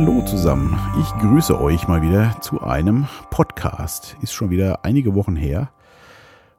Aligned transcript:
Hallo 0.00 0.22
zusammen, 0.22 0.78
ich 1.00 1.08
grüße 1.20 1.60
euch 1.60 1.88
mal 1.88 2.02
wieder 2.02 2.40
zu 2.40 2.60
einem 2.60 3.08
Podcast. 3.30 4.16
Ist 4.22 4.32
schon 4.32 4.48
wieder 4.48 4.84
einige 4.84 5.16
Wochen 5.16 5.34
her. 5.34 5.72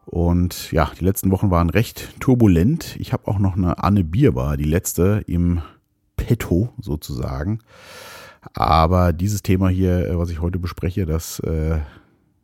Und 0.06 0.74
ja, 0.74 0.92
die 1.00 1.06
letzten 1.06 1.32
Wochen 1.32 1.50
waren 1.50 1.70
recht 1.70 2.20
turbulent. 2.20 2.98
Ich 3.00 3.14
habe 3.14 3.30
auch 3.30 3.40
noch 3.40 3.56
eine 3.56 3.82
Anne 3.82 4.04
Bierbar, 4.04 4.58
die 4.58 4.66
letzte 4.66 5.24
im 5.26 5.62
Petto 6.18 6.74
sozusagen. 6.82 7.60
Aber 8.56 9.14
dieses 9.14 9.42
Thema 9.42 9.70
hier, 9.70 10.10
äh, 10.10 10.20
was 10.20 10.32
ich 10.32 10.42
heute 10.42 10.60
bespreche, 10.60 11.06
das 11.06 11.40
äh, 11.40 11.80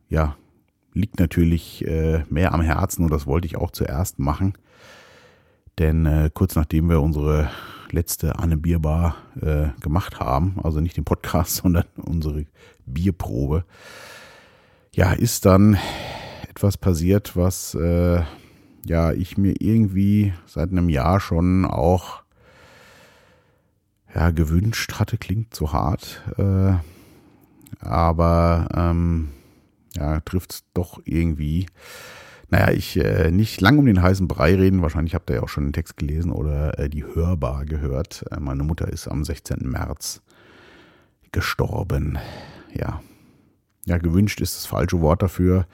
ja, 0.08 0.36
liegt 0.94 1.20
natürlich 1.20 1.86
äh, 1.86 2.24
mehr 2.30 2.54
am 2.54 2.62
Herzen 2.62 3.04
und 3.04 3.12
das 3.12 3.26
wollte 3.26 3.46
ich 3.46 3.58
auch 3.58 3.70
zuerst 3.70 4.18
machen. 4.18 4.54
Denn 5.78 6.06
äh, 6.06 6.30
kurz 6.32 6.56
nachdem 6.56 6.88
wir 6.88 7.02
unsere 7.02 7.50
letzte 7.92 8.38
Anne 8.38 8.56
Bierbar 8.56 9.16
äh, 9.40 9.68
gemacht 9.80 10.20
haben, 10.20 10.58
also 10.62 10.80
nicht 10.80 10.96
den 10.96 11.04
Podcast, 11.04 11.56
sondern 11.62 11.86
unsere 11.96 12.46
Bierprobe, 12.86 13.64
ja, 14.94 15.12
ist 15.12 15.44
dann 15.44 15.76
etwas 16.48 16.76
passiert, 16.78 17.36
was 17.36 17.74
äh, 17.74 18.22
ja 18.86 19.12
ich 19.12 19.36
mir 19.36 19.54
irgendwie 19.60 20.32
seit 20.46 20.70
einem 20.70 20.88
Jahr 20.88 21.20
schon 21.20 21.64
auch 21.64 22.22
ja, 24.14 24.30
gewünscht 24.30 24.94
hatte, 24.94 25.18
klingt 25.18 25.54
so 25.54 25.72
hart, 25.72 26.22
äh, 26.38 26.74
aber 27.80 28.68
ähm, 28.74 29.28
ja, 29.96 30.20
trifft 30.20 30.52
es 30.52 30.64
doch 30.74 31.00
irgendwie. 31.04 31.66
Naja, 32.48 32.70
ich 32.70 32.96
äh, 32.96 33.30
nicht 33.30 33.60
lang 33.60 33.78
um 33.78 33.86
den 33.86 34.02
heißen 34.02 34.28
Brei 34.28 34.54
reden. 34.54 34.82
Wahrscheinlich 34.82 35.14
habt 35.14 35.30
ihr 35.30 35.36
ja 35.36 35.42
auch 35.42 35.48
schon 35.48 35.64
den 35.64 35.72
Text 35.72 35.96
gelesen 35.96 36.30
oder 36.30 36.78
äh, 36.78 36.88
die 36.88 37.04
Hörbar 37.04 37.64
gehört. 37.64 38.24
Äh, 38.30 38.38
meine 38.38 38.62
Mutter 38.62 38.88
ist 38.88 39.08
am 39.08 39.24
16. 39.24 39.58
März 39.62 40.22
gestorben. 41.32 42.18
Ja. 42.72 43.02
Ja, 43.84 43.98
gewünscht 43.98 44.40
ist 44.40 44.56
das 44.56 44.66
falsche 44.66 45.00
Wort 45.00 45.22
dafür. 45.22 45.66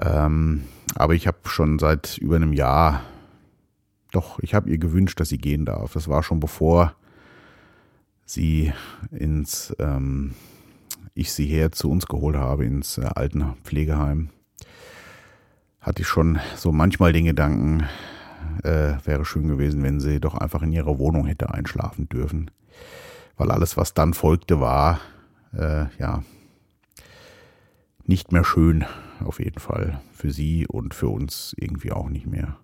Ähm, 0.00 0.64
aber 0.94 1.14
ich 1.14 1.26
habe 1.26 1.38
schon 1.44 1.78
seit 1.78 2.18
über 2.18 2.36
einem 2.36 2.52
Jahr, 2.52 3.02
doch, 4.12 4.38
ich 4.40 4.54
habe 4.54 4.70
ihr 4.70 4.78
gewünscht, 4.78 5.20
dass 5.20 5.28
sie 5.28 5.38
gehen 5.38 5.66
darf. 5.66 5.92
Das 5.92 6.08
war 6.08 6.22
schon 6.22 6.40
bevor 6.40 6.94
sie 8.24 8.72
ins, 9.10 9.74
ähm, 9.78 10.34
ich 11.14 11.32
sie 11.32 11.46
her 11.46 11.70
zu 11.70 11.90
uns 11.90 12.06
geholt 12.06 12.36
habe, 12.36 12.64
ins 12.64 12.98
äh, 12.98 13.08
Altenpflegeheim 13.14 14.30
hatte 15.86 16.02
ich 16.02 16.08
schon 16.08 16.40
so 16.56 16.72
manchmal 16.72 17.12
den 17.12 17.26
Gedanken, 17.26 17.84
äh, 18.64 18.94
wäre 19.04 19.24
schön 19.24 19.46
gewesen, 19.46 19.82
wenn 19.84 20.00
sie 20.00 20.20
doch 20.20 20.34
einfach 20.34 20.62
in 20.62 20.72
ihrer 20.72 20.98
Wohnung 20.98 21.26
hätte 21.26 21.54
einschlafen 21.54 22.08
dürfen. 22.08 22.50
Weil 23.36 23.52
alles, 23.52 23.76
was 23.76 23.94
dann 23.94 24.12
folgte, 24.12 24.60
war, 24.60 25.00
äh, 25.54 25.86
ja, 25.98 26.22
nicht 28.04 28.32
mehr 28.32 28.44
schön, 28.44 28.84
auf 29.24 29.38
jeden 29.38 29.60
Fall. 29.60 30.00
Für 30.12 30.32
sie 30.32 30.66
und 30.66 30.92
für 30.92 31.08
uns 31.08 31.54
irgendwie 31.56 31.92
auch 31.92 32.08
nicht 32.08 32.26
mehr. 32.26 32.56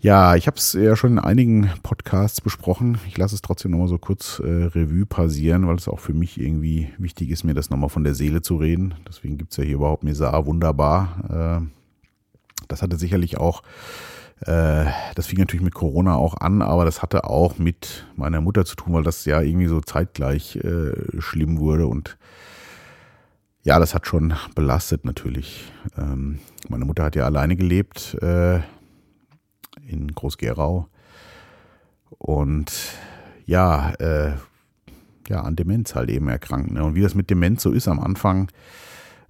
Ja, 0.00 0.36
ich 0.36 0.46
habe 0.46 0.56
es 0.56 0.74
ja 0.74 0.94
schon 0.94 1.12
in 1.12 1.18
einigen 1.18 1.70
Podcasts 1.82 2.40
besprochen. 2.40 2.98
Ich 3.08 3.18
lasse 3.18 3.34
es 3.34 3.42
trotzdem 3.42 3.72
nochmal 3.72 3.88
so 3.88 3.98
kurz 3.98 4.38
äh, 4.38 4.46
Revue 4.46 5.06
passieren, 5.06 5.66
weil 5.66 5.74
es 5.74 5.88
auch 5.88 5.98
für 5.98 6.14
mich 6.14 6.40
irgendwie 6.40 6.90
wichtig 6.98 7.30
ist, 7.30 7.42
mir 7.42 7.54
das 7.54 7.68
nochmal 7.68 7.88
von 7.88 8.04
der 8.04 8.14
Seele 8.14 8.40
zu 8.40 8.56
reden. 8.56 8.94
Deswegen 9.08 9.38
gibt's 9.38 9.56
ja 9.56 9.64
hier 9.64 9.74
überhaupt 9.74 10.04
Mesa 10.04 10.46
wunderbar. 10.46 11.60
Äh, 11.64 11.77
das 12.68 12.82
hatte 12.82 12.96
sicherlich 12.96 13.38
auch, 13.38 13.62
äh, 14.40 14.86
das 15.14 15.26
fing 15.26 15.38
natürlich 15.38 15.64
mit 15.64 15.74
Corona 15.74 16.14
auch 16.14 16.36
an, 16.36 16.62
aber 16.62 16.84
das 16.84 17.02
hatte 17.02 17.24
auch 17.24 17.58
mit 17.58 18.06
meiner 18.16 18.40
Mutter 18.40 18.64
zu 18.64 18.76
tun, 18.76 18.94
weil 18.94 19.02
das 19.02 19.24
ja 19.24 19.40
irgendwie 19.40 19.66
so 19.66 19.80
zeitgleich 19.80 20.56
äh, 20.56 20.92
schlimm 21.20 21.58
wurde 21.58 21.86
und 21.86 22.16
ja, 23.62 23.78
das 23.78 23.94
hat 23.94 24.06
schon 24.06 24.34
belastet 24.54 25.04
natürlich. 25.04 25.70
Ähm, 25.96 26.38
meine 26.68 26.84
Mutter 26.84 27.04
hat 27.04 27.16
ja 27.16 27.24
alleine 27.24 27.56
gelebt 27.56 28.14
äh, 28.22 28.60
in 29.86 30.08
Groß-Gerau 30.14 30.88
und 32.10 32.72
ja, 33.44 33.90
äh, 33.98 34.32
ja, 35.28 35.42
an 35.42 35.56
Demenz 35.56 35.94
halt 35.94 36.10
eben 36.10 36.28
erkrankt. 36.28 36.70
Ne? 36.70 36.82
Und 36.82 36.94
wie 36.94 37.02
das 37.02 37.14
mit 37.14 37.30
Demenz 37.30 37.62
so 37.62 37.72
ist 37.72 37.88
am 37.88 38.00
Anfang, 38.00 38.50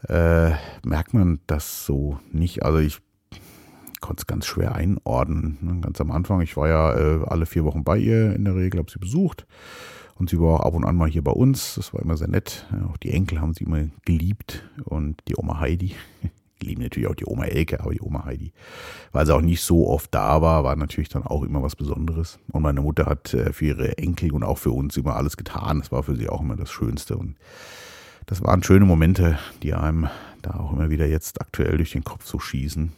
äh, 0.08 0.50
merkt 0.84 1.14
man 1.14 1.40
das 1.46 1.84
so 1.84 2.20
nicht. 2.30 2.62
Also 2.62 2.78
ich 2.78 3.00
konnte 4.00 4.20
es 4.20 4.26
ganz 4.26 4.46
schwer 4.46 4.74
einordnen. 4.74 5.58
Ne? 5.60 5.80
Ganz 5.80 6.00
am 6.00 6.10
Anfang, 6.10 6.40
ich 6.40 6.56
war 6.56 6.68
ja 6.68 6.94
äh, 6.94 7.24
alle 7.26 7.46
vier 7.46 7.64
Wochen 7.64 7.84
bei 7.84 7.98
ihr 7.98 8.34
in 8.34 8.44
der 8.44 8.56
Regel, 8.56 8.78
habe 8.78 8.90
sie 8.90 8.98
besucht. 8.98 9.46
Und 10.16 10.30
sie 10.30 10.40
war 10.40 10.60
auch 10.60 10.66
ab 10.66 10.74
und 10.74 10.84
an 10.84 10.96
mal 10.96 11.08
hier 11.08 11.22
bei 11.22 11.30
uns. 11.30 11.76
Das 11.76 11.94
war 11.94 12.02
immer 12.02 12.16
sehr 12.16 12.28
nett. 12.28 12.66
Auch 12.90 12.96
die 12.96 13.12
Enkel 13.12 13.40
haben 13.40 13.54
sie 13.54 13.64
immer 13.64 13.84
geliebt. 14.04 14.68
Und 14.84 15.22
die 15.28 15.36
Oma 15.36 15.60
Heidi. 15.60 15.94
Lieben 16.60 16.82
natürlich 16.82 17.08
auch 17.08 17.14
die 17.14 17.26
Oma 17.26 17.44
Elke, 17.44 17.78
aber 17.78 17.92
die 17.92 18.00
Oma 18.00 18.24
Heidi, 18.24 18.52
weil 19.12 19.24
sie 19.24 19.32
auch 19.32 19.40
nicht 19.40 19.62
so 19.62 19.88
oft 19.88 20.12
da 20.12 20.42
war, 20.42 20.64
war 20.64 20.74
natürlich 20.74 21.08
dann 21.08 21.22
auch 21.22 21.44
immer 21.44 21.62
was 21.62 21.76
Besonderes. 21.76 22.40
Und 22.50 22.62
meine 22.62 22.80
Mutter 22.80 23.06
hat 23.06 23.32
äh, 23.32 23.52
für 23.52 23.66
ihre 23.66 23.96
Enkel 23.96 24.32
und 24.32 24.42
auch 24.42 24.58
für 24.58 24.72
uns 24.72 24.96
immer 24.96 25.14
alles 25.14 25.36
getan. 25.36 25.78
Das 25.78 25.92
war 25.92 26.02
für 26.02 26.16
sie 26.16 26.28
auch 26.28 26.40
immer 26.40 26.56
das 26.56 26.72
Schönste. 26.72 27.16
Und 27.16 27.36
das 28.26 28.42
waren 28.42 28.64
schöne 28.64 28.86
Momente, 28.86 29.38
die 29.62 29.72
einem 29.72 30.08
da 30.42 30.54
auch 30.54 30.72
immer 30.72 30.90
wieder 30.90 31.06
jetzt 31.06 31.40
aktuell 31.40 31.76
durch 31.76 31.92
den 31.92 32.02
Kopf 32.02 32.26
so 32.26 32.40
schießen. 32.40 32.92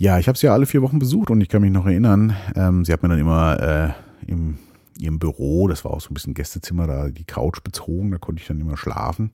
Ja, 0.00 0.18
ich 0.20 0.28
habe 0.28 0.38
sie 0.38 0.46
ja 0.46 0.52
alle 0.52 0.66
vier 0.66 0.80
Wochen 0.80 1.00
besucht 1.00 1.28
und 1.28 1.40
ich 1.40 1.48
kann 1.48 1.60
mich 1.60 1.72
noch 1.72 1.84
erinnern, 1.84 2.36
ähm, 2.54 2.84
sie 2.84 2.92
hat 2.92 3.02
mir 3.02 3.08
dann 3.08 3.18
immer 3.18 3.60
äh, 3.60 4.30
im 4.30 4.58
ihrem 4.96 5.18
Büro, 5.18 5.68
das 5.68 5.84
war 5.84 5.92
auch 5.92 6.00
so 6.00 6.10
ein 6.10 6.14
bisschen 6.14 6.34
Gästezimmer, 6.34 6.86
da 6.86 7.08
die 7.08 7.24
Couch 7.24 7.62
bezogen, 7.62 8.10
da 8.10 8.18
konnte 8.18 8.40
ich 8.40 8.48
dann 8.48 8.60
immer 8.60 8.76
schlafen. 8.76 9.30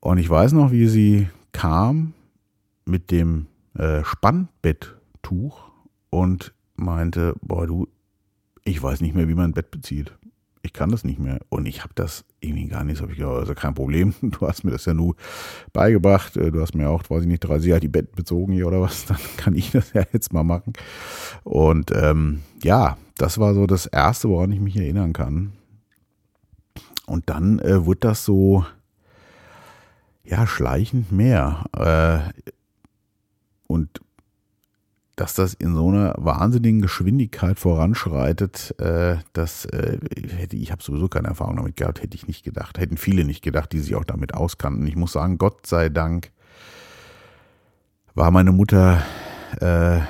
Und 0.00 0.18
ich 0.18 0.28
weiß 0.28 0.52
noch, 0.52 0.72
wie 0.72 0.86
sie 0.88 1.28
kam 1.52 2.12
mit 2.84 3.10
dem 3.10 3.46
äh, 3.74 4.02
Spannbetttuch 4.04 5.70
und 6.10 6.52
meinte, 6.76 7.34
boah, 7.40 7.66
du, 7.66 7.88
ich 8.64 8.82
weiß 8.82 9.00
nicht 9.00 9.14
mehr, 9.14 9.28
wie 9.28 9.34
man 9.34 9.50
ein 9.50 9.54
Bett 9.54 9.70
bezieht 9.70 10.12
ich 10.64 10.72
kann 10.72 10.90
das 10.90 11.04
nicht 11.04 11.18
mehr. 11.18 11.40
Und 11.50 11.66
ich 11.66 11.82
habe 11.82 11.92
das 11.94 12.24
irgendwie 12.40 12.68
gar 12.68 12.84
nicht. 12.84 13.02
Habe 13.02 13.12
ich 13.12 13.18
gesagt, 13.18 13.36
also 13.36 13.54
kein 13.54 13.74
Problem. 13.74 14.14
Du 14.22 14.48
hast 14.48 14.64
mir 14.64 14.70
das 14.70 14.86
ja 14.86 14.94
nur 14.94 15.14
beigebracht. 15.72 16.36
Äh, 16.36 16.50
du 16.50 16.60
hast 16.60 16.74
mir 16.74 16.88
auch, 16.88 17.02
weiß 17.08 17.22
ich 17.22 17.28
nicht, 17.28 17.40
drei 17.40 17.58
Jahre 17.58 17.80
die 17.80 17.88
Bett 17.88 18.16
bezogen 18.16 18.54
hier 18.54 18.66
oder 18.66 18.80
was. 18.80 19.04
Dann 19.06 19.18
kann 19.36 19.54
ich 19.54 19.70
das 19.70 19.92
ja 19.92 20.02
jetzt 20.12 20.32
mal 20.32 20.42
machen. 20.42 20.72
Und 21.44 21.92
ähm, 21.94 22.40
ja, 22.62 22.96
das 23.18 23.38
war 23.38 23.54
so 23.54 23.66
das 23.66 23.84
Erste, 23.84 24.30
woran 24.30 24.52
ich 24.52 24.60
mich 24.60 24.76
erinnern 24.76 25.12
kann. 25.12 25.52
Und 27.06 27.28
dann 27.28 27.58
äh, 27.58 27.84
wird 27.84 28.02
das 28.02 28.24
so, 28.24 28.64
ja, 30.24 30.46
schleichend 30.46 31.12
mehr. 31.12 31.66
Äh, 31.76 32.42
und 33.66 34.00
dass 35.16 35.34
das 35.34 35.54
in 35.54 35.74
so 35.74 35.88
einer 35.88 36.14
wahnsinnigen 36.18 36.80
Geschwindigkeit 36.80 37.58
voranschreitet, 37.58 38.74
äh, 38.80 39.16
das 39.32 39.64
äh, 39.66 39.98
hätte 40.36 40.56
ich 40.56 40.72
habe 40.72 40.82
sowieso 40.82 41.08
keine 41.08 41.28
Erfahrung 41.28 41.56
damit 41.56 41.76
gehabt, 41.76 42.02
hätte 42.02 42.16
ich 42.16 42.26
nicht 42.26 42.44
gedacht, 42.44 42.78
hätten 42.78 42.96
viele 42.96 43.24
nicht 43.24 43.42
gedacht, 43.42 43.72
die 43.72 43.80
sich 43.80 43.94
auch 43.94 44.04
damit 44.04 44.34
auskannten. 44.34 44.86
Ich 44.86 44.96
muss 44.96 45.12
sagen, 45.12 45.38
Gott 45.38 45.66
sei 45.66 45.88
Dank 45.88 46.32
war 48.14 48.30
meine 48.30 48.52
Mutter, 48.52 49.02
äh, 49.60 50.00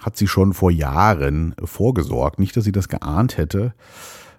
hat 0.00 0.16
sie 0.16 0.28
schon 0.28 0.54
vor 0.54 0.70
Jahren 0.70 1.54
vorgesorgt. 1.62 2.38
Nicht, 2.38 2.56
dass 2.56 2.64
sie 2.64 2.72
das 2.72 2.88
geahnt 2.88 3.36
hätte, 3.36 3.74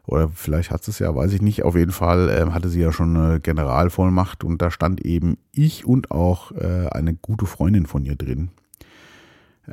oder 0.08 0.30
vielleicht 0.30 0.72
hat 0.72 0.84
sie 0.84 0.92
es 0.92 1.00
ja, 1.00 1.16
weiß 1.16 1.32
ich 1.34 1.42
nicht. 1.42 1.64
Auf 1.64 1.76
jeden 1.76 1.92
Fall 1.92 2.30
äh, 2.30 2.52
hatte 2.52 2.70
sie 2.70 2.82
ja 2.82 2.92
schon 2.92 3.16
eine 3.16 3.40
Generalvollmacht 3.40 4.44
und 4.44 4.62
da 4.62 4.72
stand 4.72 5.06
eben 5.06 5.38
ich 5.52 5.86
und 5.86 6.12
auch 6.12 6.52
äh, 6.52 6.88
eine 6.92 7.14
gute 7.14 7.46
Freundin 7.46 7.86
von 7.86 8.04
ihr 8.04 8.16
drin. 8.16 8.50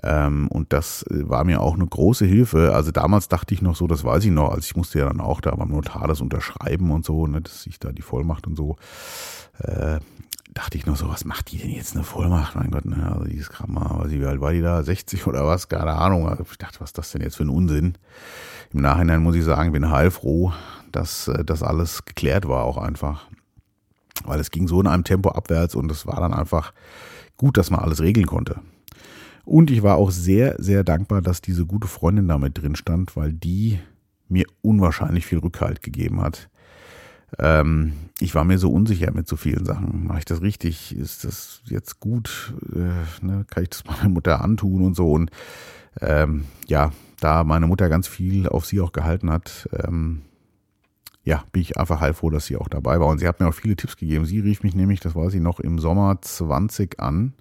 Ähm, 0.02 0.48
und 0.48 0.72
das 0.72 1.02
äh, 1.04 1.28
war 1.28 1.44
mir 1.44 1.60
auch 1.60 1.74
eine 1.74 1.86
große 1.86 2.24
Hilfe. 2.24 2.74
Also 2.74 2.90
damals 2.90 3.28
dachte 3.28 3.54
ich 3.54 3.62
noch 3.62 3.76
so, 3.76 3.86
das 3.86 4.04
weiß 4.04 4.24
ich 4.24 4.30
noch, 4.30 4.50
also 4.50 4.60
ich 4.60 4.76
musste 4.76 4.98
ja 4.98 5.06
dann 5.06 5.20
auch 5.20 5.40
da 5.40 5.54
beim 5.54 5.68
Notar 5.68 6.06
das 6.06 6.20
unterschreiben 6.20 6.90
und 6.90 7.04
so, 7.04 7.26
ne, 7.26 7.40
dass 7.40 7.66
ich 7.66 7.78
da 7.78 7.92
die 7.92 8.02
Vollmacht 8.02 8.46
und 8.46 8.56
so. 8.56 8.76
Äh, 9.58 10.00
dachte 10.54 10.78
ich 10.78 10.86
noch 10.86 10.96
so, 10.96 11.08
was 11.08 11.24
macht 11.24 11.52
die 11.52 11.58
denn 11.58 11.70
jetzt 11.70 11.94
eine 11.94 12.04
Vollmacht? 12.04 12.54
Mein 12.54 12.70
Gott, 12.70 12.84
ne, 12.84 13.12
also 13.12 13.24
dieses 13.24 13.48
Krammer, 13.48 13.98
weiß 13.98 14.12
ich, 14.12 14.20
wie 14.20 14.26
alt 14.26 14.40
war 14.40 14.52
die 14.52 14.62
da? 14.62 14.82
60 14.82 15.26
oder 15.26 15.46
was? 15.46 15.68
Keine 15.68 15.92
Ahnung. 15.92 16.28
Also 16.28 16.44
ich 16.50 16.58
dachte, 16.58 16.80
was 16.80 16.90
ist 16.90 16.98
das 16.98 17.10
denn 17.12 17.22
jetzt 17.22 17.36
für 17.36 17.44
ein 17.44 17.50
Unsinn? 17.50 17.94
Im 18.72 18.80
Nachhinein 18.80 19.22
muss 19.22 19.34
ich 19.34 19.44
sagen, 19.44 19.72
bin 19.72 19.90
heilfroh, 19.90 20.52
dass 20.92 21.28
äh, 21.28 21.44
das 21.44 21.62
alles 21.62 22.04
geklärt 22.04 22.46
war 22.48 22.64
auch 22.64 22.78
einfach. 22.78 23.26
Weil 24.24 24.40
es 24.40 24.50
ging 24.50 24.68
so 24.68 24.80
in 24.80 24.86
einem 24.86 25.04
Tempo 25.04 25.30
abwärts 25.30 25.74
und 25.74 25.90
es 25.90 26.06
war 26.06 26.20
dann 26.20 26.34
einfach 26.34 26.72
gut, 27.36 27.56
dass 27.56 27.70
man 27.70 27.80
alles 27.80 28.00
regeln 28.00 28.26
konnte. 28.26 28.60
Und 29.48 29.70
ich 29.70 29.82
war 29.82 29.96
auch 29.96 30.10
sehr, 30.10 30.56
sehr 30.58 30.84
dankbar, 30.84 31.22
dass 31.22 31.40
diese 31.40 31.64
gute 31.64 31.88
Freundin 31.88 32.28
da 32.28 32.36
mit 32.36 32.60
drin 32.60 32.76
stand, 32.76 33.16
weil 33.16 33.32
die 33.32 33.78
mir 34.28 34.44
unwahrscheinlich 34.60 35.24
viel 35.24 35.38
Rückhalt 35.38 35.80
gegeben 35.80 36.20
hat. 36.20 36.50
Ähm, 37.38 37.94
ich 38.20 38.34
war 38.34 38.44
mir 38.44 38.58
so 38.58 38.70
unsicher 38.70 39.10
mit 39.10 39.26
so 39.26 39.36
vielen 39.36 39.64
Sachen. 39.64 40.06
Mache 40.06 40.18
ich 40.18 40.24
das 40.26 40.42
richtig? 40.42 40.94
Ist 40.94 41.24
das 41.24 41.62
jetzt 41.64 41.98
gut? 41.98 42.52
Äh, 42.74 43.24
ne? 43.24 43.46
Kann 43.48 43.62
ich 43.62 43.70
das 43.70 43.84
meiner 43.86 44.10
Mutter 44.10 44.44
antun 44.44 44.82
und 44.82 44.94
so? 44.94 45.12
Und 45.12 45.30
ähm, 46.02 46.44
ja, 46.66 46.92
da 47.18 47.42
meine 47.42 47.66
Mutter 47.66 47.88
ganz 47.88 48.06
viel 48.06 48.50
auf 48.50 48.66
sie 48.66 48.82
auch 48.82 48.92
gehalten 48.92 49.30
hat, 49.30 49.66
ähm, 49.72 50.20
ja, 51.24 51.42
bin 51.52 51.62
ich 51.62 51.78
einfach 51.78 52.02
heilfroh, 52.02 52.28
dass 52.28 52.44
sie 52.44 52.58
auch 52.58 52.68
dabei 52.68 53.00
war. 53.00 53.06
Und 53.06 53.16
sie 53.16 53.26
hat 53.26 53.40
mir 53.40 53.48
auch 53.48 53.54
viele 53.54 53.76
Tipps 53.76 53.96
gegeben. 53.96 54.26
Sie 54.26 54.40
rief 54.40 54.62
mich 54.62 54.74
nämlich, 54.74 55.00
das 55.00 55.14
war 55.14 55.30
sie 55.30 55.40
noch 55.40 55.58
im 55.58 55.78
Sommer 55.78 56.20
20 56.20 57.00
an. 57.00 57.32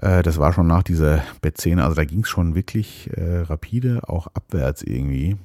Äh, 0.00 0.22
das 0.22 0.38
war 0.38 0.52
schon 0.52 0.66
nach 0.66 0.82
dieser 0.82 1.22
Bettszene. 1.40 1.84
Also 1.84 1.96
da 1.96 2.04
ging 2.04 2.20
es 2.20 2.28
schon 2.28 2.54
wirklich 2.54 3.10
äh, 3.16 3.40
rapide, 3.40 4.08
auch 4.08 4.28
abwärts 4.28 4.82
irgendwie. 4.82 5.36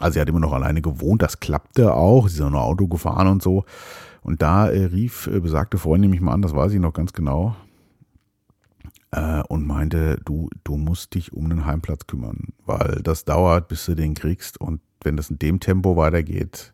Also 0.00 0.14
sie 0.14 0.20
hat 0.20 0.28
immer 0.28 0.40
noch 0.40 0.52
alleine 0.52 0.82
gewohnt, 0.82 1.22
das 1.22 1.40
klappte 1.40 1.94
auch. 1.94 2.28
Sie 2.28 2.36
ist 2.36 2.42
auch 2.42 2.50
noch 2.50 2.62
Auto 2.62 2.88
gefahren 2.88 3.28
und 3.28 3.42
so. 3.42 3.64
Und 4.22 4.42
da 4.42 4.68
äh, 4.68 4.84
rief 4.86 5.26
äh, 5.26 5.40
besagte 5.40 5.78
Freundin 5.78 6.10
mich 6.10 6.20
mal 6.20 6.32
an, 6.32 6.42
das 6.42 6.54
weiß 6.54 6.72
ich 6.72 6.80
noch 6.80 6.92
ganz 6.92 7.12
genau 7.12 7.54
äh, 9.14 9.42
und 9.48 9.66
meinte, 9.66 10.20
du, 10.24 10.48
du 10.64 10.76
musst 10.76 11.14
dich 11.14 11.32
um 11.32 11.48
den 11.48 11.66
Heimplatz 11.66 12.06
kümmern, 12.06 12.48
weil 12.66 13.00
das 13.02 13.24
dauert, 13.24 13.68
bis 13.68 13.86
du 13.86 13.94
den 13.94 14.14
kriegst 14.14 14.60
und 14.60 14.80
wenn 15.02 15.16
das 15.16 15.30
in 15.30 15.38
dem 15.38 15.60
Tempo 15.60 15.96
weitergeht, 15.96 16.72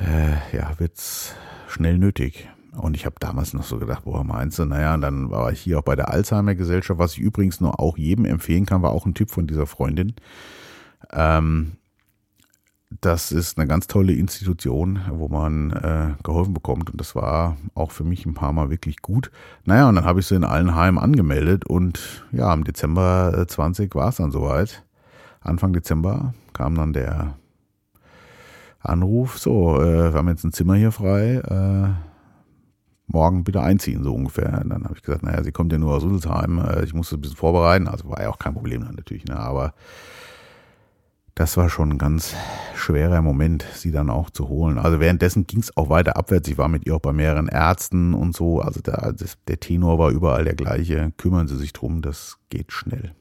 äh, 0.00 0.56
ja, 0.56 0.78
wird's 0.78 1.34
schnell 1.68 1.98
nötig. 1.98 2.48
Und 2.76 2.94
ich 2.94 3.04
habe 3.04 3.16
damals 3.18 3.52
noch 3.52 3.64
so 3.64 3.78
gedacht, 3.78 4.04
boah, 4.04 4.22
meinst 4.22 4.58
du, 4.58 4.64
naja, 4.64 4.94
und 4.94 5.00
dann 5.00 5.30
war 5.30 5.50
ich 5.50 5.60
hier 5.60 5.80
auch 5.80 5.84
bei 5.84 5.96
der 5.96 6.10
Alzheimer-Gesellschaft, 6.10 6.98
was 6.98 7.14
ich 7.14 7.18
übrigens 7.18 7.60
nur 7.60 7.80
auch 7.80 7.98
jedem 7.98 8.24
empfehlen 8.24 8.66
kann, 8.66 8.82
war 8.82 8.92
auch 8.92 9.06
ein 9.06 9.14
Tipp 9.14 9.30
von 9.30 9.46
dieser 9.46 9.66
Freundin. 9.66 10.14
Ähm, 11.10 11.72
das 13.00 13.32
ist 13.32 13.56
eine 13.56 13.68
ganz 13.68 13.86
tolle 13.86 14.12
Institution, 14.12 15.00
wo 15.10 15.28
man 15.28 15.70
äh, 15.70 16.14
geholfen 16.22 16.54
bekommt. 16.54 16.90
Und 16.90 17.00
das 17.00 17.14
war 17.14 17.56
auch 17.74 17.92
für 17.92 18.04
mich 18.04 18.26
ein 18.26 18.34
paar 18.34 18.52
Mal 18.52 18.70
wirklich 18.70 19.00
gut. 19.00 19.30
Naja, 19.64 19.88
und 19.88 19.94
dann 19.94 20.04
habe 20.04 20.20
ich 20.20 20.26
sie 20.26 20.34
in 20.34 20.44
allen 20.44 20.74
Heimen 20.74 20.98
angemeldet. 20.98 21.64
Und 21.66 22.26
ja, 22.32 22.52
im 22.52 22.64
Dezember 22.64 23.44
20 23.46 23.94
war 23.94 24.08
es 24.08 24.16
dann 24.16 24.32
soweit. 24.32 24.84
Anfang 25.40 25.72
Dezember 25.72 26.34
kam 26.52 26.74
dann 26.74 26.92
der 26.92 27.34
Anruf, 28.80 29.38
so, 29.38 29.80
äh, 29.80 30.12
wir 30.12 30.18
haben 30.18 30.28
jetzt 30.28 30.44
ein 30.44 30.52
Zimmer 30.52 30.74
hier 30.74 30.90
frei, 30.90 31.36
äh, 31.36 32.09
morgen 33.12 33.44
bitte 33.44 33.60
einziehen, 33.60 34.02
so 34.04 34.14
ungefähr. 34.14 34.60
Und 34.62 34.70
dann 34.70 34.84
habe 34.84 34.94
ich 34.96 35.02
gesagt, 35.02 35.22
naja, 35.22 35.42
sie 35.42 35.52
kommt 35.52 35.72
ja 35.72 35.78
nur 35.78 35.94
aus 35.94 36.04
Rüsselsheim, 36.04 36.58
äh, 36.58 36.84
ich 36.84 36.94
muss 36.94 37.10
das 37.10 37.18
ein 37.18 37.20
bisschen 37.20 37.36
vorbereiten, 37.36 37.88
also 37.88 38.08
war 38.08 38.22
ja 38.22 38.30
auch 38.30 38.38
kein 38.38 38.54
Problem 38.54 38.82
dann 38.84 38.94
natürlich, 38.94 39.24
ne, 39.24 39.36
aber 39.36 39.74
das 41.34 41.56
war 41.56 41.70
schon 41.70 41.92
ein 41.92 41.98
ganz 41.98 42.34
schwerer 42.74 43.22
Moment, 43.22 43.64
sie 43.74 43.92
dann 43.92 44.10
auch 44.10 44.28
zu 44.28 44.48
holen. 44.48 44.76
Also 44.76 45.00
währenddessen 45.00 45.46
ging 45.46 45.60
es 45.60 45.74
auch 45.74 45.88
weiter 45.88 46.16
abwärts. 46.16 46.48
Ich 46.48 46.58
war 46.58 46.68
mit 46.68 46.86
ihr 46.86 46.94
auch 46.94 47.00
bei 47.00 47.14
mehreren 47.14 47.48
Ärzten 47.48 48.12
und 48.12 48.36
so. 48.36 48.60
Also 48.60 48.80
da, 48.82 49.12
das, 49.12 49.38
der 49.48 49.58
Tenor 49.58 49.98
war 49.98 50.10
überall 50.10 50.44
der 50.44 50.54
gleiche. 50.54 51.12
Kümmern 51.16 51.48
Sie 51.48 51.56
sich 51.56 51.72
drum, 51.72 52.02
das 52.02 52.36
geht 52.50 52.72
schnell. 52.72 53.14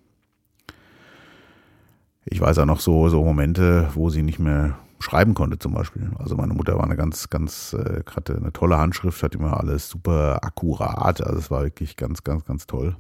Ich 2.26 2.42
weiß 2.42 2.58
auch 2.58 2.66
noch 2.66 2.82
so, 2.82 3.08
so 3.08 3.24
Momente, 3.24 3.90
wo 3.94 4.10
sie 4.10 4.24
nicht 4.24 4.40
mehr 4.40 4.78
schreiben 5.00 5.34
konnte 5.34 5.58
zum 5.58 5.74
Beispiel. 5.74 6.12
Also 6.18 6.36
meine 6.36 6.54
Mutter 6.54 6.76
war 6.76 6.84
eine 6.84 6.98
ganz, 6.98 7.30
ganz, 7.30 7.74
äh, 7.74 8.04
hatte 8.14 8.36
eine 8.36 8.52
tolle 8.52 8.78
Handschrift, 8.78 9.24
hat 9.24 9.36
immer 9.36 9.58
alles 9.60 9.90
super 9.90 10.44
akkurat. 10.44 11.22
Also 11.22 11.40
es 11.40 11.52
war 11.52 11.64
wirklich 11.64 11.96
ganz, 11.96 12.24
ganz, 12.24 12.46
ganz 12.46 12.68
toll. 12.68 12.96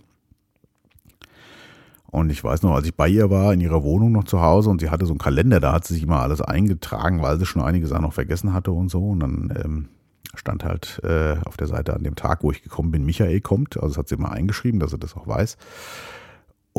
Und 2.11 2.31
ich 2.31 2.43
weiß 2.43 2.63
noch, 2.63 2.73
als 2.73 2.87
ich 2.87 2.95
bei 2.95 3.07
ihr 3.07 3.29
war, 3.29 3.53
in 3.53 3.61
ihrer 3.61 3.83
Wohnung 3.83 4.11
noch 4.11 4.23
zu 4.23 4.41
Hause 4.41 4.69
und 4.69 4.81
sie 4.81 4.89
hatte 4.89 5.05
so 5.05 5.13
einen 5.13 5.19
Kalender, 5.19 5.59
da 5.59 5.73
hat 5.73 5.85
sie 5.85 5.93
sich 5.93 6.03
immer 6.03 6.21
alles 6.21 6.41
eingetragen, 6.41 7.21
weil 7.21 7.37
sie 7.37 7.45
schon 7.45 7.61
einige 7.61 7.85
Sachen 7.85 8.01
noch 8.01 8.13
vergessen 8.13 8.51
hatte 8.51 8.71
und 8.71 8.89
so. 8.89 9.09
Und 9.09 9.19
dann 9.19 9.53
ähm, 9.63 9.89
stand 10.33 10.63
halt 10.63 10.99
äh, 11.03 11.35
auf 11.45 11.57
der 11.57 11.67
Seite 11.67 11.93
an 11.93 12.03
dem 12.03 12.15
Tag, 12.15 12.43
wo 12.43 12.51
ich 12.51 12.63
gekommen 12.63 12.91
bin, 12.91 13.05
Michael 13.05 13.41
kommt. 13.41 13.77
Also 13.77 13.89
das 13.89 13.97
hat 13.97 14.07
sie 14.07 14.15
immer 14.15 14.31
eingeschrieben, 14.31 14.79
dass 14.79 14.91
sie 14.91 14.97
das 14.97 15.15
auch 15.15 15.27
weiß. 15.27 15.57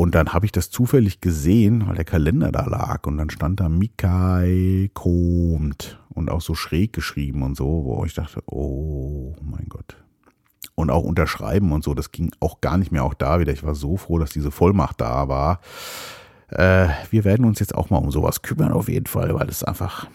Und 0.00 0.14
dann 0.14 0.32
habe 0.32 0.46
ich 0.46 0.52
das 0.52 0.70
zufällig 0.70 1.20
gesehen, 1.20 1.86
weil 1.86 1.94
der 1.94 2.06
Kalender 2.06 2.50
da 2.50 2.64
lag 2.64 3.06
und 3.06 3.18
dann 3.18 3.28
stand 3.28 3.60
da 3.60 3.68
Mikai 3.68 4.88
kommt 4.94 6.00
und 6.08 6.30
auch 6.30 6.40
so 6.40 6.54
schräg 6.54 6.94
geschrieben 6.94 7.42
und 7.42 7.54
so, 7.54 7.84
wo 7.84 8.02
ich 8.06 8.14
dachte, 8.14 8.42
oh 8.46 9.36
mein 9.42 9.66
Gott, 9.68 9.98
und 10.74 10.90
auch 10.90 11.04
unterschreiben 11.04 11.70
und 11.72 11.84
so. 11.84 11.92
Das 11.92 12.12
ging 12.12 12.32
auch 12.40 12.62
gar 12.62 12.78
nicht 12.78 12.90
mehr 12.90 13.04
auch 13.04 13.12
da 13.12 13.40
wieder. 13.40 13.52
Ich 13.52 13.62
war 13.62 13.74
so 13.74 13.98
froh, 13.98 14.18
dass 14.18 14.30
diese 14.30 14.50
Vollmacht 14.50 15.02
da 15.02 15.28
war. 15.28 15.60
Äh, 16.48 16.88
wir 17.10 17.24
werden 17.24 17.44
uns 17.44 17.60
jetzt 17.60 17.74
auch 17.74 17.90
mal 17.90 17.98
um 17.98 18.10
sowas 18.10 18.40
kümmern, 18.40 18.72
auf 18.72 18.88
jeden 18.88 19.04
Fall, 19.04 19.34
weil 19.34 19.48
das 19.48 19.62
einfach, 19.62 20.06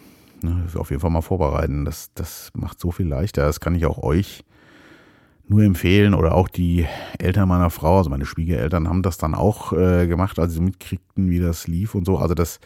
ne, 0.42 0.66
auf 0.74 0.90
jeden 0.90 1.00
Fall 1.00 1.12
mal 1.12 1.22
vorbereiten. 1.22 1.86
Das, 1.86 2.10
das 2.16 2.50
macht 2.56 2.80
so 2.80 2.90
viel 2.90 3.08
leichter. 3.08 3.44
Das 3.44 3.60
kann 3.60 3.76
ich 3.76 3.86
auch 3.86 4.00
euch 4.00 4.46
nur 5.47 5.63
empfehlen 5.63 6.13
oder 6.13 6.33
auch 6.33 6.47
die 6.47 6.86
Eltern 7.19 7.47
meiner 7.47 7.69
Frau, 7.69 7.97
also 7.97 8.09
meine 8.09 8.25
Schwiegereltern 8.25 8.89
haben 8.89 9.03
das 9.03 9.18
dann 9.18 9.36
auch 9.36 9.74
äh, 9.74 10.07
gemacht, 10.07 10.39
als 10.39 10.53
sie 10.53 10.62
mitkriegten, 10.62 11.30
wie 11.30 11.39
das 11.39 11.68
lief 11.68 11.95
und 11.95 12.06
so. 12.06 12.18
Also 12.18 12.33
das, 12.33 12.59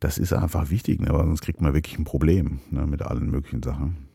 das 0.00 0.18
ist 0.18 0.32
einfach 0.32 0.70
wichtig, 0.70 1.00
ne? 1.00 1.08
weil 1.10 1.24
sonst 1.24 1.42
kriegt 1.42 1.60
man 1.60 1.74
wirklich 1.74 1.98
ein 1.98 2.04
Problem 2.04 2.60
ne? 2.70 2.86
mit 2.86 3.02
allen 3.02 3.30
möglichen 3.30 3.62
Sachen. 3.62 4.08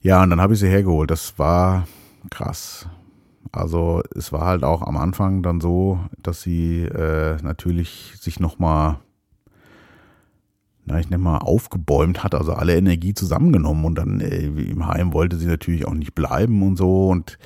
Ja, 0.00 0.22
und 0.22 0.30
dann 0.30 0.40
habe 0.40 0.54
ich 0.54 0.60
sie 0.60 0.68
hergeholt. 0.68 1.10
Das 1.10 1.38
war 1.38 1.86
krass. 2.30 2.88
Also 3.52 4.02
es 4.16 4.32
war 4.32 4.46
halt 4.46 4.64
auch 4.64 4.82
am 4.82 4.96
Anfang 4.96 5.42
dann 5.42 5.60
so, 5.60 6.00
dass 6.18 6.42
sie 6.42 6.82
äh, 6.82 7.36
natürlich 7.42 8.14
sich 8.18 8.40
nochmal, 8.40 8.98
na 10.84 10.98
ich 10.98 11.10
nenne 11.10 11.22
mal, 11.22 11.38
aufgebäumt 11.38 12.24
hat, 12.24 12.34
also 12.34 12.54
alle 12.54 12.76
Energie 12.76 13.14
zusammengenommen 13.14 13.84
und 13.84 13.96
dann 13.96 14.20
äh, 14.20 14.46
im 14.46 14.86
Heim 14.86 15.12
wollte 15.12 15.36
sie 15.36 15.46
natürlich 15.46 15.86
auch 15.86 15.94
nicht 15.94 16.14
bleiben 16.14 16.62
und 16.62 16.76
so 16.76 17.08
und 17.08 17.38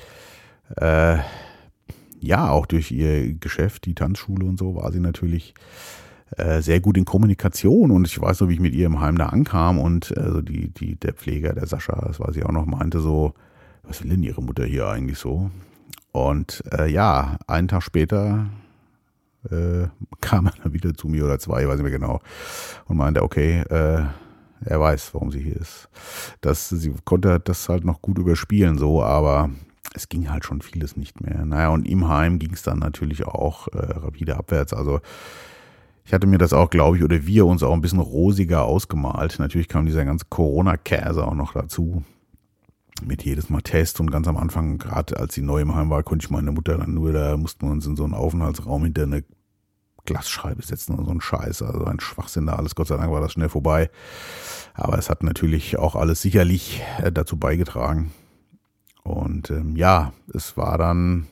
äh, 0.77 1.17
ja, 2.19 2.49
auch 2.49 2.65
durch 2.65 2.91
ihr 2.91 3.33
Geschäft, 3.35 3.85
die 3.85 3.93
Tanzschule 3.93 4.45
und 4.45 4.57
so, 4.57 4.75
war 4.75 4.91
sie 4.91 4.99
natürlich 4.99 5.53
äh, 6.35 6.61
sehr 6.61 6.79
gut 6.79 6.97
in 6.97 7.05
Kommunikation 7.05 7.91
und 7.91 8.07
ich 8.07 8.19
weiß 8.19 8.41
noch, 8.41 8.49
wie 8.49 8.55
ich 8.55 8.59
mit 8.59 8.73
ihr 8.73 8.87
im 8.87 8.99
Heim 8.99 9.17
da 9.17 9.27
ankam 9.27 9.79
und 9.79 10.17
also 10.17 10.41
die, 10.41 10.69
die, 10.69 10.95
der 10.95 11.13
Pfleger, 11.13 11.53
der 11.53 11.67
Sascha, 11.67 12.03
das 12.07 12.19
weiß 12.19 12.35
ich 12.35 12.45
auch 12.45 12.51
noch, 12.51 12.65
meinte 12.65 12.99
so, 12.99 13.33
was 13.83 14.03
will 14.03 14.09
denn 14.09 14.23
ihre 14.23 14.41
Mutter 14.41 14.65
hier 14.65 14.87
eigentlich 14.87 15.19
so? 15.19 15.51
Und 16.11 16.63
äh, 16.71 16.89
ja, 16.91 17.37
einen 17.47 17.67
Tag 17.67 17.83
später 17.83 18.47
äh, 19.49 19.87
kam 20.21 20.47
er 20.47 20.53
dann 20.63 20.73
wieder 20.73 20.93
zu 20.93 21.07
mir 21.07 21.25
oder 21.25 21.39
zwei, 21.39 21.61
ich 21.61 21.67
weiß 21.67 21.75
nicht 21.75 21.89
mehr 21.89 21.99
genau, 21.99 22.21
und 22.85 22.97
meinte, 22.97 23.23
okay, 23.23 23.61
äh, 23.69 24.05
er 24.65 24.79
weiß, 24.79 25.13
warum 25.13 25.31
sie 25.31 25.41
hier 25.41 25.55
ist. 25.55 25.89
Das, 26.41 26.69
sie 26.69 26.93
konnte 27.05 27.39
das 27.39 27.69
halt 27.69 27.85
noch 27.85 28.01
gut 28.01 28.17
überspielen, 28.17 28.77
so, 28.77 29.03
aber 29.03 29.49
es 29.93 30.09
ging 30.09 30.29
halt 30.29 30.45
schon 30.45 30.61
vieles 30.61 30.97
nicht 30.97 31.21
mehr. 31.21 31.45
Naja, 31.45 31.69
und 31.69 31.87
im 31.87 32.07
Heim 32.07 32.39
ging 32.39 32.53
es 32.53 32.63
dann 32.63 32.79
natürlich 32.79 33.25
auch 33.25 33.67
äh, 33.69 33.77
rapide 33.77 34.37
abwärts. 34.37 34.73
Also 34.73 34.99
ich 36.05 36.13
hatte 36.13 36.27
mir 36.27 36.37
das 36.37 36.53
auch, 36.53 36.69
glaube 36.69 36.97
ich, 36.97 37.03
oder 37.03 37.25
wir 37.25 37.45
uns 37.45 37.63
auch 37.63 37.73
ein 37.73 37.81
bisschen 37.81 37.99
rosiger 37.99 38.63
ausgemalt. 38.63 39.39
Natürlich 39.39 39.67
kam 39.67 39.85
dieser 39.85 40.05
ganze 40.05 40.25
Corona-Käse 40.29 41.25
auch 41.25 41.35
noch 41.35 41.53
dazu. 41.53 42.03
Mit 43.05 43.23
jedes 43.23 43.49
Mal 43.49 43.61
Test 43.61 43.99
und 43.99 44.11
ganz 44.11 44.27
am 44.27 44.37
Anfang, 44.37 44.77
gerade 44.77 45.17
als 45.17 45.35
sie 45.35 45.41
neu 45.41 45.61
im 45.61 45.75
Heim 45.75 45.89
war, 45.89 46.03
konnte 46.03 46.25
ich 46.25 46.29
meine 46.29 46.51
Mutter 46.51 46.77
dann 46.77 46.93
nur, 46.93 47.13
da 47.13 47.37
mussten 47.37 47.67
wir 47.67 47.71
uns 47.71 47.85
in 47.85 47.95
so 47.95 48.03
einen 48.03 48.13
Aufenthaltsraum 48.13 48.83
hinter 48.83 49.03
eine 49.03 49.23
Glasscheibe 50.05 50.63
setzen 50.63 50.95
und 50.95 51.05
so 51.05 51.11
ein 51.11 51.21
Scheiß, 51.21 51.61
also 51.61 51.85
ein 51.85 51.99
Schwachsinn 51.99 52.45
da 52.47 52.55
alles. 52.55 52.75
Gott 52.75 52.87
sei 52.87 52.97
Dank 52.97 53.11
war 53.11 53.21
das 53.21 53.33
schnell 53.33 53.49
vorbei. 53.49 53.89
Aber 54.73 54.97
es 54.97 55.09
hat 55.09 55.23
natürlich 55.23 55.77
auch 55.77 55.95
alles 55.95 56.21
sicherlich 56.21 56.81
äh, 57.01 57.11
dazu 57.11 57.37
beigetragen. 57.37 58.11
Und 59.03 59.49
ähm, 59.51 59.75
ja, 59.75 60.13
es 60.33 60.57
war 60.57 60.77
dann 60.77 61.27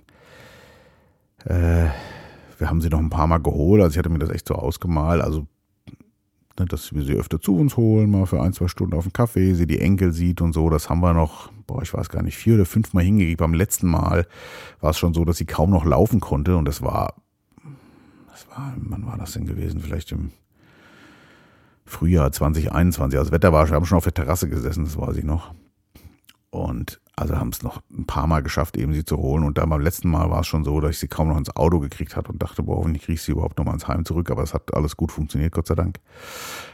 äh, 1.45 1.89
wir 2.57 2.69
haben 2.69 2.81
sie 2.81 2.89
noch 2.89 2.99
ein 2.99 3.09
paar 3.09 3.27
Mal 3.27 3.39
geholt. 3.39 3.81
Also 3.81 3.93
ich 3.93 3.97
hatte 3.97 4.09
mir 4.09 4.19
das 4.19 4.29
echt 4.29 4.47
so 4.47 4.55
ausgemalt. 4.55 5.21
Also, 5.21 5.47
dass 6.57 6.93
wir 6.93 7.03
sie 7.03 7.13
öfter 7.13 7.41
zu 7.41 7.57
uns 7.57 7.75
holen, 7.75 8.09
mal 8.09 8.25
für 8.25 8.41
ein, 8.41 8.53
zwei 8.53 8.67
Stunden 8.67 8.95
auf 8.95 9.03
den 9.03 9.13
Kaffee, 9.13 9.53
sie 9.53 9.67
die 9.67 9.79
Enkel 9.79 10.13
sieht 10.13 10.41
und 10.41 10.53
so. 10.53 10.69
Das 10.69 10.89
haben 10.89 11.01
wir 11.01 11.13
noch, 11.13 11.51
boah, 11.67 11.81
ich 11.81 11.93
weiß 11.93 12.09
gar 12.09 12.23
nicht, 12.23 12.37
vier 12.37 12.55
oder 12.55 12.65
fünf 12.65 12.93
Mal 12.93 13.03
hingegeben. 13.03 13.37
Beim 13.37 13.53
letzten 13.53 13.87
Mal 13.87 14.25
war 14.79 14.91
es 14.91 14.97
schon 14.97 15.13
so, 15.13 15.25
dass 15.25 15.37
sie 15.37 15.45
kaum 15.45 15.69
noch 15.69 15.85
laufen 15.85 16.21
konnte. 16.21 16.55
Und 16.55 16.65
das 16.65 16.81
war, 16.81 17.15
das 18.31 18.47
war, 18.49 18.73
wann 18.77 19.05
war 19.05 19.17
das 19.17 19.33
denn 19.33 19.45
gewesen? 19.45 19.81
Vielleicht 19.81 20.11
im 20.13 20.31
Frühjahr 21.85 22.31
2021. 22.31 23.19
Also 23.19 23.29
das 23.29 23.35
Wetter 23.35 23.51
war, 23.51 23.67
wir 23.67 23.75
haben 23.75 23.85
schon 23.85 23.97
auf 23.97 24.05
der 24.05 24.13
Terrasse 24.13 24.47
gesessen, 24.47 24.85
das 24.85 24.97
weiß 24.97 25.17
ich 25.17 25.25
noch. 25.25 25.53
Und 26.55 27.01
also 27.17 27.37
haben 27.37 27.49
es 27.49 27.63
noch 27.63 27.81
ein 27.91 28.05
paar 28.05 28.27
Mal 28.27 28.41
geschafft, 28.41 28.77
eben 28.77 28.93
sie 28.93 29.03
zu 29.03 29.17
holen. 29.17 29.43
Und 29.43 29.57
dann 29.57 29.69
beim 29.69 29.81
letzten 29.81 30.09
Mal 30.09 30.29
war 30.29 30.39
es 30.39 30.47
schon 30.47 30.63
so, 30.63 30.79
dass 30.79 30.91
ich 30.91 30.99
sie 30.99 31.07
kaum 31.07 31.27
noch 31.27 31.37
ins 31.37 31.53
Auto 31.55 31.79
gekriegt 31.79 32.15
hatte 32.15 32.31
und 32.31 32.41
dachte, 32.41 32.63
boah, 32.63 32.77
hoffentlich 32.77 33.03
kriege 33.03 33.15
ich 33.15 33.21
sie 33.21 33.33
überhaupt 33.33 33.57
noch 33.57 33.65
mal 33.65 33.73
ins 33.73 33.87
Heim 33.89 34.05
zurück. 34.05 34.31
Aber 34.31 34.41
es 34.41 34.53
hat 34.53 34.73
alles 34.73 34.95
gut 34.95 35.11
funktioniert, 35.11 35.51
Gott 35.51 35.67
sei 35.67 35.75
Dank. 35.75 35.99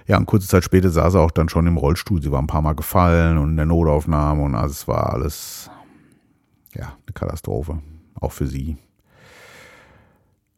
Ja, 0.08 0.18
und 0.18 0.28
kurze 0.28 0.48
Zeit 0.48 0.64
später 0.64 0.90
saß 0.92 1.14
sie 1.14 1.20
auch 1.20 1.32
dann 1.32 1.50
schon 1.50 1.66
im 1.66 1.78
Rollstuhl. 1.78 2.22
Sie 2.22 2.32
war 2.32 2.42
ein 2.42 2.48
paar 2.48 2.62
Mal 2.62 2.76
gefallen 2.76 3.40
und 3.40 3.50
in 3.50 3.58
der 3.58 3.66
Notaufnahme 3.66 4.44
und 4.44 4.56
also 4.56 4.72
es 4.72 4.88
war 4.88 5.14
alles, 5.14 5.70
ja, 6.76 6.86
eine 6.86 7.14
Katastrophe. 7.14 7.80
Auch 8.20 8.32
für 8.32 8.46
sie. 8.46 8.78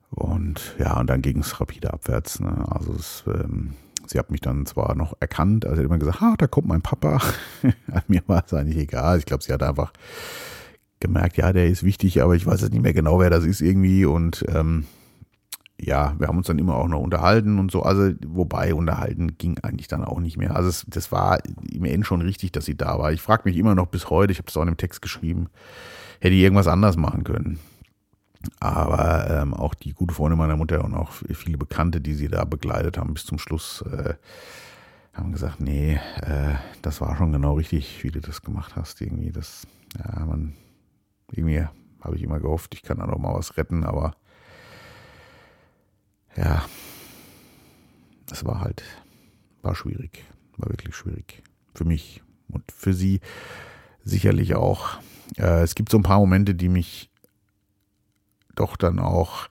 Und 0.09 0.75
ja, 0.79 0.99
und 0.99 1.07
dann 1.09 1.21
ging 1.21 1.39
es 1.39 1.61
rapide 1.61 1.93
abwärts. 1.93 2.41
Ne? 2.41 2.65
Also 2.69 2.93
es, 2.93 3.23
ähm, 3.27 3.73
Sie 4.07 4.19
hat 4.19 4.31
mich 4.31 4.41
dann 4.41 4.65
zwar 4.65 4.95
noch 4.95 5.15
erkannt, 5.19 5.65
also 5.65 5.77
hat 5.77 5.85
immer 5.85 5.97
gesagt, 5.97 6.21
ah, 6.21 6.35
da 6.37 6.47
kommt 6.47 6.67
mein 6.67 6.81
Papa. 6.81 7.21
Mir 8.07 8.21
war 8.27 8.43
es 8.45 8.53
eigentlich 8.53 8.77
egal. 8.77 9.19
Ich 9.19 9.25
glaube, 9.25 9.43
sie 9.43 9.53
hat 9.53 9.63
einfach 9.63 9.93
gemerkt, 10.99 11.37
ja, 11.37 11.53
der 11.53 11.67
ist 11.67 11.83
wichtig, 11.83 12.21
aber 12.21 12.35
ich 12.35 12.45
weiß 12.45 12.61
jetzt 12.61 12.71
nicht 12.71 12.81
mehr 12.81 12.93
genau, 12.93 13.19
wer 13.19 13.29
das 13.29 13.45
ist 13.45 13.61
irgendwie. 13.61 14.05
Und 14.05 14.45
ähm, 14.47 14.85
ja, 15.79 16.15
wir 16.17 16.27
haben 16.27 16.37
uns 16.37 16.47
dann 16.47 16.59
immer 16.59 16.75
auch 16.75 16.87
noch 16.87 17.01
unterhalten 17.01 17.59
und 17.59 17.71
so. 17.71 17.83
Also, 17.83 18.11
wobei 18.25 18.73
unterhalten 18.73 19.37
ging 19.37 19.59
eigentlich 19.59 19.87
dann 19.87 20.03
auch 20.03 20.19
nicht 20.19 20.37
mehr. 20.37 20.55
Also, 20.55 20.69
es, 20.69 20.85
das 20.87 21.11
war 21.11 21.39
im 21.45 21.85
Ende 21.85 22.05
schon 22.05 22.21
richtig, 22.21 22.51
dass 22.51 22.65
sie 22.65 22.77
da 22.77 22.99
war. 22.99 23.11
Ich 23.11 23.21
frage 23.21 23.43
mich 23.45 23.57
immer 23.57 23.75
noch 23.75 23.87
bis 23.87 24.09
heute, 24.09 24.31
ich 24.31 24.39
habe 24.39 24.47
es 24.47 24.57
auch 24.57 24.61
in 24.61 24.69
dem 24.69 24.77
Text 24.77 25.01
geschrieben, 25.01 25.47
hätte 26.19 26.35
ich 26.35 26.41
irgendwas 26.41 26.67
anders 26.67 26.97
machen 26.97 27.23
können. 27.23 27.59
Aber 28.59 29.29
ähm, 29.29 29.53
auch 29.53 29.73
die 29.73 29.93
gute 29.93 30.13
Freundin 30.13 30.37
meiner 30.37 30.57
Mutter 30.57 30.83
und 30.83 30.93
auch 30.93 31.11
viele 31.11 31.57
Bekannte, 31.57 32.01
die 32.01 32.13
sie 32.13 32.27
da 32.27 32.43
begleitet 32.43 32.97
haben 32.97 33.13
bis 33.13 33.25
zum 33.25 33.39
Schluss, 33.39 33.83
äh, 33.83 34.15
haben 35.13 35.31
gesagt, 35.31 35.61
nee, 35.61 35.99
äh, 36.21 36.55
das 36.81 36.99
war 37.01 37.15
schon 37.15 37.31
genau 37.31 37.53
richtig, 37.53 38.03
wie 38.03 38.11
du 38.11 38.19
das 38.19 38.41
gemacht 38.41 38.75
hast. 38.75 38.99
Irgendwie, 39.01 39.31
das, 39.31 39.67
ja, 39.97 40.25
man, 40.25 40.55
irgendwie 41.31 41.65
habe 42.01 42.15
ich 42.15 42.23
immer 42.23 42.39
gehofft, 42.39 42.73
ich 42.73 42.81
kann 42.81 42.97
da 42.97 43.07
noch 43.07 43.19
mal 43.19 43.33
was 43.33 43.55
retten, 43.57 43.83
aber 43.83 44.15
ja, 46.35 46.65
es 48.31 48.43
war 48.43 48.61
halt, 48.61 48.83
war 49.61 49.75
schwierig, 49.75 50.25
war 50.57 50.69
wirklich 50.69 50.95
schwierig. 50.95 51.43
Für 51.75 51.85
mich 51.85 52.21
und 52.49 52.63
für 52.71 52.93
sie 52.93 53.19
sicherlich 54.03 54.55
auch. 54.55 54.97
Äh, 55.37 55.61
es 55.61 55.75
gibt 55.75 55.89
so 55.89 55.97
ein 55.97 56.03
paar 56.03 56.19
Momente, 56.19 56.55
die 56.55 56.69
mich 56.69 57.09
doch 58.55 58.77
dann 58.77 58.99
auch, 58.99 59.47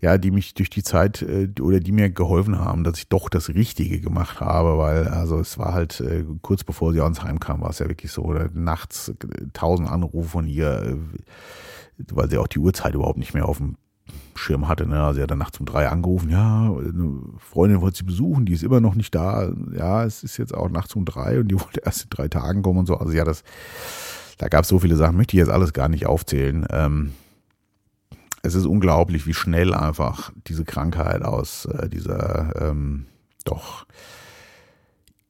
ja, 0.00 0.18
die 0.18 0.30
mich 0.30 0.54
durch 0.54 0.70
die 0.70 0.82
Zeit 0.82 1.22
äh, 1.22 1.48
oder 1.60 1.80
die 1.80 1.92
mir 1.92 2.10
geholfen 2.10 2.58
haben, 2.58 2.84
dass 2.84 2.98
ich 2.98 3.08
doch 3.08 3.28
das 3.28 3.48
Richtige 3.48 4.00
gemacht 4.00 4.40
habe, 4.40 4.78
weil 4.78 5.08
also 5.08 5.38
es 5.38 5.58
war 5.58 5.74
halt 5.74 6.00
äh, 6.00 6.24
kurz 6.42 6.64
bevor 6.64 6.92
sie 6.92 7.00
ans 7.00 7.22
Heim 7.22 7.40
kam, 7.40 7.60
war 7.60 7.70
es 7.70 7.78
ja 7.78 7.88
wirklich 7.88 8.12
so, 8.12 8.22
oder 8.22 8.50
nachts 8.52 9.12
tausend 9.52 9.88
Anrufe 9.88 10.28
von 10.28 10.46
ihr, 10.46 10.98
weil 12.12 12.30
sie 12.30 12.38
auch 12.38 12.46
die 12.46 12.58
Uhrzeit 12.58 12.94
überhaupt 12.94 13.18
nicht 13.18 13.34
mehr 13.34 13.48
auf 13.48 13.58
dem 13.58 13.76
Schirm 14.34 14.68
hatte. 14.68 14.86
Ne? 14.86 15.02
Also 15.02 15.20
er 15.20 15.24
hat 15.24 15.30
dann 15.30 15.38
nachts 15.38 15.58
um 15.58 15.66
drei 15.66 15.88
angerufen, 15.88 16.30
ja, 16.30 16.70
eine 16.70 17.20
Freundin 17.38 17.80
wollte 17.80 17.98
sie 17.98 18.04
besuchen, 18.04 18.46
die 18.46 18.52
ist 18.52 18.62
immer 18.62 18.80
noch 18.80 18.94
nicht 18.94 19.14
da. 19.14 19.50
Ja, 19.76 20.04
es 20.04 20.22
ist 20.22 20.36
jetzt 20.36 20.54
auch 20.54 20.68
nachts 20.68 20.94
um 20.94 21.04
drei 21.04 21.40
und 21.40 21.48
die 21.48 21.54
wollte 21.60 21.80
erst 21.84 22.04
in 22.04 22.10
drei 22.10 22.28
Tagen 22.28 22.62
kommen 22.62 22.80
und 22.80 22.86
so. 22.86 22.96
Also 22.96 23.12
ja, 23.12 23.24
das, 23.24 23.42
da 24.38 24.48
gab 24.48 24.62
es 24.62 24.68
so 24.68 24.78
viele 24.78 24.96
Sachen, 24.96 25.16
möchte 25.16 25.36
ich 25.36 25.40
jetzt 25.40 25.50
alles 25.50 25.72
gar 25.72 25.88
nicht 25.88 26.06
aufzählen. 26.06 26.66
Ähm, 26.70 27.12
es 28.46 28.54
ist 28.54 28.66
unglaublich, 28.66 29.26
wie 29.26 29.34
schnell 29.34 29.74
einfach 29.74 30.32
diese 30.46 30.64
Krankheit 30.64 31.22
aus 31.22 31.66
äh, 31.66 31.88
dieser 31.88 32.70
ähm, 32.70 33.06
doch 33.44 33.86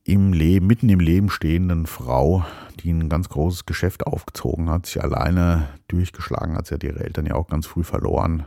im 0.05 0.33
Leben, 0.33 0.69
mitten 0.69 0.89
im 0.89 1.01
Leben 1.01 1.31
stehenden 1.31 1.87
Frau, 1.87 2.45
die 2.79 2.93
ein 2.93 3.09
ganz 3.09 3.29
großes 3.29 3.67
Geschäft 3.67 4.07
aufgezogen 4.07 4.71
hat, 4.71 4.87
sich 4.87 5.03
alleine 5.03 5.69
durchgeschlagen 5.89 6.57
hat. 6.57 6.69
Sie 6.69 6.75
hat 6.75 6.85
ihre 6.85 7.01
Eltern 7.01 7.27
ja 7.27 7.35
auch 7.35 7.49
ganz 7.49 7.67
früh 7.67 7.83
verloren 7.83 8.45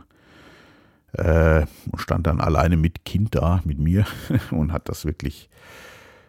äh, 1.12 1.66
und 1.90 1.98
stand 1.98 2.26
dann 2.26 2.40
alleine 2.40 2.78
mit 2.78 3.04
Kind 3.04 3.34
da, 3.34 3.60
mit 3.64 3.78
mir 3.78 4.06
und 4.50 4.72
hat 4.72 4.88
das 4.88 5.04
wirklich, 5.04 5.50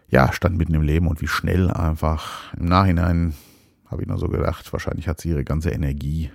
ja, 0.09 0.33
stand 0.33 0.57
mitten 0.57 0.73
im 0.73 0.81
Leben 0.81 1.07
und 1.07 1.21
wie 1.21 1.27
schnell 1.27 1.71
einfach. 1.71 2.53
Im 2.57 2.65
Nachhinein 2.65 3.33
habe 3.87 4.01
ich 4.01 4.09
nur 4.09 4.17
so 4.17 4.27
gedacht, 4.27 4.71
wahrscheinlich 4.73 5.07
hat 5.07 5.21
sie 5.21 5.29
ihre 5.29 5.45
ganze 5.45 5.69
Energie 5.69 6.31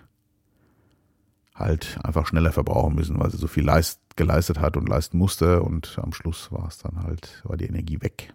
halt 1.56 1.98
einfach 2.04 2.26
schneller 2.26 2.52
verbrauchen 2.52 2.94
müssen, 2.94 3.18
weil 3.18 3.30
sie 3.30 3.38
so 3.38 3.46
viel 3.46 3.64
leist, 3.64 4.00
geleistet 4.16 4.60
hat 4.60 4.76
und 4.76 4.86
leisten 4.88 5.16
musste 5.18 5.62
und 5.62 5.98
am 6.02 6.12
Schluss 6.12 6.52
war 6.52 6.68
es 6.68 6.76
dann 6.78 7.02
halt, 7.02 7.42
war 7.44 7.56
die 7.56 7.66
Energie 7.66 8.02
weg. 8.02 8.32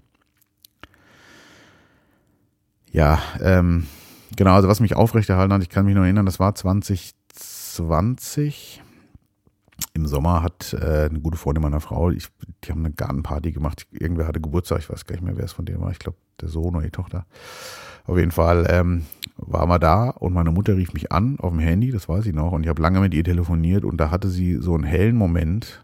Ja, 2.92 3.22
ähm, 3.42 3.88
genau, 4.36 4.56
also 4.56 4.68
was 4.68 4.82
mich 4.82 4.96
aufrechterhalten 4.96 5.54
hat, 5.54 5.62
ich 5.62 5.70
kann 5.70 5.86
mich 5.86 5.94
noch 5.96 6.04
erinnern, 6.04 6.26
das 6.26 6.40
war 6.40 6.56
2020. 6.56 8.82
Im 9.94 10.06
Sommer 10.08 10.42
hat 10.42 10.74
äh, 10.74 11.10
eine 11.10 11.20
gute 11.20 11.38
Freundin 11.38 11.64
meiner 11.64 11.80
Frau, 11.80 12.12
ich, 12.12 12.28
die 12.64 12.72
haben 12.72 12.86
eine 12.86 12.94
Gartenparty 12.94 13.52
gemacht. 13.52 13.88
Irgendwer 13.92 14.28
hatte 14.28 14.42
Geburtstag, 14.42 14.80
ich 14.80 14.90
weiß 14.90 15.06
gar 15.06 15.16
nicht 15.16 15.24
mehr, 15.24 15.38
wer 15.38 15.46
es 15.46 15.52
von 15.52 15.66
dem 15.66 15.82
war. 15.82 15.92
Ich 15.92 16.00
glaube, 16.00 16.18
der 16.40 16.50
Sohn 16.50 16.76
oder 16.76 16.86
die 16.86 16.92
Tochter. 16.92 17.26
Auf 18.06 18.18
jeden 18.18 18.32
Fall 18.32 18.66
ähm, 18.70 19.06
waren 19.38 19.70
wir 19.70 19.80
da 19.80 20.10
und 20.10 20.34
meine 20.34 20.52
Mutter 20.52 20.76
rief 20.76 20.94
mich 20.94 21.12
an 21.12 21.40
auf 21.40 21.52
dem 21.52 21.60
Handy, 21.60 21.92
das 21.92 22.10
weiß 22.10 22.26
ich 22.26 22.34
noch. 22.34 22.52
Und 22.52 22.64
ich 22.64 22.70
habe 22.70 22.82
lange 22.82 23.00
mit 23.00 23.14
ihr 23.14 23.24
telefoniert 23.24 23.86
und 23.86 23.98
da 23.98 24.12
hatte 24.12 24.30
sie 24.30 24.56
so 24.56 24.74
einen 24.74 24.84
hellen 24.84 25.16
Moment 25.16 25.84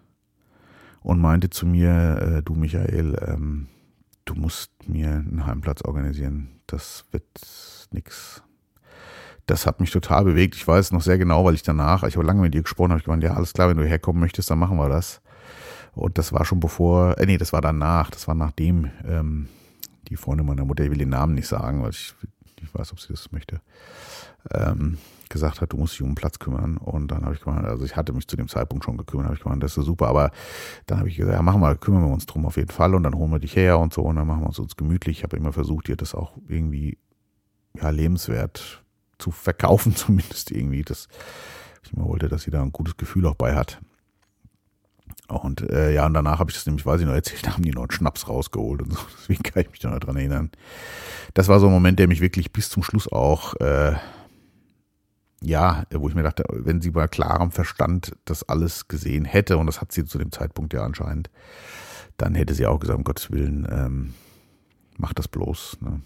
und 1.01 1.20
meinte 1.20 1.50
zu 1.50 1.66
mir, 1.66 2.18
äh, 2.22 2.44
du 2.44 2.54
Michael, 2.54 3.18
ähm, 3.27 3.68
du 4.25 4.36
musst 4.36 4.72
mir 4.88 5.10
einen 5.10 5.46
Heimplatz 5.46 5.82
organisieren. 5.84 6.60
Das 6.66 7.06
wird 7.12 7.24
nix. 7.92 8.44
Das 9.48 9.66
hat 9.66 9.80
mich 9.80 9.92
total 9.92 10.25
bewegt. 10.25 10.56
Ich 10.56 10.68
weiß 10.68 10.92
noch 10.92 11.01
sehr 11.01 11.18
genau, 11.18 11.44
weil 11.46 11.56
ich 11.56 11.63
danach, 11.63 12.04
ich 12.04 12.16
habe 12.16 12.25
lange 12.25 12.42
mit 12.42 12.54
ihr 12.54 12.62
gesprochen, 12.62 12.92
habe 12.92 13.00
ich 13.00 13.06
gemeint, 13.06 13.24
ja, 13.24 13.34
alles 13.34 13.54
klar, 13.54 13.70
wenn 13.70 13.77
du 13.77 13.86
herkommen 13.86 14.20
möchtest, 14.20 14.51
dann 14.51 14.60
machen 14.60 14.77
wir 14.77 14.89
das. 14.89 15.22
Und 15.96 16.18
das 16.18 16.32
war 16.32 16.46
schon 16.46 16.60
bevor, 16.60 17.18
äh, 17.18 17.25
nee, 17.25 17.38
das 17.38 17.54
war 17.54 17.62
danach, 17.62 18.12
das 18.12 18.27
war 18.27 18.36
nachdem 18.36 18.92
ähm, 19.08 19.48
die 20.10 20.16
Freundin 20.16 20.46
meiner 20.46 20.66
Mutter, 20.66 20.84
ich 20.84 20.92
will 20.92 20.98
den 20.98 21.10
Namen 21.10 21.34
nicht 21.34 21.48
sagen, 21.48 21.82
weil 21.82 21.89
ich 21.89 22.13
nicht 22.62 22.74
weiß, 22.74 22.92
ob 22.92 23.00
sie 23.00 23.13
das 23.13 23.32
möchte, 23.32 23.62
ähm, 24.51 24.98
gesagt 25.30 25.62
hat, 25.62 25.74
du 25.74 25.77
musst 25.77 25.94
dich 25.94 26.01
um 26.01 26.10
den 26.10 26.16
Platz 26.16 26.39
kümmern. 26.39 26.77
Und 26.77 27.10
dann 27.12 27.25
habe 27.25 27.36
ich 27.36 27.42
gemeint, 27.42 27.66
also 27.66 27.86
ich 27.86 27.96
hatte 27.96 28.13
mich 28.13 28.27
zu 28.27 28.38
dem 28.38 28.48
Zeitpunkt 28.48 28.86
schon 28.86 28.98
gekümmert, 28.98 29.25
habe 29.27 29.36
ich 29.36 29.44
gemeint, 29.44 29.63
das 29.63 29.77
ist 29.77 29.86
super, 29.86 30.08
aber 30.08 30.32
dann 30.86 31.00
habe 31.00 31.10
ich 31.10 31.18
gesagt, 31.18 31.36
ja, 31.36 31.42
machen 31.42 31.62
wir, 31.62 31.75
kümmern 31.75 32.04
wir 32.04 32.13
uns 32.13 32.25
drum 32.25 32.46
auf 32.46 32.58
jeden 32.58 32.72
Fall 32.72 32.96
und 32.96 33.04
dann 33.04 33.16
holen 33.16 33.32
wir 33.32 33.39
dich 33.39 33.56
her 33.56 33.80
und 33.80 33.94
so 33.94 34.01
und 34.04 34.16
dann 34.16 34.27
machen 34.27 34.42
wir 34.42 34.48
uns 34.48 34.60
uns 34.60 34.75
gemütlich. 34.75 35.20
Ich 35.20 35.24
habe 35.24 35.38
immer 35.38 35.54
versucht, 35.54 35.89
ihr 35.89 35.96
das 35.96 36.16
auch 36.16 36.34
irgendwie 36.48 36.98
ja, 37.75 37.89
lebenswert 37.89 38.84
zu 39.18 39.32
verkaufen, 39.32 39.96
zumindest 39.96 40.52
irgendwie, 40.52 40.84
dass 40.84 41.08
ich 41.84 41.92
wollte, 41.96 42.28
dass 42.28 42.44
sie 42.44 42.52
da 42.52 42.62
ein 42.62 42.72
gutes 42.72 42.98
Gefühl 42.98 43.26
auch 43.28 43.36
bei 43.36 43.56
hat. 43.56 43.80
Und 45.28 45.62
äh, 45.70 45.94
ja, 45.94 46.06
und 46.06 46.14
danach 46.14 46.40
habe 46.40 46.52
ich 46.52 46.56
das 46.56 46.66
nämlich, 46.66 46.86
weiß 46.86 47.02
ich 47.02 47.08
noch, 47.08 47.14
erzählt, 47.14 47.46
da 47.46 47.54
haben 47.54 47.64
die 47.64 47.72
noch 47.72 47.84
einen 47.84 47.92
Schnaps 47.92 48.30
rausgeholt 48.30 48.82
und 48.82 48.94
so. 48.94 49.00
Deswegen 49.20 49.44
kann 49.44 49.64
ich 49.64 49.72
mich 49.72 49.80
da 49.80 49.90
noch 49.90 50.00
dran 50.00 50.16
erinnern. 50.16 50.52
Das 51.34 51.48
war 51.48 51.60
so 51.60 51.68
ein 51.68 51.74
Moment, 51.74 52.00
der 52.00 52.08
mich 52.08 52.22
wirklich 52.22 52.52
bis 52.54 52.70
zum 52.70 52.84
Schluss 52.84 53.12
auch 53.12 53.56
äh, 53.56 53.96
ja, 55.42 55.84
wo 55.92 56.10
ich 56.10 56.16
mir 56.16 56.24
dachte, 56.24 56.44
wenn 56.50 56.82
sie 56.82 56.92
bei 56.92 57.08
klarem 57.08 57.52
Verstand 57.52 58.16
das 58.26 58.48
alles 58.48 58.88
gesehen 58.88 59.26
hätte, 59.26 59.58
und 59.58 59.68
das 59.68 59.82
hat 59.82 59.92
sie 59.92 60.06
zu 60.06 60.18
dem 60.18 60.32
Zeitpunkt 60.32 60.74
ja 60.74 60.84
anscheinend, 60.84 61.30
dann 62.18 62.34
hätte 62.34 62.56
sie 62.56 62.66
auch 62.66 62.80
gesagt, 62.80 62.98
um 62.98 63.04
Gottes 63.04 63.32
Willen, 63.32 63.68
ähm, 63.70 64.14
mach 64.98 65.14
das 65.14 65.28
bloß. 65.28 65.78
Ne? 65.82 66.02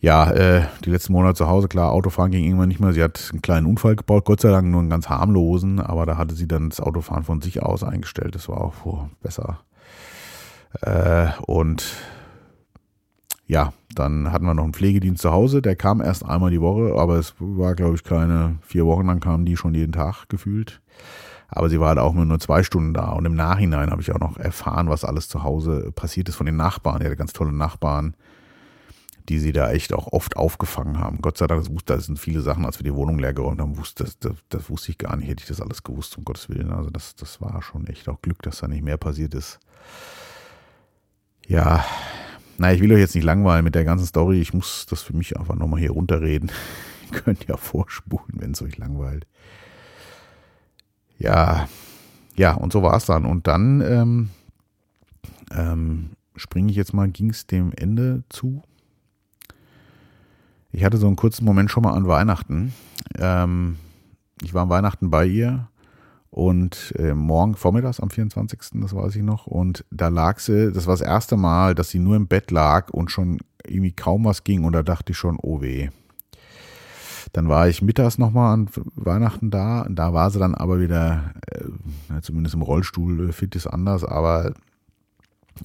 Ja, 0.00 0.30
äh, 0.30 0.66
die 0.84 0.90
letzten 0.90 1.12
Monate 1.12 1.34
zu 1.34 1.48
Hause, 1.48 1.66
klar, 1.66 1.90
Autofahren 1.90 2.30
ging 2.30 2.44
irgendwann 2.44 2.68
nicht 2.68 2.80
mehr. 2.80 2.92
Sie 2.92 3.02
hat 3.02 3.30
einen 3.32 3.42
kleinen 3.42 3.66
Unfall 3.66 3.96
gebaut, 3.96 4.24
Gott 4.24 4.40
sei 4.40 4.50
Dank 4.50 4.68
nur 4.68 4.80
einen 4.80 4.90
ganz 4.90 5.08
harmlosen, 5.08 5.80
aber 5.80 6.06
da 6.06 6.16
hatte 6.16 6.36
sie 6.36 6.46
dann 6.46 6.70
das 6.70 6.80
Autofahren 6.80 7.24
von 7.24 7.40
sich 7.40 7.62
aus 7.62 7.82
eingestellt. 7.82 8.34
Das 8.36 8.48
war 8.48 8.60
auch 8.60 8.74
oh, 8.84 9.08
besser. 9.20 9.60
Äh, 10.82 11.28
und 11.46 11.84
ja, 13.46 13.72
dann 13.94 14.30
hatten 14.30 14.44
wir 14.44 14.54
noch 14.54 14.64
einen 14.64 14.74
Pflegedienst 14.74 15.22
zu 15.22 15.32
Hause, 15.32 15.62
der 15.62 15.74
kam 15.74 16.00
erst 16.00 16.24
einmal 16.24 16.50
die 16.50 16.60
Woche, 16.60 16.94
aber 16.96 17.16
es 17.16 17.34
war, 17.38 17.74
glaube 17.74 17.96
ich, 17.96 18.04
keine 18.04 18.58
vier 18.62 18.86
Wochen, 18.86 19.06
dann 19.06 19.20
kamen 19.20 19.46
die 19.46 19.56
schon 19.56 19.74
jeden 19.74 19.92
Tag 19.92 20.28
gefühlt. 20.28 20.80
Aber 21.48 21.70
sie 21.70 21.80
war 21.80 21.88
halt 21.88 21.98
auch 21.98 22.12
nur, 22.12 22.38
zwei 22.40 22.62
Stunden 22.62 22.92
da. 22.92 23.12
Und 23.12 23.24
im 23.24 23.34
Nachhinein 23.34 23.90
habe 23.90 24.02
ich 24.02 24.12
auch 24.12 24.20
noch 24.20 24.36
erfahren, 24.36 24.90
was 24.90 25.04
alles 25.04 25.28
zu 25.28 25.42
Hause 25.42 25.90
passiert 25.94 26.28
ist 26.28 26.36
von 26.36 26.44
den 26.44 26.56
Nachbarn. 26.56 27.00
Die 27.00 27.06
hatte 27.06 27.16
ganz 27.16 27.32
tolle 27.32 27.52
Nachbarn, 27.52 28.14
die 29.28 29.38
sie 29.38 29.52
da 29.52 29.70
echt 29.70 29.92
auch 29.92 30.12
oft 30.12 30.36
aufgefangen 30.36 30.98
haben. 30.98 31.18
Gott 31.20 31.38
sei 31.38 31.46
Dank, 31.46 31.62
das, 31.62 31.70
wusste, 31.70 32.00
sind 32.00 32.18
viele 32.18 32.40
Sachen, 32.40 32.64
als 32.64 32.78
wir 32.78 32.84
die 32.84 32.94
Wohnung 32.94 33.18
leer 33.18 33.34
geräumt 33.34 33.60
haben, 33.60 33.76
wusste, 33.76 34.04
das, 34.04 34.18
das, 34.18 34.32
das 34.48 34.70
wusste 34.70 34.90
ich 34.90 34.98
gar 34.98 35.16
nicht, 35.16 35.28
hätte 35.28 35.42
ich 35.42 35.48
das 35.48 35.60
alles 35.60 35.82
gewusst, 35.82 36.16
um 36.16 36.24
Gottes 36.24 36.48
Willen. 36.48 36.72
Also 36.72 36.90
das, 36.90 37.14
das 37.16 37.40
war 37.40 37.62
schon 37.62 37.86
echt 37.86 38.08
auch 38.08 38.20
Glück, 38.22 38.42
dass 38.42 38.58
da 38.58 38.68
nicht 38.68 38.82
mehr 38.82 38.96
passiert 38.96 39.34
ist. 39.34 39.58
Ja, 41.46 41.84
na, 42.58 42.72
ich 42.72 42.80
will 42.80 42.92
euch 42.92 42.98
jetzt 42.98 43.14
nicht 43.14 43.24
langweilen 43.24 43.64
mit 43.64 43.74
der 43.74 43.84
ganzen 43.84 44.06
Story. 44.06 44.40
Ich 44.40 44.52
muss 44.52 44.86
das 44.86 45.02
für 45.02 45.14
mich 45.14 45.38
einfach 45.38 45.54
nochmal 45.54 45.80
hier 45.80 45.92
runterreden. 45.92 46.50
Ihr 47.12 47.20
könnt 47.20 47.46
ja 47.46 47.56
vorspulen, 47.56 48.34
wenn 48.34 48.52
es 48.52 48.62
euch 48.62 48.76
langweilt. 48.78 49.26
Ja, 51.18 51.68
ja, 52.36 52.54
und 52.54 52.72
so 52.72 52.82
war 52.82 52.96
es 52.96 53.06
dann. 53.06 53.24
Und 53.24 53.46
dann 53.46 53.80
ähm, 53.80 54.30
ähm, 55.50 56.10
springe 56.36 56.70
ich 56.70 56.76
jetzt 56.76 56.94
mal, 56.94 57.08
ging 57.08 57.30
es 57.30 57.46
dem 57.46 57.72
Ende 57.72 58.24
zu. 58.28 58.62
Ich 60.78 60.84
hatte 60.84 60.96
so 60.96 61.08
einen 61.08 61.16
kurzen 61.16 61.44
Moment 61.44 61.72
schon 61.72 61.82
mal 61.82 61.94
an 61.94 62.06
Weihnachten. 62.06 62.72
Ähm, 63.18 63.78
ich 64.44 64.54
war 64.54 64.62
an 64.62 64.68
Weihnachten 64.68 65.10
bei 65.10 65.26
ihr 65.26 65.66
und 66.30 66.94
äh, 66.96 67.14
morgen 67.14 67.56
vormittags 67.56 67.98
am 67.98 68.10
24., 68.10 68.60
das 68.74 68.94
weiß 68.94 69.16
ich 69.16 69.24
noch, 69.24 69.48
und 69.48 69.84
da 69.90 70.06
lag 70.06 70.38
sie, 70.38 70.70
das 70.70 70.86
war 70.86 70.94
das 70.94 71.00
erste 71.00 71.36
Mal, 71.36 71.74
dass 71.74 71.90
sie 71.90 71.98
nur 71.98 72.14
im 72.14 72.28
Bett 72.28 72.52
lag 72.52 72.90
und 72.90 73.10
schon 73.10 73.38
irgendwie 73.66 73.90
kaum 73.90 74.24
was 74.24 74.44
ging 74.44 74.62
und 74.62 74.72
da 74.72 74.84
dachte 74.84 75.10
ich 75.10 75.18
schon, 75.18 75.36
oh 75.42 75.62
weh. 75.62 75.88
Dann 77.32 77.48
war 77.48 77.68
ich 77.68 77.82
mittags 77.82 78.16
nochmal 78.16 78.54
an 78.54 78.70
Weihnachten 78.94 79.50
da 79.50 79.84
da 79.90 80.12
war 80.12 80.30
sie 80.30 80.38
dann 80.38 80.54
aber 80.54 80.78
wieder, 80.78 81.34
äh, 81.48 82.20
zumindest 82.20 82.54
im 82.54 82.62
Rollstuhl, 82.62 83.30
äh, 83.30 83.32
fit 83.32 83.56
ist 83.56 83.66
anders, 83.66 84.04
aber 84.04 84.54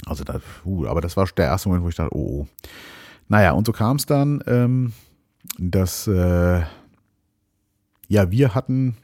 also 0.08 0.24
da, 0.24 0.40
uh, 0.66 0.88
aber 0.88 1.02
das 1.02 1.16
war 1.18 1.28
der 1.38 1.46
erste 1.46 1.70
Moment, 1.70 1.86
wo 1.86 1.90
ich 1.90 1.96
dachte, 1.98 2.16
oh, 2.16 2.42
oh. 2.42 2.48
Naja, 3.28 3.52
und 3.52 3.66
so 3.66 3.72
kam 3.74 3.98
es 3.98 4.06
dann, 4.06 4.44
ähm, 4.48 4.94
dass 5.58 6.08
äh, 6.08 6.62
ja, 8.08 8.32
wir 8.32 8.54
hatten 8.56 8.96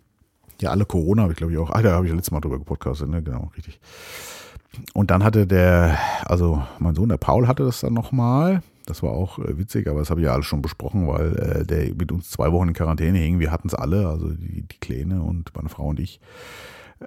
Ja, 0.62 0.72
alle 0.72 0.86
Corona 0.86 1.24
habe 1.24 1.34
ich 1.34 1.38
glaube 1.38 1.54
ich 1.54 1.58
auch. 1.58 1.70
Ah, 1.72 1.82
da 1.82 1.92
habe 1.94 2.06
ich 2.08 2.12
letztes 2.14 2.32
Mal 2.32 2.42
drüber 2.42 2.60
gepodcastet, 2.60 3.10
ne? 3.10 3.24
Genau, 3.24 3.52
richtig. 3.58 3.80
Und 4.94 5.12
dann 5.12 5.24
hatte 5.24 5.48
der, 5.48 5.98
also 6.26 6.62
mein 6.80 6.96
Sohn, 6.96 7.10
der 7.10 7.18
Paul, 7.18 7.48
hatte 7.48 7.64
das 7.64 7.80
dann 7.82 7.94
nochmal. 7.94 8.62
Das 8.86 9.04
war 9.04 9.12
auch 9.12 9.40
äh, 9.40 9.58
witzig, 9.58 9.88
aber 9.88 10.00
das 10.00 10.10
habe 10.10 10.22
ich 10.22 10.26
ja 10.26 10.34
alles 10.34 10.46
schon 10.46 10.62
besprochen, 10.62 11.08
weil 11.08 11.36
äh, 11.38 11.66
der 11.66 11.94
mit 11.96 12.12
uns 12.12 12.30
zwei 12.30 12.52
Wochen 12.52 12.70
in 12.70 12.74
Quarantäne 12.74 13.18
hing. 13.20 13.40
Wir 13.40 13.52
hatten 13.52 13.68
es 13.68 13.74
alle, 13.74 14.08
also 14.08 14.30
die, 14.30 14.64
die 14.64 14.80
Kleine 14.80 15.22
und 15.22 15.56
meine 15.56 15.70
Frau 15.70 15.88
und 15.88 16.00
ich. 16.00 16.20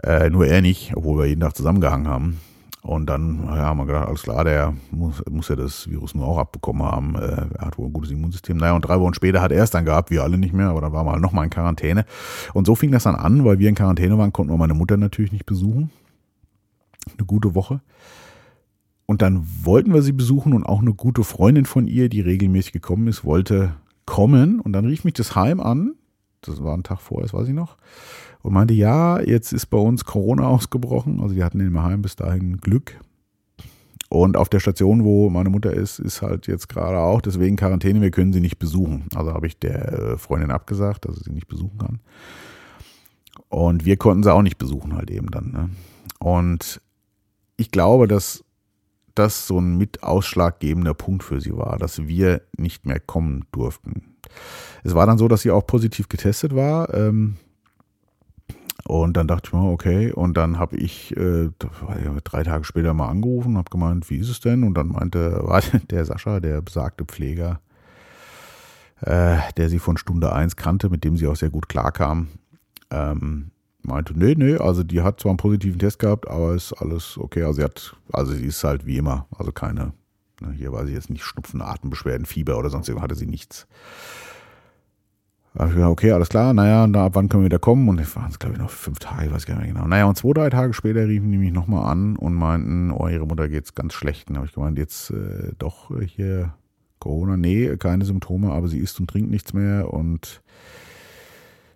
Äh, 0.03 0.31
nur 0.31 0.47
er 0.47 0.63
nicht, 0.63 0.93
obwohl 0.97 1.19
wir 1.19 1.27
jeden 1.27 1.41
Tag 1.41 1.57
zusammengehangen 1.57 2.09
haben. 2.09 2.41
Und 2.83 3.07
dann 3.07 3.45
ja, 3.47 3.59
haben 3.59 3.79
wir 3.79 3.87
gedacht, 3.87 4.09
alles 4.09 4.23
klar, 4.23 4.43
der 4.43 4.75
muss, 4.91 5.23
muss 5.31 5.49
ja 5.49 5.55
das 5.55 5.89
Virus 5.89 6.17
nur 6.17 6.27
auch 6.27 6.39
abbekommen 6.39 6.83
haben. 6.83 7.15
Äh, 7.15 7.47
er 7.57 7.67
hat 7.67 7.79
wohl 7.79 7.87
ein 7.87 7.93
gutes 7.93 8.11
Immunsystem. 8.11 8.57
Naja, 8.57 8.73
und 8.73 8.83
drei 8.83 8.99
Wochen 8.99 9.15
später 9.15 9.41
hat 9.41 9.53
er 9.53 9.63
es 9.63 9.71
dann 9.71 9.85
gehabt, 9.85 10.11
wir 10.11 10.25
alle 10.25 10.37
nicht 10.37 10.53
mehr, 10.53 10.69
aber 10.69 10.81
dann 10.81 10.93
waren 10.93 11.07
wir 11.07 11.17
nochmal 11.21 11.45
in 11.45 11.51
Quarantäne. 11.51 12.05
Und 12.55 12.67
so 12.67 12.75
fing 12.75 12.91
das 12.91 13.05
dann 13.05 13.15
an, 13.15 13.45
weil 13.45 13.61
wir 13.61 13.69
in 13.69 13.77
Quarantäne 13.77 14.19
waren, 14.19 14.33
konnten 14.33 14.53
wir 14.53 14.59
meine 14.59 14.75
Mutter 14.75 14.97
natürlich 14.97 15.31
nicht 15.31 15.47
besuchen. 15.47 15.91
Eine 17.17 17.25
gute 17.25 17.55
Woche. 17.55 17.83
Und 19.07 19.23
dann 19.23 19.47
wollten 19.63 19.95
wir 19.95 20.03
sie 20.03 20.13
besuchen 20.13 20.53
und 20.53 20.65
auch 20.65 20.81
eine 20.81 20.95
gute 20.95 21.23
Freundin 21.23 21.67
von 21.67 21.87
ihr, 21.87 22.09
die 22.09 22.21
regelmäßig 22.21 22.73
gekommen 22.73 23.07
ist, 23.07 23.25
wollte 23.25 23.77
kommen. 24.07 24.59
Und 24.59 24.73
dann 24.73 24.87
rief 24.87 25.05
mich 25.05 25.15
das 25.15 25.37
Heim 25.37 25.61
an. 25.61 25.95
Das 26.43 26.63
war 26.63 26.77
ein 26.77 26.83
Tag 26.83 27.01
vorher, 27.01 27.25
das 27.25 27.35
weiß 27.35 27.49
ich 27.49 27.55
noch 27.55 27.77
und 28.43 28.53
meinte, 28.53 28.75
ja, 28.75 29.21
jetzt 29.21 29.53
ist 29.53 29.67
bei 29.67 29.79
uns 29.79 30.05
Corona 30.05 30.47
ausgebrochen. 30.49 31.21
Also 31.21 31.35
die 31.35 31.45
hatten 31.45 31.61
in 31.61 31.83
Heim 31.83 32.03
bis 32.03 32.17
dahin 32.17 32.59
Glück. 32.59 33.01
Und 34.09 34.37
auf 34.37 34.51
der 34.51 34.61
Station, 34.61 35.05
wo 35.05 35.31
meine 35.31 35.49
Mutter 35.49 35.73
ist, 35.73 35.99
ist 35.99 36.21
halt 36.21 36.47
jetzt 36.47 36.69
gerade 36.69 36.99
auch 36.99 37.23
deswegen 37.23 37.57
Quarantäne, 37.57 38.03
wir 38.03 38.11
können 38.11 38.35
sie 38.35 38.41
nicht 38.41 38.59
besuchen. 38.59 39.07
Also 39.15 39.33
habe 39.33 39.47
ich 39.47 39.59
der 39.59 39.93
äh, 39.93 40.19
Freundin 40.19 40.51
abgesagt, 40.51 41.07
dass 41.07 41.17
sie 41.17 41.25
sie 41.25 41.33
nicht 41.33 41.49
besuchen 41.49 41.79
kann. 41.79 42.01
Und 43.49 43.87
wir 43.87 43.97
konnten 43.97 44.23
sie 44.23 44.33
auch 44.33 44.43
nicht 44.43 44.59
besuchen 44.59 44.95
halt 44.95 45.11
eben 45.11 45.31
dann. 45.31 45.53
Ne? 45.53 45.71
Und 46.19 46.83
ich 47.57 47.71
glaube, 47.71 48.07
dass 48.07 48.45
das 49.15 49.47
so 49.47 49.59
ein 49.61 49.77
mit 49.77 50.03
ausschlaggebender 50.03 50.95
Punkt 50.95 51.23
für 51.23 51.41
sie 51.41 51.57
war, 51.57 51.79
dass 51.79 52.07
wir 52.07 52.43
nicht 52.57 52.87
mehr 52.87 53.01
kommen 53.01 53.45
durften. 53.53 54.17
Es 54.85 54.95
war 54.95 55.07
dann 55.07 55.19
so, 55.19 55.29
dass 55.29 55.43
sie 55.43 55.51
auch 55.51 55.67
positiv 55.67 56.09
getestet 56.09 56.55
war. 56.55 56.93
Ähm, 56.95 57.37
und 58.85 59.17
dann 59.17 59.29
dachte 59.29 59.49
ich 59.49 59.53
mir, 59.53 59.71
okay. 59.71 60.13
Und 60.13 60.37
dann 60.37 60.59
habe 60.59 60.77
ich 60.77 61.17
äh, 61.17 61.51
drei 62.25 62.43
Tage 62.43 62.65
später 62.65 62.95
mal 62.95 63.09
angerufen, 63.09 63.57
habe 63.57 63.71
gemeint, 63.71 64.11
wie 64.11 64.19
ist 64.19 64.29
es 64.29 64.41
denn? 64.41 64.65
Und 64.65 64.75
dann 64.75 64.89
meinte 64.89 65.43
der 65.91 66.05
Sascha, 66.05 66.41
der 66.41 66.63
besagte 66.63 67.05
Pfleger, 67.05 67.61
äh, 69.01 69.39
der 69.57 69.69
sie 69.69 69.79
von 69.79 69.97
Stunde 69.97 70.33
eins 70.33 70.57
kannte, 70.57 70.91
mit 70.91 71.05
dem 71.05 71.17
sie 71.17 71.27
auch 71.27 71.37
sehr 71.37 71.51
gut 71.51 71.69
klarkam, 71.69 72.29
ähm, 72.91 73.51
meinte, 73.83 74.17
nee, 74.17 74.35
nee, 74.37 74.57
also 74.57 74.83
die 74.83 75.03
hat 75.03 75.21
zwar 75.21 75.31
einen 75.31 75.39
positiven 75.39 75.79
Test 75.79 75.99
gehabt, 75.99 76.29
aber 76.29 76.55
ist 76.55 76.73
alles 76.75 77.19
okay. 77.19 77.43
Also 77.43 77.55
sie 77.55 77.65
hat, 77.65 77.97
also 78.13 78.33
sie 78.33 78.47
ist 78.47 78.63
halt 78.65 78.87
wie 78.87 78.99
immer, 78.99 79.27
also 79.37 79.53
keine, 79.53 79.93
ne, 80.41 80.53
hier 80.53 80.73
war 80.73 80.87
sie 80.87 80.93
jetzt 80.93 81.11
nicht 81.11 81.25
Schnupfen, 81.25 81.61
Atembeschwerden, 81.61 82.27
Fieber 82.27 82.59
oder 82.59 82.71
sonst 82.71 82.89
irgendwas, 82.89 83.05
hatte 83.05 83.15
sie 83.15 83.27
nichts. 83.27 83.67
Da 85.55 85.67
ich 85.67 85.75
gedacht, 85.75 85.91
okay, 85.91 86.13
alles 86.13 86.31
klar, 86.31 86.55
naja, 86.55 86.87
da, 86.87 87.07
ab 87.07 87.15
wann 87.15 87.29
können 87.29 87.43
wir 87.43 87.47
wieder 87.47 87.59
kommen? 87.59 87.87
Und 87.89 87.99
es 87.99 88.17
waren 88.17 88.31
es, 88.31 88.39
glaube 88.39 88.55
ich, 88.55 88.61
noch 88.61 88.71
fünf 88.71 89.01
Tage, 89.01 89.27
ich 89.27 89.33
weiß 89.33 89.45
gar 89.45 89.57
nicht 89.57 89.65
mehr 89.65 89.75
genau. 89.75 89.87
Naja, 89.87 90.07
und 90.07 90.17
zwei, 90.17 90.33
drei 90.33 90.49
Tage 90.49 90.73
später 90.73 91.07
riefen 91.07 91.31
die 91.31 91.37
mich 91.37 91.53
nochmal 91.53 91.91
an 91.91 92.17
und 92.17 92.35
meinten, 92.35 92.91
oh, 92.91 93.07
ihre 93.09 93.27
Mutter 93.27 93.49
geht's 93.51 93.75
ganz 93.75 93.93
schlecht. 93.93 94.29
Und 94.29 94.35
da 94.35 94.39
habe 94.39 94.47
ich 94.47 94.55
gemeint, 94.55 94.79
jetzt 94.79 95.11
äh, 95.11 95.53
doch 95.59 95.91
hier 96.07 96.55
Corona, 97.01 97.37
nee, 97.37 97.77
keine 97.77 98.05
Symptome, 98.07 98.51
aber 98.53 98.69
sie 98.69 98.79
isst 98.79 98.99
und 98.99 99.11
trinkt 99.11 99.31
nichts 99.31 99.53
mehr. 99.53 99.93
Und 99.93 100.41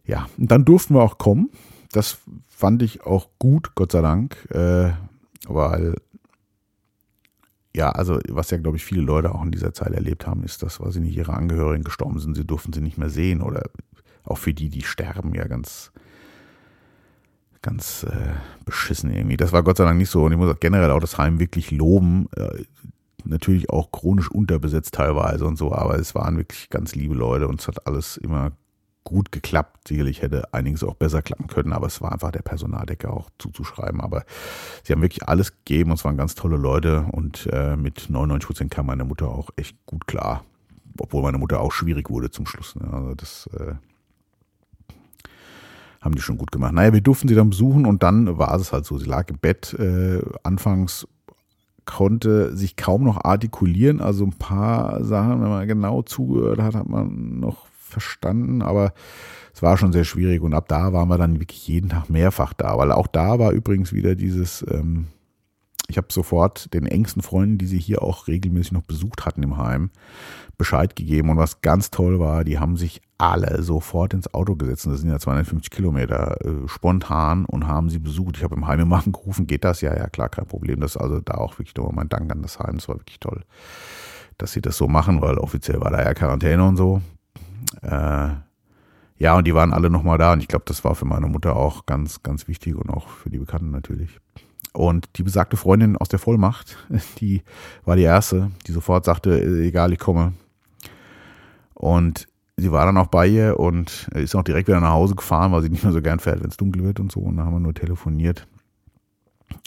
ja, 0.07 0.27
und 0.39 0.51
dann 0.51 0.65
durften 0.65 0.95
wir 0.95 1.03
auch 1.03 1.19
kommen. 1.19 1.51
Das 1.93 2.19
fand 2.49 2.83
ich 2.83 3.03
auch 3.03 3.29
gut, 3.39 3.75
Gott 3.75 3.93
sei 3.93 4.01
Dank, 4.01 4.37
äh, 4.51 4.93
weil 5.47 5.97
ja, 7.77 7.91
also 7.91 8.19
was 8.29 8.51
ja, 8.51 8.57
glaube 8.57 8.79
ich, 8.79 8.85
viele 8.85 9.03
Leute 9.03 9.35
auch 9.35 9.45
in 9.45 9.53
dieser 9.53 9.75
Zeit 9.75 9.93
erlebt 9.93 10.27
haben, 10.27 10.43
ist 10.45 10.63
das, 10.63 10.81
weil 10.81 10.93
sie 10.93 11.01
nicht 11.01 11.17
ihre 11.17 11.35
Angehörigen 11.35 11.85
gestorben 11.85 12.19
sind, 12.19 12.35
sie 12.35 12.47
durften 12.47 12.73
sie 12.73 12.81
nicht 12.81 12.97
mehr 12.97 13.11
sehen 13.11 13.43
oder 13.43 13.69
auch 14.25 14.39
für 14.39 14.55
die, 14.55 14.71
die 14.71 14.83
sterben, 14.83 15.35
ja 15.35 15.47
ganz, 15.47 15.93
ganz 17.61 18.05
äh, 18.05 18.33
beschissen 18.65 19.13
irgendwie. 19.13 19.37
Das 19.37 19.53
war 19.53 19.63
Gott 19.63 19.77
sei 19.77 19.85
Dank 19.85 19.99
nicht 19.99 20.09
so 20.09 20.25
und 20.25 20.33
ich 20.33 20.39
muss 20.39 20.59
generell 20.59 20.91
auch 20.91 21.01
das 21.01 21.19
Heim 21.19 21.39
wirklich 21.39 21.71
loben. 21.71 22.29
Äh, 22.35 22.65
natürlich 23.25 23.69
auch 23.69 23.91
chronisch 23.91 24.31
unterbesetzt 24.31 24.95
teilweise 24.95 25.45
und 25.47 25.59
so, 25.59 25.73
aber 25.73 25.99
es 25.99 26.15
waren 26.15 26.39
wirklich 26.39 26.71
ganz 26.71 26.95
liebe 26.95 27.15
Leute 27.15 27.47
und 27.47 27.61
es 27.61 27.69
hat 27.69 27.87
alles 27.87 28.17
immer 28.17 28.53
gut 29.07 29.31
geklappt. 29.31 29.89
Sicherlich 29.89 30.21
hätte 30.21 30.53
einiges 30.53 30.83
auch 30.83 30.95
besser 30.95 31.23
klappen 31.23 31.47
können, 31.47 31.73
aber 31.73 31.87
es 31.87 32.03
war 32.03 32.13
einfach 32.13 32.33
der 32.33 32.43
Personaldecke 32.43 33.09
auch 33.09 33.31
zuzuschreiben. 33.39 34.01
Aber 34.01 34.25
sie 34.83 34.93
haben 34.93 35.01
wirklich 35.01 35.27
alles 35.29 35.53
gegeben 35.53 35.91
und 35.91 35.99
es 35.99 36.05
waren 36.05 36.17
ganz 36.17 36.35
tolle 36.35 36.57
Leute 36.57 37.07
und 37.13 37.49
äh, 37.53 37.77
mit 37.77 38.11
99 38.11 38.47
Prozent 38.47 38.71
kam 38.71 38.87
meine 38.87 39.05
Mutter 39.05 39.29
auch 39.29 39.51
echt 39.57 39.77
gut 39.87 40.07
klar. 40.07 40.45
Obwohl 40.99 41.23
meine 41.23 41.39
Mutter 41.39 41.61
auch 41.61 41.73
schwierig 41.73 42.11
wurde 42.11 42.31
zum 42.31 42.47
Schluss. 42.47 42.75
Ne? 42.75 42.93
Also 42.93 43.15
das 43.15 43.49
äh, 43.55 43.75
haben 46.01 46.15
die 46.15 46.23
schon 46.23 46.39
gut 46.39 46.51
gemacht. 46.51 46.73
Naja, 46.73 46.93
wir 46.93 47.01
durften 47.01 47.29
sie 47.29 47.35
dann 47.35 47.51
besuchen 47.51 47.87
und 47.87 48.03
dann 48.03 48.39
war 48.39 48.55
es 48.57 48.73
halt 48.73 48.87
so. 48.87 48.99
Sie 48.99 49.07
lag 49.07 49.29
im 49.29 49.39
Bett. 49.39 49.73
Äh, 49.79 50.21
anfangs 50.43 51.07
konnte 51.85 52.57
sich 52.57 52.75
kaum 52.75 53.05
noch 53.05 53.25
artikulieren. 53.25 54.01
Also 54.01 54.25
ein 54.25 54.33
paar 54.33 55.05
Sachen, 55.05 55.41
wenn 55.41 55.49
man 55.49 55.69
genau 55.69 56.03
zugehört 56.03 56.61
hat, 56.61 56.75
hat 56.75 56.89
man 56.89 57.39
noch 57.39 57.66
verstanden, 57.87 58.63
aber 58.63 58.93
es 59.55 59.63
war 59.63 59.77
schon 59.77 59.93
sehr 59.93 60.05
schwierig 60.05 60.43
und 60.43 60.55
ab 60.55 60.69
da 60.69 60.93
waren 60.93 61.09
wir 61.09 61.19
dann 61.19 61.41
wirklich 61.41 61.67
jeden 61.67 61.89
Tag 61.89 62.11
mehrfach 62.11 62.53
da, 62.53 62.77
weil 62.77 62.93
auch 62.93 63.07
da 63.07 63.39
war 63.39 63.53
übrigens 63.53 63.93
wieder 63.93 64.15
dieses, 64.15 64.65
ähm, 64.69 65.07
ich 65.89 65.97
habe 65.97 66.09
sofort 66.11 66.73
den 66.75 66.87
engsten 66.87 67.23
Freunden, 67.23 67.59
die 67.59 67.67
sie 67.67 67.79
hier 67.79 68.03
auch 68.03 68.27
regelmäßig 68.27 68.73
noch 68.73 68.83
besucht 68.83 69.25
hatten 69.25 69.43
im 69.43 69.57
Heim, 69.57 69.91
Bescheid 70.59 70.97
gegeben. 70.97 71.31
Und 71.31 71.37
was 71.37 71.61
ganz 71.61 71.91
toll 71.91 72.19
war, 72.19 72.45
die 72.45 72.59
haben 72.59 72.77
sich 72.77 73.01
alle 73.19 73.63
sofort 73.63 74.15
ins 74.15 74.33
Auto 74.35 74.57
gesetzt. 74.57 74.87
Das 74.87 75.01
sind 75.01 75.11
ja 75.11 75.19
250 75.19 75.71
Kilometer 75.71 76.39
äh, 76.45 76.69
spontan 76.69 77.45
und 77.45 77.67
haben 77.67 77.89
sie 77.89 77.99
besucht. 77.99 78.37
Ich 78.37 78.45
habe 78.45 78.57
im 78.57 78.67
Heim 78.67 78.81
immer 78.81 78.97
angerufen, 79.05 79.47
geht 79.47 79.65
das? 79.65 79.81
Ja, 79.81 79.97
ja, 79.97 80.09
klar, 80.09 80.29
kein 80.29 80.47
Problem. 80.47 80.81
Das 80.81 80.93
ist 80.93 81.01
also 81.01 81.21
da 81.21 81.35
auch 81.35 81.59
wirklich 81.59 81.77
nochmal 81.77 81.95
mein 81.95 82.09
Dank 82.09 82.31
an 82.33 82.43
das 82.43 82.59
Heim. 82.59 82.77
Das 82.77 82.89
war 82.89 82.97
wirklich 82.97 83.21
toll, 83.21 83.45
dass 84.39 84.53
sie 84.53 84.61
das 84.61 84.77
so 84.77 84.89
machen, 84.89 85.23
weil 85.23 85.39
offiziell 85.39 85.81
war 85.81 85.91
da 85.91 86.03
ja 86.03 86.15
Quarantäne 86.15 86.65
und 86.65 86.77
so. 86.77 87.01
Äh, 87.83 88.29
ja, 89.19 89.37
und 89.37 89.47
die 89.47 89.55
waren 89.55 89.73
alle 89.73 89.91
nochmal 89.91 90.19
da 90.19 90.33
und 90.33 90.41
ich 90.41 90.49
glaube, 90.49 90.65
das 90.67 90.85
war 90.85 90.95
für 90.95 91.07
meine 91.07 91.27
Mutter 91.27 91.57
auch 91.57 91.87
ganz, 91.87 92.23
ganz 92.23 92.49
wichtig 92.49 92.77
und 92.77 92.91
auch 92.91 93.09
für 93.09 93.31
die 93.31 93.39
Bekannten 93.39 93.71
natürlich. 93.71 94.21
Und 94.73 95.09
die 95.17 95.23
besagte 95.23 95.57
Freundin 95.57 95.97
aus 95.97 96.09
der 96.09 96.19
Vollmacht, 96.19 96.77
die 97.21 97.43
war 97.85 97.97
die 97.97 98.03
erste, 98.03 98.51
die 98.67 98.73
sofort 98.73 99.05
sagte, 99.07 99.43
egal, 99.63 99.93
ich 99.93 99.99
komme. 99.99 100.35
Und 101.73 102.27
sie 102.57 102.73
war 102.73 102.85
dann 102.85 102.99
auch 102.99 103.07
bei 103.07 103.27
ihr 103.27 103.59
und 103.59 104.09
ist 104.15 104.35
auch 104.35 104.43
direkt 104.43 104.69
wieder 104.69 104.81
nach 104.81 104.93
Hause 104.93 105.15
gefahren, 105.15 105.53
weil 105.53 105.63
sie 105.63 105.71
nicht 105.71 105.85
mehr 105.85 105.93
so 105.93 106.03
gern 106.03 106.21
fährt, 106.21 106.43
wenn 106.43 106.51
es 106.51 106.57
dunkel 106.57 106.85
wird 106.85 107.01
und 107.01 107.11
so. 107.11 107.21
Und 107.21 107.37
dann 107.37 107.47
haben 107.47 107.55
wir 107.55 107.61
nur 107.61 107.75
telefoniert. 107.75 108.47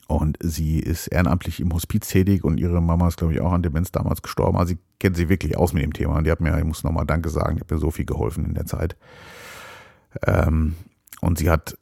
Und 0.09 0.39
sie 0.41 0.79
ist 0.79 1.05
ehrenamtlich 1.05 1.59
im 1.59 1.71
Hospiz 1.71 2.07
tätig 2.07 2.43
und 2.43 2.59
ihre 2.59 2.81
Mama 2.81 3.07
ist, 3.07 3.17
glaube 3.17 3.31
ich, 3.31 3.41
auch 3.41 3.51
an 3.51 3.61
Demenz 3.61 3.91
damals 3.91 4.23
gestorben. 4.23 4.57
Also 4.57 4.73
sie 4.73 4.79
kennt 4.99 5.15
sich 5.15 5.29
wirklich 5.29 5.55
aus 5.55 5.71
mit 5.71 5.83
dem 5.83 5.93
Thema. 5.93 6.17
Und 6.17 6.23
die 6.23 6.31
hat 6.31 6.41
mir, 6.41 6.57
ich 6.57 6.63
muss 6.63 6.83
nochmal 6.83 7.05
Danke 7.05 7.29
sagen, 7.29 7.57
die 7.57 7.61
hat 7.61 7.69
mir 7.69 7.77
so 7.77 7.91
viel 7.91 8.05
geholfen 8.05 8.43
in 8.43 8.55
der 8.55 8.65
Zeit. 8.65 8.97
Ähm, 10.25 10.73
und 11.21 11.37
sie 11.37 11.51
hat 11.51 11.77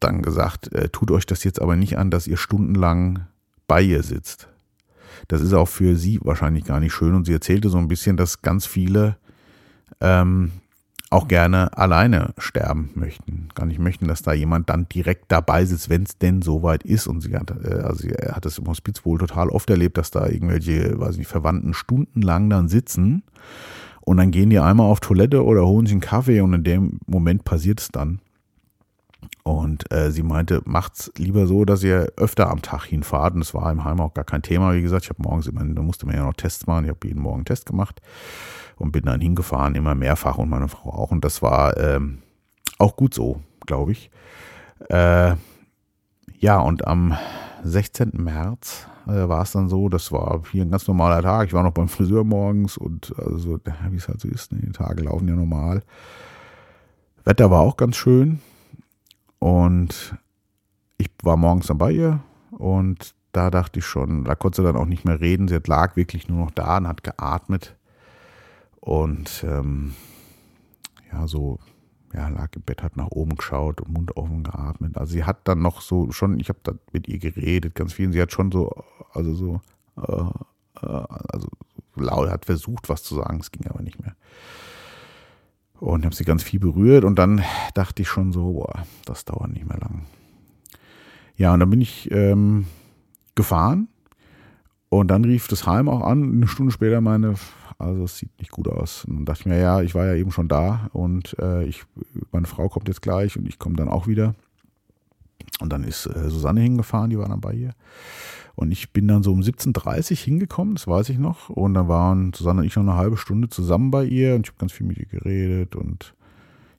dann 0.00 0.22
gesagt, 0.22 0.72
äh, 0.72 0.88
tut 0.88 1.12
euch 1.12 1.24
das 1.24 1.44
jetzt 1.44 1.62
aber 1.62 1.76
nicht 1.76 1.98
an, 1.98 2.10
dass 2.10 2.26
ihr 2.26 2.36
stundenlang 2.36 3.26
bei 3.68 3.80
ihr 3.80 4.02
sitzt. 4.02 4.48
Das 5.28 5.40
ist 5.40 5.52
auch 5.52 5.68
für 5.68 5.94
sie 5.94 6.18
wahrscheinlich 6.24 6.64
gar 6.64 6.80
nicht 6.80 6.94
schön. 6.94 7.14
Und 7.14 7.26
sie 7.26 7.32
erzählte 7.32 7.68
so 7.68 7.78
ein 7.78 7.86
bisschen, 7.86 8.16
dass 8.16 8.42
ganz 8.42 8.66
viele 8.66 9.18
ähm, 10.00 10.50
auch 11.10 11.28
gerne 11.28 11.76
alleine 11.76 12.34
sterben 12.38 12.90
möchten. 12.94 13.48
Gar 13.54 13.66
nicht 13.66 13.78
möchten, 13.78 14.08
dass 14.08 14.22
da 14.22 14.32
jemand 14.32 14.70
dann 14.70 14.88
direkt 14.88 15.30
dabei 15.30 15.64
sitzt, 15.64 15.88
wenn 15.88 16.02
es 16.02 16.18
denn 16.18 16.42
soweit 16.42 16.82
ist. 16.82 17.06
Und 17.06 17.20
sie 17.20 17.34
hat, 17.36 17.52
äh, 17.64 17.80
also 17.80 18.08
er 18.08 18.34
hat 18.34 18.46
es 18.46 18.58
im 18.58 18.66
Hospiz 18.66 19.04
wohl 19.04 19.18
total 19.18 19.48
oft 19.48 19.70
erlebt, 19.70 19.98
dass 19.98 20.10
da 20.10 20.26
irgendwelche, 20.26 20.98
weiß 20.98 21.16
nicht, 21.16 21.28
Verwandten 21.28 21.74
stundenlang 21.74 22.50
dann 22.50 22.68
sitzen 22.68 23.22
und 24.06 24.18
dann 24.18 24.30
gehen 24.30 24.50
die 24.50 24.60
einmal 24.60 24.88
auf 24.88 25.00
Toilette 25.00 25.44
oder 25.44 25.66
holen 25.66 25.86
sich 25.86 25.94
einen 25.94 26.00
Kaffee 26.00 26.40
und 26.40 26.54
in 26.54 26.62
dem 26.62 27.00
Moment 27.06 27.44
passiert 27.44 27.80
es 27.80 27.88
dann. 27.88 28.20
Und 29.42 29.92
äh, 29.92 30.12
sie 30.12 30.22
meinte, 30.22 30.62
macht's 30.64 31.12
lieber 31.16 31.46
so, 31.48 31.64
dass 31.64 31.82
ihr 31.82 32.12
öfter 32.16 32.50
am 32.50 32.62
Tag 32.62 32.84
hinfahrt. 32.84 33.34
Und 33.34 33.40
das 33.40 33.52
war 33.54 33.70
im 33.70 33.84
Heim 33.84 34.00
auch 34.00 34.14
gar 34.14 34.24
kein 34.24 34.42
Thema. 34.42 34.74
Wie 34.74 34.82
gesagt, 34.82 35.04
ich 35.04 35.10
habe 35.10 35.22
morgens 35.22 35.48
immer, 35.48 35.64
da 35.64 35.82
musste 35.82 36.06
man 36.06 36.14
ja 36.14 36.24
noch 36.24 36.34
Tests 36.34 36.66
machen. 36.66 36.84
Ich 36.84 36.90
habe 36.90 37.06
jeden 37.06 37.20
Morgen 37.20 37.38
einen 37.38 37.44
Test 37.46 37.66
gemacht 37.66 38.00
und 38.76 38.92
bin 38.92 39.04
dann 39.04 39.20
hingefahren, 39.20 39.74
immer 39.74 39.94
mehrfach 39.94 40.38
und 40.38 40.48
meine 40.48 40.68
Frau 40.68 40.90
auch. 40.90 41.10
Und 41.10 41.24
das 41.24 41.42
war 41.42 41.76
ähm, 41.76 42.18
auch 42.78 42.96
gut 42.96 43.14
so, 43.14 43.40
glaube 43.66 43.92
ich. 43.92 44.10
Äh, 44.88 45.34
ja, 46.38 46.60
und 46.60 46.86
am 46.86 47.16
16. 47.64 48.12
März 48.14 48.86
äh, 49.06 49.28
war 49.28 49.42
es 49.42 49.52
dann 49.52 49.68
so, 49.68 49.88
das 49.88 50.12
war 50.12 50.42
hier 50.52 50.62
ein 50.62 50.70
ganz 50.70 50.86
normaler 50.86 51.22
Tag. 51.22 51.48
Ich 51.48 51.54
war 51.54 51.62
noch 51.62 51.72
beim 51.72 51.88
Friseur 51.88 52.24
morgens 52.24 52.76
und 52.76 53.14
also, 53.18 53.58
wie 53.90 53.96
es 53.96 54.08
halt 54.08 54.20
so 54.20 54.28
ist, 54.28 54.52
ne, 54.52 54.60
die 54.60 54.72
Tage 54.72 55.02
laufen 55.02 55.28
ja 55.28 55.34
normal. 55.34 55.82
Wetter 57.24 57.50
war 57.50 57.60
auch 57.60 57.76
ganz 57.76 57.96
schön. 57.96 58.40
Und 59.38 60.16
ich 60.98 61.10
war 61.22 61.36
morgens 61.36 61.66
dann 61.66 61.78
bei 61.78 61.92
ihr 61.92 62.20
und 62.50 63.14
da 63.32 63.50
dachte 63.50 63.80
ich 63.80 63.86
schon, 63.86 64.24
da 64.24 64.34
konnte 64.34 64.62
sie 64.62 64.66
dann 64.66 64.76
auch 64.76 64.86
nicht 64.86 65.04
mehr 65.04 65.20
reden. 65.20 65.46
Sie 65.48 65.58
lag 65.66 65.96
wirklich 65.96 66.28
nur 66.28 66.38
noch 66.38 66.50
da 66.50 66.78
und 66.78 66.88
hat 66.88 67.04
geatmet. 67.04 67.76
Und 68.86 69.44
ähm, 69.44 69.94
ja, 71.10 71.26
so, 71.26 71.58
ja, 72.14 72.28
lag 72.28 72.50
im 72.54 72.62
Bett, 72.62 72.84
hat 72.84 72.96
nach 72.96 73.10
oben 73.10 73.34
geschaut 73.34 73.80
und 73.80 73.92
Mund 73.92 74.16
offen 74.16 74.44
geatmet. 74.44 74.96
Also 74.96 75.14
sie 75.14 75.24
hat 75.24 75.48
dann 75.48 75.60
noch 75.60 75.80
so 75.80 76.12
schon, 76.12 76.38
ich 76.38 76.50
habe 76.50 76.60
da 76.62 76.72
mit 76.92 77.08
ihr 77.08 77.18
geredet, 77.18 77.74
ganz 77.74 77.94
viel. 77.94 78.06
Und 78.06 78.12
sie 78.12 78.22
hat 78.22 78.30
schon 78.30 78.52
so, 78.52 78.70
also 79.12 79.34
so, 79.34 79.60
äh, 79.96 80.86
äh, 80.86 81.04
also 81.32 81.48
laut, 81.96 82.30
hat 82.30 82.44
versucht, 82.44 82.88
was 82.88 83.02
zu 83.02 83.16
sagen, 83.16 83.40
es 83.40 83.50
ging 83.50 83.66
aber 83.66 83.82
nicht 83.82 84.00
mehr. 84.00 84.14
Und 85.80 86.04
habe 86.04 86.14
sie 86.14 86.24
ganz 86.24 86.44
viel 86.44 86.60
berührt 86.60 87.02
und 87.02 87.18
dann 87.18 87.42
dachte 87.74 88.02
ich 88.02 88.08
schon 88.08 88.30
so, 88.30 88.52
boah, 88.52 88.84
das 89.04 89.24
dauert 89.24 89.50
nicht 89.50 89.68
mehr 89.68 89.78
lang. 89.78 90.06
Ja, 91.36 91.52
und 91.52 91.58
dann 91.58 91.70
bin 91.70 91.80
ich 91.80 92.08
ähm, 92.12 92.66
gefahren 93.34 93.88
und 94.90 95.08
dann 95.08 95.24
rief 95.24 95.48
das 95.48 95.66
Heim 95.66 95.88
auch 95.88 96.02
an, 96.02 96.34
eine 96.34 96.46
Stunde 96.46 96.70
später 96.70 97.00
meine, 97.00 97.34
also 97.78 98.04
es 98.04 98.18
sieht 98.18 98.38
nicht 98.38 98.50
gut 98.50 98.68
aus. 98.68 99.04
Und 99.04 99.16
dann 99.16 99.24
dachte 99.26 99.40
ich 99.40 99.46
mir, 99.46 99.58
ja, 99.58 99.82
ich 99.82 99.94
war 99.94 100.06
ja 100.06 100.14
eben 100.14 100.32
schon 100.32 100.48
da 100.48 100.88
und 100.92 101.36
äh, 101.38 101.64
ich, 101.64 101.84
meine 102.32 102.46
Frau 102.46 102.68
kommt 102.68 102.88
jetzt 102.88 103.02
gleich 103.02 103.36
und 103.36 103.46
ich 103.46 103.58
komme 103.58 103.76
dann 103.76 103.88
auch 103.88 104.06
wieder. 104.06 104.34
Und 105.60 105.72
dann 105.72 105.84
ist 105.84 106.06
äh, 106.06 106.30
Susanne 106.30 106.60
hingefahren, 106.60 107.10
die 107.10 107.18
war 107.18 107.28
dann 107.28 107.40
bei 107.40 107.52
ihr. 107.52 107.72
Und 108.54 108.70
ich 108.70 108.92
bin 108.92 109.06
dann 109.06 109.22
so 109.22 109.32
um 109.32 109.40
17.30 109.40 110.12
Uhr 110.12 110.16
hingekommen, 110.16 110.74
das 110.74 110.86
weiß 110.86 111.10
ich 111.10 111.18
noch. 111.18 111.50
Und 111.50 111.74
dann 111.74 111.88
waren 111.88 112.32
Susanne 112.32 112.60
und 112.60 112.66
ich 112.66 112.76
noch 112.76 112.82
eine 112.82 112.96
halbe 112.96 113.18
Stunde 113.18 113.48
zusammen 113.48 113.90
bei 113.90 114.04
ihr 114.04 114.34
und 114.34 114.46
ich 114.46 114.52
habe 114.52 114.58
ganz 114.58 114.72
viel 114.72 114.86
mit 114.86 114.96
ihr 114.96 115.06
geredet 115.06 115.76
und 115.76 116.14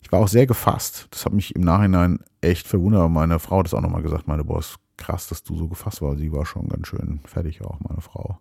ich 0.01 0.11
war 0.11 0.19
auch 0.19 0.27
sehr 0.27 0.47
gefasst. 0.47 1.07
Das 1.11 1.25
hat 1.25 1.33
mich 1.33 1.55
im 1.55 1.61
Nachhinein 1.61 2.19
echt 2.41 2.67
verwundert. 2.67 3.09
Meine 3.11 3.39
Frau 3.39 3.59
hat 3.59 3.65
das 3.65 3.73
auch 3.73 3.81
nochmal 3.81 4.01
gesagt, 4.01 4.27
meine 4.27 4.43
Boss, 4.43 4.77
krass, 4.95 5.27
dass 5.27 5.43
du 5.43 5.55
so 5.55 5.67
gefasst 5.67 6.01
warst. 6.01 6.19
Sie 6.19 6.31
war 6.31 6.45
schon 6.45 6.67
ganz 6.69 6.87
schön 6.87 7.19
fertig 7.25 7.61
auch, 7.61 7.79
meine 7.81 8.01
Frau. 8.01 8.39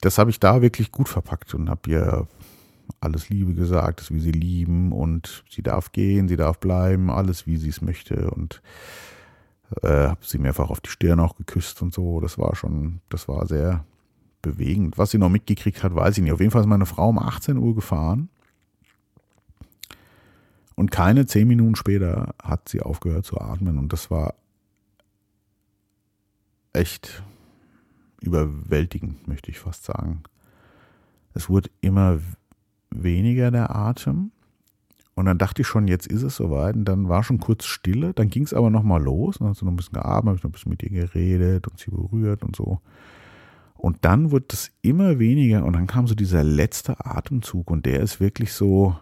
Das 0.00 0.18
habe 0.18 0.30
ich 0.30 0.40
da 0.40 0.62
wirklich 0.62 0.92
gut 0.92 1.08
verpackt 1.08 1.54
und 1.54 1.70
habe 1.70 1.90
ihr 1.90 2.28
alles 3.00 3.28
Liebe 3.28 3.54
gesagt, 3.54 4.12
wie 4.12 4.20
sie 4.20 4.32
lieben 4.32 4.92
und 4.92 5.44
sie 5.50 5.62
darf 5.62 5.92
gehen, 5.92 6.28
sie 6.28 6.36
darf 6.36 6.58
bleiben, 6.58 7.10
alles 7.10 7.46
wie 7.46 7.56
sie 7.56 7.70
es 7.70 7.80
möchte 7.80 8.30
und 8.30 8.62
äh, 9.82 10.08
habe 10.08 10.20
sie 10.22 10.38
mehrfach 10.38 10.70
auf 10.70 10.80
die 10.80 10.90
Stirn 10.90 11.20
auch 11.20 11.36
geküsst 11.36 11.80
und 11.82 11.94
so. 11.94 12.20
Das 12.20 12.38
war 12.38 12.54
schon, 12.56 13.00
das 13.08 13.28
war 13.28 13.46
sehr 13.46 13.84
bewegend. 14.42 14.98
Was 14.98 15.10
sie 15.10 15.18
noch 15.18 15.30
mitgekriegt 15.30 15.82
hat, 15.82 15.94
weiß 15.94 16.18
ich 16.18 16.22
nicht. 16.22 16.32
Auf 16.32 16.40
jeden 16.40 16.50
Fall 16.50 16.62
ist 16.62 16.68
meine 16.68 16.86
Frau 16.86 17.08
um 17.08 17.18
18 17.18 17.56
Uhr 17.56 17.74
gefahren 17.74 18.28
und 20.74 20.90
keine 20.90 21.26
zehn 21.26 21.48
Minuten 21.48 21.76
später 21.76 22.34
hat 22.42 22.68
sie 22.68 22.82
aufgehört 22.82 23.24
zu 23.24 23.40
atmen 23.40 23.78
und 23.78 23.92
das 23.92 24.10
war 24.10 24.34
echt 26.72 27.22
überwältigend, 28.24 29.28
möchte 29.28 29.50
ich 29.50 29.58
fast 29.58 29.84
sagen. 29.84 30.22
Es 31.34 31.48
wurde 31.48 31.70
immer 31.80 32.18
weniger 32.90 33.50
der 33.50 33.74
Atem. 33.74 34.30
Und 35.16 35.26
dann 35.26 35.38
dachte 35.38 35.62
ich 35.62 35.68
schon, 35.68 35.86
jetzt 35.86 36.06
ist 36.06 36.22
es 36.22 36.36
soweit. 36.36 36.74
Und 36.74 36.86
dann 36.86 37.08
war 37.08 37.22
schon 37.22 37.38
kurz 37.38 37.64
Stille. 37.64 38.14
Dann 38.14 38.30
ging 38.30 38.44
es 38.44 38.54
aber 38.54 38.70
nochmal 38.70 39.02
los. 39.02 39.38
Dann 39.38 39.48
hat 39.48 39.56
sie 39.56 39.64
noch 39.64 39.72
ein 39.72 39.76
bisschen 39.76 39.94
geatmet, 39.94 40.26
habe 40.26 40.36
ich 40.36 40.42
noch 40.42 40.50
ein 40.50 40.52
bisschen 40.52 40.70
mit 40.70 40.82
ihr 40.82 40.90
geredet 40.90 41.68
und 41.68 41.78
sie 41.78 41.90
berührt 41.90 42.42
und 42.42 42.56
so. 42.56 42.80
Und 43.74 44.04
dann 44.04 44.30
wurde 44.30 44.46
es 44.50 44.72
immer 44.82 45.18
weniger. 45.18 45.64
Und 45.64 45.74
dann 45.74 45.86
kam 45.86 46.06
so 46.06 46.14
dieser 46.14 46.42
letzte 46.42 47.04
Atemzug. 47.04 47.70
Und 47.70 47.86
der 47.86 48.00
ist 48.00 48.18
wirklich 48.18 48.52
so. 48.52 48.98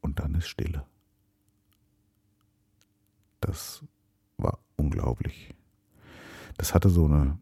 Und 0.00 0.18
dann 0.18 0.34
ist 0.34 0.48
Stille. 0.48 0.84
Das 3.40 3.82
unglaublich. 5.00 5.54
Das 6.56 6.74
hatte 6.74 6.90
so 6.90 7.06
eine, 7.06 7.38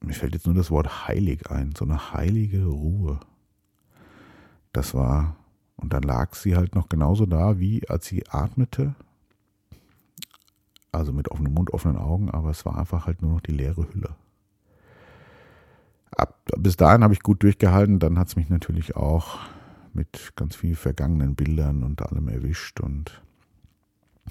mir 0.00 0.14
fällt 0.14 0.34
jetzt 0.34 0.46
nur 0.46 0.54
das 0.54 0.70
Wort 0.70 1.06
heilig 1.06 1.50
ein, 1.50 1.74
so 1.76 1.84
eine 1.84 2.12
heilige 2.12 2.64
Ruhe. 2.64 3.20
Das 4.72 4.94
war, 4.94 5.36
und 5.76 5.92
dann 5.92 6.02
lag 6.02 6.34
sie 6.34 6.56
halt 6.56 6.74
noch 6.74 6.88
genauso 6.88 7.26
da, 7.26 7.58
wie 7.58 7.88
als 7.88 8.06
sie 8.06 8.26
atmete. 8.28 8.94
Also 10.92 11.12
mit 11.12 11.30
offenem 11.30 11.52
Mund, 11.52 11.72
offenen 11.72 11.98
Augen, 11.98 12.30
aber 12.30 12.50
es 12.50 12.64
war 12.64 12.78
einfach 12.78 13.06
halt 13.06 13.20
nur 13.20 13.32
noch 13.32 13.40
die 13.40 13.52
leere 13.52 13.86
Hülle. 13.92 14.16
Ab, 16.12 16.40
bis 16.56 16.76
dahin 16.76 17.02
habe 17.02 17.12
ich 17.12 17.22
gut 17.22 17.42
durchgehalten, 17.42 17.98
dann 17.98 18.18
hat 18.18 18.28
es 18.28 18.36
mich 18.36 18.48
natürlich 18.48 18.96
auch 18.96 19.38
mit 19.92 20.32
ganz 20.36 20.56
vielen 20.56 20.76
vergangenen 20.76 21.34
Bildern 21.34 21.82
und 21.82 22.00
allem 22.00 22.28
erwischt 22.28 22.80
und 22.80 23.22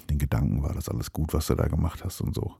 den 0.04 0.18
Gedanken, 0.18 0.62
war 0.62 0.74
das 0.74 0.88
alles 0.88 1.12
gut, 1.12 1.34
was 1.34 1.46
du 1.46 1.54
da 1.54 1.66
gemacht 1.68 2.04
hast 2.04 2.20
und 2.20 2.34
so. 2.34 2.54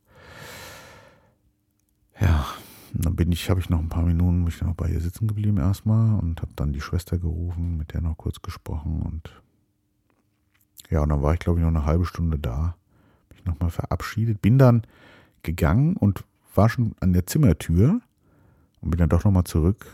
Ja, 2.21 2.47
dann 2.95 3.17
bin 3.17 3.31
ich, 3.33 3.51
habe 3.51 3.61
ich 3.61 3.69
noch 3.69 3.79
ein 3.79 3.89
paar 3.89 4.05
Minuten, 4.05 4.45
bin 4.45 4.55
ich 4.55 4.63
noch 4.63 4.75
bei 4.75 4.89
ihr 4.89 5.01
sitzen 5.01 5.29
geblieben 5.29 5.59
erstmal 5.59 6.19
und 6.19 6.41
habe 6.41 6.53
dann 6.57 6.73
die 6.73 6.81
Schwester 6.81 7.19
gerufen, 7.19 7.77
mit 7.77 7.93
der 7.93 8.01
noch 8.01 8.17
kurz 8.17 8.41
gesprochen 8.41 9.03
und 9.03 9.43
ja, 10.89 11.03
und 11.03 11.09
dann 11.09 11.23
war 11.23 11.35
ich 11.35 11.41
glaube 11.41 11.59
ich 11.59 11.63
noch 11.63 11.75
eine 11.75 11.85
halbe 11.85 12.07
Stunde 12.07 12.39
da, 12.39 12.77
mich 13.31 13.45
nochmal 13.45 13.71
verabschiedet, 13.71 14.41
bin 14.41 14.59
dann 14.59 14.83
gegangen 15.43 15.97
und 15.97 16.25
war 16.55 16.69
schon 16.69 16.95
an 17.01 17.13
der 17.13 17.27
Zimmertür 17.27 18.01
und 18.81 18.91
bin 18.91 18.99
dann 18.99 19.09
doch 19.09 19.25
nochmal 19.25 19.45
zurück 19.45 19.87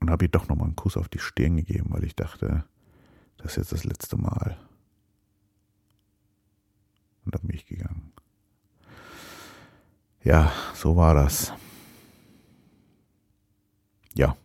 und 0.00 0.10
habe 0.10 0.26
ihr 0.26 0.30
doch 0.30 0.48
nochmal 0.48 0.66
einen 0.66 0.76
Kuss 0.76 0.96
auf 0.96 1.08
die 1.08 1.18
Stirn 1.18 1.56
gegeben, 1.56 1.86
weil 1.90 2.04
ich 2.04 2.14
dachte, 2.14 2.64
das 3.38 3.52
ist 3.52 3.56
jetzt 3.56 3.72
das 3.72 3.84
letzte 3.84 4.16
Mal. 4.16 4.56
Und 7.24 7.34
dann 7.34 7.42
bin 7.42 7.56
ich 7.56 7.66
gegangen. 7.66 8.12
Ja, 10.24 10.52
so 10.74 10.96
war 10.96 11.14
das. 11.14 11.52
Ja. 14.14 14.36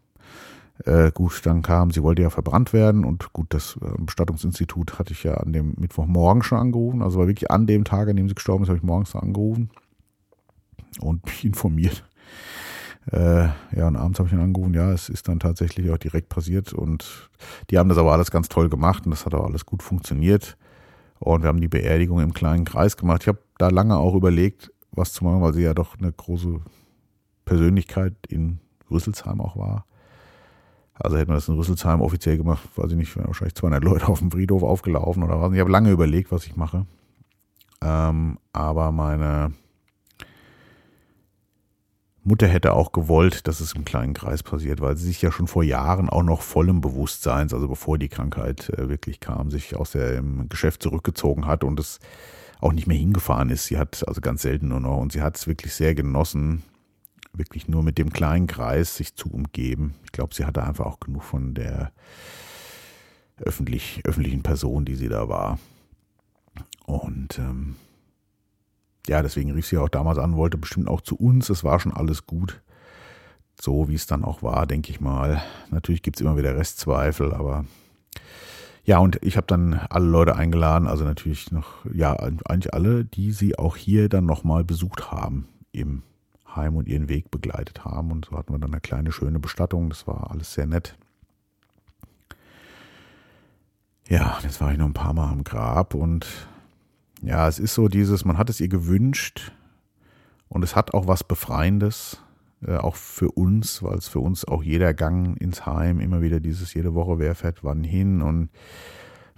Äh, 0.86 1.12
gut, 1.12 1.46
dann 1.46 1.63
kam, 1.63 1.92
sie 1.92 2.04
wollte 2.04 2.22
ja 2.22 2.30
verbrannt 2.30 2.72
werden 2.72 3.04
und 3.04 3.34
gut, 3.34 3.48
das 3.50 3.78
äh, 3.82 4.00
Bestattungsinstitut 4.00 5.00
hatte 5.00 5.13
ich 5.13 5.24
ja 5.24 5.36
an 5.36 5.52
dem 5.52 5.74
Mittwochmorgen 5.78 6.44
schon 6.44 6.60
angerufen. 6.60 7.02
Also 7.02 7.20
war 7.20 7.28
wirklich 7.28 7.50
an 7.50 7.68
dem 7.68 7.84
Tag, 7.84 8.10
an 8.10 8.16
dem 8.16 8.28
sie 8.28 8.36
gestorben 8.36 8.63
ist, 8.63 8.70
habe 8.70 8.78
ich 8.78 8.84
morgens 8.84 9.16
angerufen 9.16 9.72
und 11.00 11.26
mich 11.26 11.46
informiert. 11.46 12.04
Äh, 13.12 13.48
ja, 13.76 13.88
und 13.88 13.96
abends 13.96 14.20
habe 14.20 14.28
ich 14.28 14.34
ihn 14.34 14.42
angerufen, 14.42 14.74
ja, 14.74 14.92
es 14.92 15.10
ist 15.10 15.28
dann 15.28 15.40
tatsächlich 15.40 15.90
auch 15.92 15.98
direkt 15.98 16.30
passiert 16.30 16.74
und 16.74 17.30
die 17.70 17.78
haben 17.78 17.90
das 17.90 17.98
aber 17.98 18.12
alles 18.12 18.32
ganz 18.32 18.50
toll 18.50 18.70
gemacht 18.70 19.06
und 19.06 19.12
das 19.12 19.26
hat 19.26 19.34
auch 19.34 19.46
alles 19.46 19.66
gut 19.66 19.82
funktioniert. 19.82 20.58
Und 21.20 21.42
wir 21.42 21.48
haben 21.48 21.62
die 21.62 21.68
Beerdigung 21.68 22.20
im 22.20 22.34
kleinen 22.34 22.66
Kreis 22.66 22.98
gemacht. 22.98 23.24
Ich 23.24 23.28
habe 23.28 23.40
da 23.58 23.70
lange 23.70 23.98
auch 23.98 24.16
überlegt, 24.16 24.72
was 24.92 25.14
zu 25.14 25.24
machen, 25.24 25.42
weil 25.42 25.54
sie 25.54 25.64
ja 25.64 25.74
doch 25.74 25.98
eine 25.98 26.12
große 26.12 26.60
Persönlichkeit 27.46 28.14
in 28.30 28.60
Rüsselsheim 28.92 29.42
auch 29.42 29.58
war. 29.58 29.86
Also 30.94 31.18
hätten 31.18 31.30
wir 31.30 31.36
das 31.36 31.48
in 31.48 31.56
Rüsselsheim 31.56 32.02
offiziell 32.02 32.38
gemacht, 32.38 32.68
weiß 32.76 32.92
ich 32.92 32.98
nicht, 32.98 33.16
wären 33.16 33.28
wahrscheinlich 33.28 33.56
200 33.56 33.84
Leute 33.84 34.08
auf 34.08 34.20
dem 34.20 34.32
Friedhof 34.32 34.64
aufgelaufen 34.64 35.24
oder 35.24 35.40
was. 35.40 35.54
Ich 35.54 35.60
habe 35.60 35.72
lange 35.72 35.92
überlegt, 35.92 36.32
was 36.32 36.46
ich 36.46 36.56
mache. 36.56 36.86
Ähm, 37.82 38.40
aber 38.54 38.92
meine 38.92 39.54
Mutter 42.28 42.48
hätte 42.48 42.74
auch 42.74 42.92
gewollt, 42.92 43.48
dass 43.48 43.62
es 43.62 43.74
im 43.74 43.86
kleinen 43.86 44.13
Kreis 44.13 44.44
passiert, 44.44 44.82
weil 44.82 44.98
sie 44.98 45.08
sich 45.08 45.22
ja 45.22 45.32
schon 45.32 45.48
vor 45.48 45.63
Jahren 45.63 46.10
auch 46.10 46.24
noch 46.24 46.42
vollem 46.42 46.82
Bewusstseins, 46.82 47.54
also 47.54 47.70
bevor 47.70 47.98
die 47.98 48.10
Krankheit 48.10 48.70
äh, 48.70 48.90
wirklich 48.90 49.22
kam, 49.22 49.50
sich 49.50 49.78
aus 49.78 49.92
dem 49.92 50.50
Geschäft 50.50 50.84
zurückgezogen 50.84 51.46
hat 51.48 51.63
und 51.63 51.80
es 51.80 52.00
auch 52.60 52.74
nicht 52.74 52.86
mehr 52.86 52.98
hingefahren 52.98 53.50
ist. 53.50 53.68
Sie 53.68 53.78
hat 53.78 54.06
also 54.08 54.20
ganz 54.20 54.42
selten 54.42 54.68
nur 54.68 54.82
noch 54.82 54.98
und 54.98 55.13
sie 55.13 55.22
hat 55.22 55.38
es 55.38 55.48
wirklich 55.48 55.74
sehr 55.74 55.96
genossen, 55.96 56.63
wirklich 57.32 57.70
nur 57.70 57.82
mit 57.82 57.98
dem 57.98 58.12
kleinen 58.12 58.48
Kreis 58.48 58.98
sich 58.98 59.16
zu 59.16 59.30
umgeben. 59.30 59.96
Ich 60.04 60.12
glaube, 60.12 60.36
sie 60.36 60.44
hatte 60.44 60.63
einfach 60.63 60.86
auch 60.86 61.00
genug 61.00 61.24
von 61.24 61.54
der 61.54 61.94
öffentlich, 63.38 64.02
öffentlichen 64.04 64.44
Person, 64.44 64.84
die 64.84 64.96
sie 64.96 65.08
da 65.08 65.30
war. 65.30 65.60
Und 66.86 67.40
ähm, 67.40 67.76
ja, 69.08 69.22
deswegen 69.22 69.52
rief 69.52 69.67
sie 69.67 69.78
auch 69.78 69.89
damals 69.89 70.17
an, 70.17 70.36
wollte 70.36 70.58
bestimmt 70.58 70.88
auch 70.88 71.02
zu 71.02 71.15
uns. 71.15 71.50
Es 71.50 71.63
war 71.63 71.80
schon 71.80 71.93
alles 71.93 72.26
gut. 72.26 72.62
So 73.60 73.89
wie 73.89 73.96
es 73.96 74.06
dann 74.06 74.24
auch 74.24 74.43
war, 74.43 74.67
denke 74.67 74.91
ich 74.91 75.02
mal. 75.02 75.41
Natürlich 75.72 76.04
gibt 76.04 76.17
es 76.17 76.22
immer 76.22 76.38
wieder 76.38 76.56
Restzweifel, 76.56 77.34
aber 77.34 77.65
ja, 78.84 79.00
und 79.00 79.22
ich 79.22 79.36
habe 79.36 79.48
dann 79.48 79.74
alle 79.89 80.06
Leute 80.06 80.36
eingeladen, 80.36 80.88
also 80.88 81.04
natürlich 81.04 81.52
noch, 81.52 81.84
ja, 81.93 82.13
eigentlich 82.13 82.74
alle, 82.74 83.04
die 83.04 83.34
sie 83.34 83.60
auch 83.60 83.76
hier 83.76 84.08
dann 84.08 84.26
nochmal 84.26 84.63
besucht 84.63 85.12
haben 85.12 85.50
im 85.74 86.04
Heim 86.56 86.78
und 86.78 86.88
ihren 86.88 87.10
Weg 87.10 87.30
begleitet 87.30 87.84
haben. 87.84 88.12
Und 88.12 88.26
so 88.26 88.38
hatten 88.38 88.54
wir 88.54 88.60
dann 88.60 88.72
eine 88.72 88.80
kleine, 88.80 89.12
schöne 89.12 89.39
Bestattung. 89.39 89.89
Das 89.89 90.08
war 90.08 90.32
alles 90.32 90.54
sehr 90.54 90.67
nett. 90.67 90.96
Ja, 94.08 94.38
jetzt 94.41 94.62
war 94.62 94.72
ich 94.72 94.78
noch 94.78 94.86
ein 94.86 94.93
paar 94.93 95.13
Mal 95.13 95.32
am 95.32 95.43
Grab 95.43 95.93
und 95.93 96.26
ja, 97.22 97.48
es 97.48 97.60
ist 97.60 97.74
so 97.74 97.88
dieses, 97.88 98.26
man 98.26 98.38
hat 98.38 98.50
es 98.50 98.60
ihr 98.60 98.68
gewünscht 98.68 99.52
und 100.50 100.64
es 100.64 100.76
hat 100.76 100.94
auch 100.94 101.08
was 101.08 101.24
Befreiendes, 101.24 102.22
äh, 102.66 102.78
auch 102.78 102.96
für 102.96 103.32
uns, 103.32 103.84
weil 103.84 103.98
es 103.98 104.08
für 104.08 104.20
uns 104.20 104.46
auch 104.46 104.64
jeder 104.64 104.94
Gang 104.94 105.40
ins 105.42 105.66
Heim 105.66 106.00
immer 106.00 106.22
wieder 106.22 106.40
dieses 106.40 106.74
jede 106.74 106.94
Woche, 106.94 107.20
wer 107.20 107.36
fährt 107.36 107.64
wann 107.64 107.84
hin 107.84 108.22
und 108.22 108.50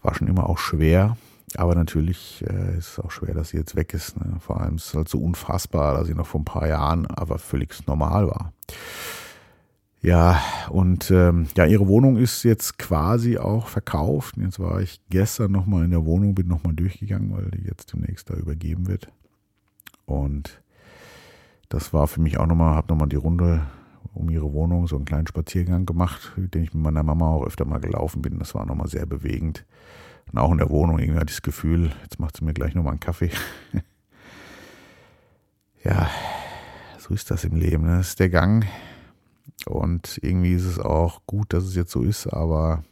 war 0.02 0.16
schon 0.16 0.28
immer 0.28 0.50
auch 0.50 0.58
schwer. 0.58 1.18
Aber 1.56 1.74
natürlich 1.74 2.44
äh, 2.48 2.78
ist 2.78 2.92
es 2.92 3.00
auch 3.00 3.12
schwer, 3.12 3.34
dass 3.34 3.50
sie 3.50 3.58
jetzt 3.58 3.76
weg 3.76 3.94
ist. 3.94 4.18
Ne? 4.18 4.38
Vor 4.40 4.62
allem 4.62 4.76
ist 4.76 4.88
es 4.88 4.94
halt 4.94 5.10
so 5.10 5.20
unfassbar, 5.20 5.96
dass 5.96 6.08
sie 6.08 6.14
noch 6.14 6.28
vor 6.28 6.42
ein 6.42 6.46
paar 6.46 6.68
Jahren 6.68 7.08
aber 7.08 7.40
völlig 7.40 7.88
normal 7.88 8.28
war. 8.28 8.54
Ja, 10.02 10.42
und 10.70 11.12
ähm, 11.12 11.48
ja, 11.58 11.66
ihre 11.66 11.88
Wohnung 11.88 12.16
ist 12.16 12.44
jetzt 12.44 12.80
quasi 12.80 13.38
auch 13.38 13.68
verkauft. 13.68 14.36
Jetzt 14.38 14.60
war 14.60 14.80
ich 14.80 15.02
gestern 15.10 15.52
nochmal 15.52 15.84
in 15.84 15.92
der 15.92 16.06
Wohnung, 16.06 16.36
bin 16.36 16.48
nochmal 16.48 16.74
durchgegangen, 16.74 17.34
weil 17.34 17.52
die 17.52 17.68
jetzt 17.68 17.92
demnächst 17.92 18.30
da 18.30 18.36
übergeben 18.36 18.88
wird. 18.88 19.12
Und 20.06 20.62
das 21.68 21.94
war 21.94 22.08
für 22.08 22.22
mich 22.22 22.38
auch 22.38 22.48
nochmal, 22.48 22.76
habe 22.76 22.88
nochmal 22.88 23.10
die 23.10 23.18
Runde 23.18 23.68
um 24.14 24.30
ihre 24.30 24.54
Wohnung, 24.54 24.88
so 24.88 24.96
einen 24.96 25.06
kleinen 25.06 25.28
Spaziergang 25.28 25.86
gemacht, 25.86 26.32
den 26.38 26.64
ich 26.64 26.74
mit 26.74 26.82
meiner 26.82 27.04
Mama 27.04 27.30
auch 27.30 27.46
öfter 27.46 27.66
mal 27.66 27.80
gelaufen 27.80 28.22
bin. 28.22 28.40
Das 28.40 28.56
war 28.56 28.66
nochmal 28.66 28.88
sehr 28.88 29.06
bewegend. 29.06 29.66
Und 30.32 30.40
auch 30.40 30.52
in 30.52 30.60
der 30.60 30.70
Wohnung 30.70 30.98
irgendwie 30.98 31.20
hatte 31.20 31.32
ich 31.32 31.38
das 31.38 31.42
Gefühl, 31.42 31.92
jetzt 32.04 32.20
macht 32.20 32.38
sie 32.38 32.46
mir 32.46 32.54
gleich 32.54 32.74
nochmal 32.74 32.92
einen 32.92 33.00
Kaffee. 33.02 33.32
ja, 35.84 36.10
so 36.98 37.14
ist 37.14 37.30
das 37.32 37.44
im 37.44 37.56
Leben. 37.56 37.84
Ne? 37.86 37.98
Das 37.98 38.10
ist 38.10 38.20
der 38.20 38.30
Gang. 38.30 38.66
Und 39.70 40.20
irgendwie 40.24 40.54
ist 40.54 40.66
es 40.66 40.80
auch 40.80 41.22
gut, 41.28 41.54
dass 41.54 41.64
es 41.64 41.76
jetzt 41.76 41.92
so 41.92 42.02
ist, 42.02 42.28
aber 42.28 42.84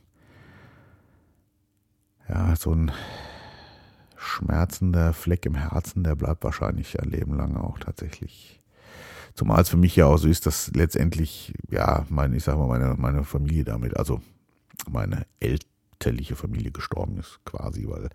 ja, 2.30 2.56
so 2.56 2.72
ein 2.72 2.92
schmerzender 4.16 5.14
Fleck 5.14 5.46
im 5.46 5.56
Herzen, 5.56 6.04
der 6.04 6.16
bleibt 6.16 6.44
wahrscheinlich 6.44 7.00
ein 7.00 7.10
Leben 7.10 7.36
lang 7.36 7.58
auch 7.58 7.80
tatsächlich. 7.80 8.62
Zumal 9.34 9.62
es 9.62 9.70
für 9.70 9.78
mich 9.78 9.96
ja 9.96 10.06
auch 10.06 10.18
so 10.18 10.28
ist, 10.28 10.46
dass 10.46 10.72
letztendlich, 10.76 11.54
ja, 11.70 12.06
mein, 12.10 12.34
ich 12.34 12.44
sag 12.44 12.58
mal, 12.58 12.68
meine, 12.68 12.96
meine 12.96 13.24
Familie 13.24 13.64
damit, 13.64 13.98
also 13.98 14.22
meine 14.90 15.26
Eltern, 15.40 15.70
elterliche 15.98 16.36
Familie 16.36 16.72
gestorben 16.72 17.18
ist, 17.18 17.40
quasi, 17.46 17.88
weil 17.88 18.10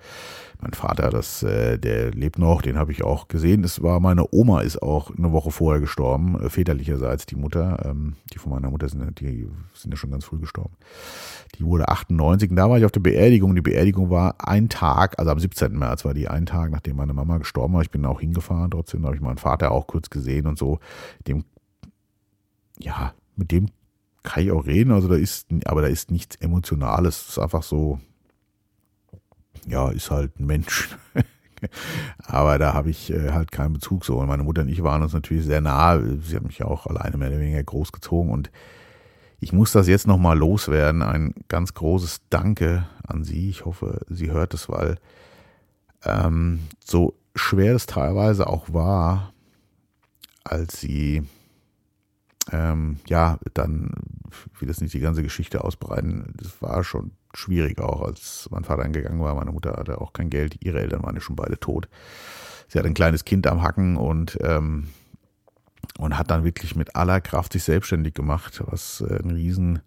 mein 0.60 0.72
Vater, 0.72 1.10
das, 1.10 1.42
äh, 1.42 1.78
der 1.78 2.12
lebt 2.12 2.38
noch, 2.38 2.62
den 2.62 2.78
habe 2.78 2.92
ich 2.92 3.02
auch 3.02 3.28
gesehen. 3.28 3.64
Es 3.64 3.82
war 3.82 4.00
meine 4.00 4.26
Oma 4.30 4.60
ist 4.60 4.80
auch 4.80 5.10
eine 5.16 5.32
Woche 5.32 5.50
vorher 5.50 5.80
gestorben, 5.80 6.40
äh, 6.40 6.48
väterlicherseits 6.48 7.26
die 7.26 7.36
Mutter, 7.36 7.84
ähm, 7.84 8.14
die 8.32 8.38
von 8.38 8.52
meiner 8.52 8.70
Mutter 8.70 8.88
sind, 8.88 9.20
die 9.20 9.48
sind 9.74 9.90
ja 9.90 9.96
schon 9.96 10.10
ganz 10.10 10.24
früh 10.24 10.38
gestorben. 10.38 10.74
Die 11.56 11.64
wurde 11.64 11.88
98 11.88 12.50
und 12.50 12.56
da 12.56 12.70
war 12.70 12.78
ich 12.78 12.84
auf 12.84 12.92
der 12.92 13.00
Beerdigung. 13.00 13.54
Die 13.54 13.62
Beerdigung 13.62 14.10
war 14.10 14.36
ein 14.38 14.68
Tag, 14.68 15.18
also 15.18 15.30
am 15.30 15.38
17. 15.38 15.76
März 15.76 16.04
war 16.04 16.14
die 16.14 16.28
ein 16.28 16.46
Tag, 16.46 16.70
nachdem 16.70 16.96
meine 16.96 17.14
Mama 17.14 17.38
gestorben 17.38 17.74
war. 17.74 17.82
Ich 17.82 17.90
bin 17.90 18.06
auch 18.06 18.20
hingefahren, 18.20 18.70
trotzdem 18.70 19.04
habe 19.04 19.16
ich 19.16 19.20
meinen 19.20 19.38
Vater 19.38 19.72
auch 19.72 19.86
kurz 19.86 20.08
gesehen 20.08 20.46
und 20.46 20.58
so. 20.58 20.78
Dem, 21.26 21.44
ja, 22.78 23.12
mit 23.36 23.50
dem 23.50 23.66
kann 24.22 24.44
ich 24.44 24.52
auch 24.52 24.66
reden, 24.66 24.92
also 24.92 25.08
da 25.08 25.16
ist, 25.16 25.48
aber 25.64 25.82
da 25.82 25.88
ist 25.88 26.10
nichts 26.10 26.36
Emotionales. 26.36 27.22
Es 27.22 27.28
ist 27.30 27.38
einfach 27.38 27.62
so, 27.62 27.98
ja, 29.66 29.90
ist 29.90 30.10
halt 30.10 30.38
ein 30.38 30.46
Mensch. 30.46 30.96
aber 32.18 32.58
da 32.58 32.74
habe 32.74 32.90
ich 32.90 33.10
äh, 33.10 33.32
halt 33.32 33.52
keinen 33.52 33.74
Bezug 33.74 34.04
so. 34.04 34.18
Und 34.18 34.28
meine 34.28 34.42
Mutter 34.42 34.62
und 34.62 34.68
ich 34.68 34.82
waren 34.82 35.02
uns 35.02 35.12
natürlich 35.12 35.44
sehr 35.44 35.60
nah. 35.60 36.00
Sie 36.00 36.36
hat 36.36 36.44
mich 36.44 36.58
ja 36.58 36.66
auch 36.66 36.86
alleine 36.86 37.16
mehr 37.16 37.28
oder 37.28 37.40
weniger 37.40 37.62
großgezogen 37.62 38.30
und 38.30 38.50
ich 39.40 39.52
muss 39.52 39.72
das 39.72 39.88
jetzt 39.88 40.06
nochmal 40.06 40.38
loswerden. 40.38 41.02
Ein 41.02 41.34
ganz 41.48 41.74
großes 41.74 42.20
Danke 42.30 42.86
an 43.04 43.24
Sie. 43.24 43.50
Ich 43.50 43.64
hoffe, 43.64 44.02
sie 44.08 44.30
hört 44.30 44.54
es, 44.54 44.68
weil 44.68 44.98
ähm, 46.04 46.60
so 46.84 47.14
schwer 47.34 47.74
es 47.74 47.86
teilweise 47.86 48.46
auch 48.46 48.72
war, 48.72 49.32
als 50.44 50.80
sie 50.80 51.24
ähm, 52.50 52.96
ja, 53.06 53.38
dann 53.54 53.92
will 54.58 54.68
das 54.68 54.80
nicht 54.80 54.94
die 54.94 55.00
ganze 55.00 55.22
Geschichte 55.22 55.62
ausbreiten. 55.62 56.32
Das 56.36 56.60
war 56.60 56.82
schon 56.82 57.12
schwierig 57.34 57.80
auch, 57.80 58.02
als 58.02 58.48
mein 58.50 58.64
Vater 58.64 58.82
eingegangen 58.82 59.20
war. 59.20 59.34
Meine 59.34 59.52
Mutter 59.52 59.74
hatte 59.76 60.00
auch 60.00 60.12
kein 60.12 60.30
Geld. 60.30 60.56
Ihre 60.60 60.80
Eltern 60.80 61.02
waren 61.02 61.14
ja 61.14 61.20
schon 61.20 61.36
beide 61.36 61.58
tot. 61.58 61.88
Sie 62.68 62.78
hat 62.78 62.86
ein 62.86 62.94
kleines 62.94 63.24
Kind 63.24 63.46
am 63.46 63.62
Hacken 63.62 63.96
und, 63.96 64.38
ähm, 64.42 64.88
und 65.98 66.18
hat 66.18 66.30
dann 66.30 66.44
wirklich 66.44 66.74
mit 66.74 66.96
aller 66.96 67.20
Kraft 67.20 67.52
sich 67.52 67.64
selbstständig 67.64 68.14
gemacht, 68.14 68.62
was 68.66 69.02
äh, 69.02 69.22
ein 69.22 69.30
riesen 69.30 69.80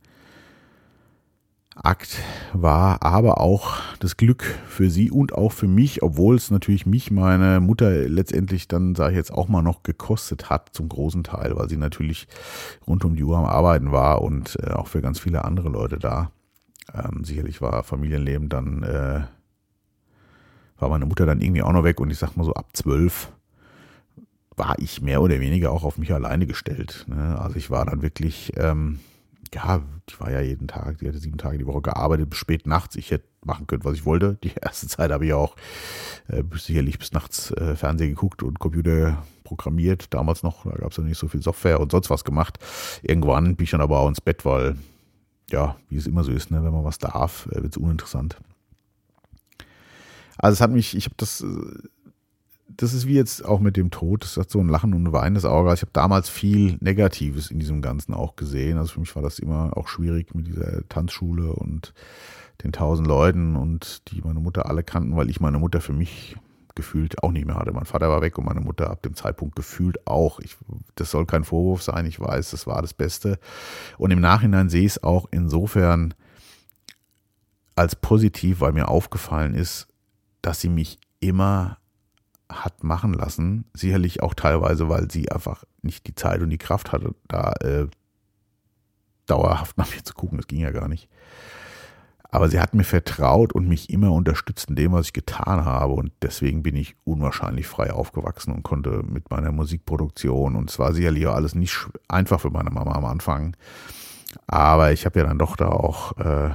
Akt 1.76 2.20
war, 2.54 3.04
aber 3.04 3.42
auch 3.42 3.82
das 4.00 4.16
Glück 4.16 4.44
für 4.68 4.90
sie 4.90 5.12
und 5.12 5.34
auch 5.34 5.52
für 5.52 5.68
mich, 5.68 6.02
obwohl 6.02 6.36
es 6.36 6.50
natürlich 6.50 6.86
mich 6.86 7.12
meine 7.12 7.60
Mutter 7.60 7.92
letztendlich 8.08 8.68
dann, 8.68 8.96
sage 8.96 9.12
ich 9.12 9.18
jetzt 9.18 9.34
auch 9.34 9.50
mal 9.50 9.62
noch, 9.62 9.84
gekostet 9.84 10.50
hat 10.50 10.70
zum 10.72 10.88
großen 10.88 11.24
Teil, 11.24 11.56
weil 11.58 11.68
sie 11.68 11.78
natürlich 11.78 12.28
rund 12.88 13.04
um 13.04 13.16
die 13.16 13.24
Uhr 13.24 13.38
am 13.38 13.46
Arbeiten 13.46 13.92
war 13.92 14.22
und 14.22 14.58
äh, 14.64 14.72
auch 14.72 14.88
für 14.88 15.02
ganz 15.02 15.20
viele 15.20 15.44
andere 15.44 15.70
Leute 15.70 16.00
da. 16.00 16.32
Ähm, 16.94 17.24
sicherlich 17.24 17.62
war 17.62 17.84
Familienleben 17.84 18.48
dann, 18.48 18.84
äh, 18.84 19.22
war 20.80 20.90
meine 20.90 21.06
Mutter 21.06 21.26
dann 21.26 21.42
irgendwie 21.42 21.64
auch 21.64 21.74
noch 21.74 21.84
weg 21.84 22.00
und 22.00 22.10
ich 22.10 22.18
sag 22.18 22.38
mal 22.38 22.46
so 22.46 22.54
ab 22.54 22.70
zwölf 22.74 23.32
war 24.58 24.76
ich 24.80 25.02
mehr 25.02 25.22
oder 25.22 25.40
weniger 25.42 25.72
auch 25.72 25.84
auf 25.84 25.98
mich 25.98 26.14
alleine 26.14 26.46
gestellt. 26.46 27.06
Ne? 27.08 27.38
Also 27.40 27.58
ich 27.58 27.70
war 27.70 27.86
dann 27.86 28.02
wirklich, 28.02 28.54
ähm, 28.56 29.00
ja, 29.56 29.82
die 30.10 30.20
war 30.20 30.32
ja 30.32 30.42
jeden 30.42 30.68
Tag, 30.68 30.98
die 31.00 31.08
hatte 31.08 31.18
sieben 31.18 31.38
Tage 31.38 31.58
die 31.58 31.66
Woche 31.66 31.84
gearbeitet, 31.84 32.30
bis 32.30 32.40
spät 32.40 32.68
nachts. 32.68 32.98
Ich 32.98 33.12
hätte 33.12 33.26
machen 33.46 33.68
können, 33.68 33.86
was 33.86 33.94
ich 33.94 34.06
wollte. 34.06 34.38
Die 34.44 34.52
erste 34.62 34.88
Zeit 34.88 35.12
habe 35.12 35.26
ich 35.26 35.34
auch 35.34 35.56
äh, 36.28 36.44
sicherlich 36.58 37.00
bis 37.00 37.14
nachts 37.14 37.52
äh, 37.52 37.76
Fernsehen 37.76 38.10
geguckt 38.10 38.44
und 38.44 38.60
Computer 38.60 39.24
programmiert. 39.46 40.14
Damals 40.14 40.44
noch, 40.44 40.66
da 40.66 40.76
gab 40.76 40.92
es 40.92 40.98
ja 40.98 41.04
nicht 41.04 41.18
so 41.18 41.30
viel 41.30 41.42
Software 41.42 41.80
und 41.80 41.92
sonst 41.92 42.10
was 42.10 42.26
gemacht. 42.26 42.60
Irgendwann 43.02 43.56
bin 43.56 43.64
ich 43.64 43.72
dann 43.72 43.82
aber 43.82 44.00
auch 44.00 44.10
ins 44.10 44.20
Bett, 44.20 44.44
weil, 44.44 44.76
ja, 45.50 45.78
wie 45.90 45.98
es 45.98 46.08
immer 46.08 46.26
so 46.26 46.32
ist, 46.32 46.52
ne, 46.52 46.64
wenn 46.64 46.74
man 46.74 46.84
was 46.84 46.98
darf, 46.98 47.48
äh, 47.52 47.64
wird 47.64 47.74
es 47.74 47.78
uninteressant. 47.78 48.38
Also 50.38 50.56
es 50.56 50.62
hat 50.62 50.72
mich, 50.72 50.98
ich 50.98 51.06
habe 51.06 51.16
das 51.18 51.42
äh, 51.42 51.88
das 52.78 52.94
ist 52.94 53.08
wie 53.08 53.14
jetzt 53.14 53.46
auch 53.46 53.60
mit 53.60 53.78
dem 53.78 53.92
Tod, 53.92 54.24
das 54.24 54.38
hat 54.38 54.50
so 54.50 54.60
ein 54.60 54.68
Lachen 54.68 54.94
und 54.94 55.08
ein 55.08 55.14
weinendes 55.14 55.46
Auge. 55.46 55.70
Also 55.70 55.80
ich 55.80 55.82
habe 55.84 55.94
damals 55.94 56.30
viel 56.30 56.78
Negatives 56.82 57.52
in 57.52 57.60
diesem 57.60 57.82
Ganzen 57.82 58.14
auch 58.14 58.36
gesehen. 58.36 58.78
Also 58.78 58.94
für 58.94 59.00
mich 59.00 59.16
war 59.16 59.24
das 59.24 59.40
immer 59.40 59.76
auch 59.78 59.88
schwierig 59.88 60.36
mit 60.36 60.48
dieser 60.48 60.88
Tanzschule 60.90 61.54
und 61.54 61.94
den 62.64 62.72
tausend 62.72 63.08
Leuten 63.08 63.56
und 63.56 64.10
die 64.10 64.22
meine 64.22 64.40
Mutter 64.40 64.70
alle 64.70 64.84
kannten, 64.84 65.16
weil 65.16 65.30
ich 65.30 65.40
meine 65.40 65.60
Mutter 65.60 65.82
für 65.82 65.94
mich 65.94 66.38
gefühlt 66.74 67.24
auch 67.24 67.32
nicht 67.32 67.46
mehr 67.46 67.56
hatte. 67.56 67.72
Mein 67.72 67.86
Vater 67.86 68.10
war 68.10 68.22
weg 68.22 68.38
und 68.38 68.46
meine 68.46 68.60
Mutter 68.60 68.90
ab 68.90 69.02
dem 69.02 69.16
Zeitpunkt 69.16 69.56
gefühlt 69.56 70.06
auch. 70.06 70.40
Ich, 70.40 70.58
das 70.96 71.12
soll 71.12 71.26
kein 71.26 71.46
Vorwurf 71.46 71.82
sein, 71.82 72.06
ich 72.06 72.20
weiß, 72.20 72.52
das 72.52 72.68
war 72.68 72.82
das 72.82 72.94
Beste. 72.94 73.40
Und 73.98 74.12
im 74.12 74.20
Nachhinein 74.20 74.70
sehe 74.70 74.82
ich 74.82 74.94
es 74.94 75.04
auch 75.04 75.28
insofern 75.32 76.14
als 77.76 77.96
positiv, 77.96 78.60
weil 78.60 78.74
mir 78.74 78.90
aufgefallen 78.90 79.54
ist, 79.54 79.88
dass 80.42 80.60
sie 80.60 80.70
mich 80.70 81.00
immer 81.20 81.78
hat 82.50 82.84
machen 82.84 83.14
lassen. 83.14 83.66
Sicherlich 83.74 84.22
auch 84.22 84.34
teilweise, 84.34 84.90
weil 84.90 85.10
sie 85.10 85.32
einfach 85.32 85.64
nicht 85.82 86.08
die 86.08 86.16
Zeit 86.16 86.42
und 86.42 86.50
die 86.50 86.58
Kraft 86.58 86.92
hatte, 86.92 87.16
da 87.28 87.54
äh, 87.62 87.88
dauerhaft 89.26 89.78
nach 89.78 89.94
mir 89.94 90.04
zu 90.04 90.14
gucken. 90.14 90.38
Das 90.38 90.48
ging 90.48 90.60
ja 90.60 90.72
gar 90.72 90.88
nicht. 90.88 91.10
Aber 92.36 92.50
sie 92.50 92.60
hat 92.60 92.74
mir 92.74 92.84
vertraut 92.84 93.54
und 93.54 93.68
mich 93.68 93.90
immer 93.90 94.12
unterstützt 94.12 94.70
in 94.70 94.76
dem, 94.76 94.92
was 94.92 95.08
ich 95.08 95.14
getan 95.14 95.64
habe. 95.64 95.94
Und 95.94 96.12
deswegen 96.22 96.64
bin 96.64 96.76
ich 96.76 96.96
unwahrscheinlich 97.06 97.66
frei 97.66 97.94
aufgewachsen 97.94 98.54
und 98.54 98.64
konnte 98.64 99.04
mit 99.04 99.32
meiner 99.32 99.54
Musikproduktion, 99.54 100.56
und 100.56 100.70
es 100.70 100.78
war 100.78 100.94
sicherlich 100.94 101.28
auch 101.28 101.36
alles 101.36 101.56
nicht 101.56 101.88
einfach 102.10 102.42
für 102.42 102.50
meine 102.50 102.72
Mama 102.72 102.94
am 102.94 103.06
Anfang. 103.06 103.56
Aber 104.48 104.92
ich 104.92 105.06
habe 105.06 105.20
ja 105.20 105.26
dann 105.26 105.40
doch 105.40 105.56
da 105.56 105.68
auch 105.68 106.18
äh, 106.18 106.50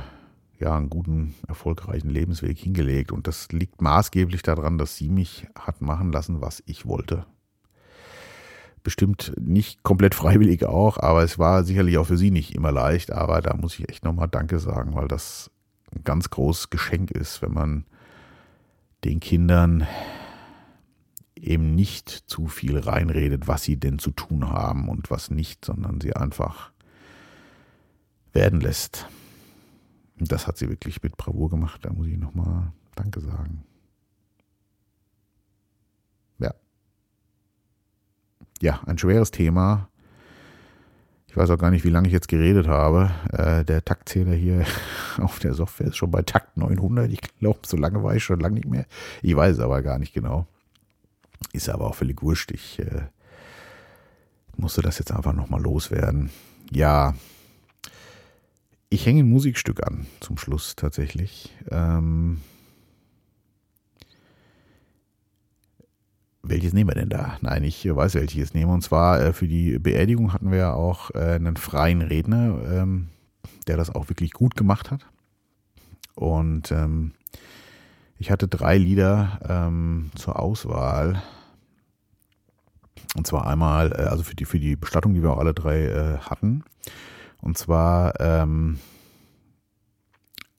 ja, 0.60 0.76
einen 0.76 0.90
guten, 0.90 1.34
erfolgreichen 1.48 2.10
Lebensweg 2.10 2.58
hingelegt. 2.58 3.12
Und 3.12 3.26
das 3.26 3.50
liegt 3.50 3.80
maßgeblich 3.80 4.42
daran, 4.42 4.78
dass 4.78 4.96
sie 4.96 5.08
mich 5.08 5.46
hat 5.58 5.80
machen 5.80 6.12
lassen, 6.12 6.40
was 6.40 6.62
ich 6.66 6.86
wollte. 6.86 7.24
Bestimmt 8.82 9.32
nicht 9.40 9.82
komplett 9.82 10.14
freiwillig 10.16 10.66
auch, 10.66 10.98
aber 10.98 11.22
es 11.22 11.38
war 11.38 11.64
sicherlich 11.64 11.98
auch 11.98 12.06
für 12.06 12.18
sie 12.18 12.30
nicht 12.30 12.54
immer 12.54 12.72
leicht. 12.72 13.10
Aber 13.10 13.40
da 13.40 13.54
muss 13.56 13.78
ich 13.78 13.88
echt 13.88 14.04
nochmal 14.04 14.28
Danke 14.28 14.58
sagen, 14.58 14.94
weil 14.94 15.08
das 15.08 15.50
ein 15.94 16.04
ganz 16.04 16.30
großes 16.30 16.70
Geschenk 16.70 17.10
ist, 17.10 17.42
wenn 17.42 17.52
man 17.52 17.84
den 19.04 19.18
Kindern 19.18 19.86
eben 21.34 21.74
nicht 21.74 22.10
zu 22.10 22.48
viel 22.48 22.78
reinredet, 22.78 23.48
was 23.48 23.62
sie 23.62 23.78
denn 23.78 23.98
zu 23.98 24.10
tun 24.10 24.50
haben 24.50 24.90
und 24.90 25.10
was 25.10 25.30
nicht, 25.30 25.64
sondern 25.64 26.00
sie 26.02 26.14
einfach 26.14 26.70
werden 28.32 28.60
lässt. 28.60 29.08
Und 30.20 30.30
das 30.30 30.46
hat 30.46 30.58
sie 30.58 30.68
wirklich 30.68 31.02
mit 31.02 31.16
Bravour 31.16 31.48
gemacht. 31.48 31.84
Da 31.84 31.92
muss 31.92 32.06
ich 32.06 32.18
nochmal 32.18 32.72
Danke 32.94 33.20
sagen. 33.20 33.64
Ja. 36.38 36.54
Ja, 38.60 38.80
ein 38.86 38.98
schweres 38.98 39.30
Thema. 39.30 39.88
Ich 41.26 41.36
weiß 41.36 41.48
auch 41.50 41.58
gar 41.58 41.70
nicht, 41.70 41.84
wie 41.84 41.90
lange 41.90 42.08
ich 42.08 42.12
jetzt 42.12 42.28
geredet 42.28 42.66
habe. 42.66 43.10
Äh, 43.32 43.64
der 43.64 43.84
Taktzähler 43.84 44.34
hier 44.34 44.66
auf 45.18 45.38
der 45.38 45.54
Software 45.54 45.86
ist 45.86 45.96
schon 45.96 46.10
bei 46.10 46.22
Takt 46.22 46.56
900. 46.56 47.10
Ich 47.10 47.20
glaube, 47.38 47.60
so 47.64 47.76
lange 47.76 48.02
war 48.02 48.14
ich 48.14 48.22
schon 48.22 48.40
lange 48.40 48.56
nicht 48.56 48.68
mehr. 48.68 48.84
Ich 49.22 49.34
weiß 49.34 49.56
es 49.56 49.62
aber 49.62 49.80
gar 49.80 49.98
nicht 49.98 50.12
genau. 50.12 50.46
Ist 51.52 51.70
aber 51.70 51.86
auch 51.86 51.94
völlig 51.94 52.20
wurscht. 52.20 52.50
Ich 52.50 52.78
äh, 52.80 53.04
musste 54.56 54.82
das 54.82 54.98
jetzt 54.98 55.12
einfach 55.12 55.32
nochmal 55.32 55.62
loswerden. 55.62 56.30
Ja, 56.70 57.14
ich 58.90 59.06
hänge 59.06 59.22
ein 59.22 59.30
Musikstück 59.30 59.86
an 59.86 60.06
zum 60.18 60.36
Schluss 60.36 60.74
tatsächlich. 60.74 61.54
Ähm, 61.70 62.40
welches 66.42 66.72
nehmen 66.72 66.90
wir 66.90 66.96
denn 66.96 67.08
da? 67.08 67.38
Nein, 67.40 67.62
ich 67.62 67.84
weiß, 67.86 68.14
welches 68.16 68.48
ich 68.48 68.54
nehme. 68.54 68.72
Und 68.72 68.82
zwar 68.82 69.20
äh, 69.20 69.32
für 69.32 69.46
die 69.46 69.78
Beerdigung 69.78 70.32
hatten 70.32 70.50
wir 70.50 70.58
ja 70.58 70.72
auch 70.72 71.12
äh, 71.14 71.34
einen 71.34 71.56
freien 71.56 72.02
Redner, 72.02 72.60
ähm, 72.68 73.08
der 73.68 73.76
das 73.76 73.94
auch 73.94 74.08
wirklich 74.08 74.32
gut 74.32 74.56
gemacht 74.56 74.90
hat. 74.90 75.06
Und 76.16 76.72
ähm, 76.72 77.12
ich 78.18 78.32
hatte 78.32 78.48
drei 78.48 78.76
Lieder 78.76 79.38
ähm, 79.48 80.10
zur 80.16 80.40
Auswahl. 80.40 81.22
Und 83.16 83.26
zwar 83.26 83.46
einmal, 83.46 83.92
äh, 83.92 84.06
also 84.06 84.24
für 84.24 84.34
die, 84.34 84.46
für 84.46 84.58
die 84.58 84.74
Bestattung, 84.74 85.14
die 85.14 85.22
wir 85.22 85.32
auch 85.32 85.38
alle 85.38 85.54
drei 85.54 85.84
äh, 85.84 86.18
hatten. 86.18 86.64
Und 87.40 87.58
zwar 87.58 88.20
ähm, 88.20 88.78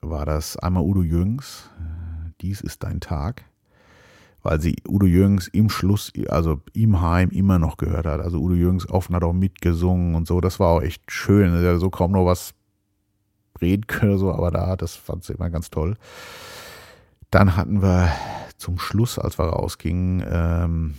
war 0.00 0.26
das 0.26 0.56
einmal 0.56 0.82
Udo 0.82 1.02
Jürgens, 1.02 1.70
äh, 1.78 2.30
Dies 2.40 2.60
ist 2.60 2.82
dein 2.82 3.00
Tag 3.00 3.44
weil 4.42 4.60
sie 4.60 4.76
Udo 4.88 5.06
Jürgens 5.06 5.48
im 5.48 5.70
Schluss, 5.70 6.12
also 6.28 6.60
im 6.72 7.00
Heim 7.00 7.30
immer 7.30 7.58
noch 7.58 7.76
gehört 7.76 8.06
hat. 8.06 8.20
Also 8.20 8.38
Udo 8.38 8.54
Jürgens 8.54 8.88
offen 8.88 9.14
hat 9.14 9.22
auch 9.24 9.32
mitgesungen 9.32 10.14
und 10.14 10.26
so. 10.26 10.40
Das 10.40 10.58
war 10.58 10.68
auch 10.68 10.82
echt 10.82 11.10
schön. 11.10 11.78
So 11.78 11.90
kaum 11.90 12.12
noch 12.12 12.26
was 12.26 12.54
reden 13.60 13.86
können, 13.86 14.18
so, 14.18 14.32
aber 14.32 14.50
da, 14.50 14.76
das 14.76 14.96
fand 14.96 15.22
sie 15.24 15.34
immer 15.34 15.50
ganz 15.50 15.70
toll. 15.70 15.96
Dann 17.30 17.56
hatten 17.56 17.82
wir 17.82 18.10
zum 18.56 18.78
Schluss, 18.78 19.18
als 19.18 19.38
wir 19.38 19.44
rausgingen, 19.44 20.24
ähm, 20.28 20.94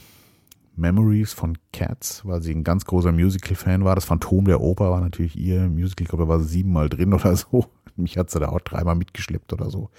Memories 0.75 1.33
von 1.33 1.57
Cats, 1.71 2.25
weil 2.25 2.41
sie 2.41 2.53
ein 2.53 2.63
ganz 2.63 2.85
großer 2.85 3.11
Musical-Fan 3.11 3.83
war. 3.83 3.95
Das 3.95 4.05
Phantom 4.05 4.45
der 4.45 4.61
Oper 4.61 4.91
war 4.91 5.01
natürlich 5.01 5.37
ihr 5.37 5.69
Musical, 5.69 6.03
ich 6.03 6.09
glaube, 6.09 6.23
da 6.23 6.29
war 6.29 6.39
sie 6.39 6.47
siebenmal 6.47 6.89
drin 6.89 7.13
oder 7.13 7.35
so. 7.35 7.65
Mich 7.95 8.17
hat 8.17 8.31
sie 8.31 8.39
da 8.39 8.49
auch 8.49 8.59
dreimal 8.59 8.95
mitgeschleppt 8.95 9.53
oder 9.53 9.69
so. 9.69 9.91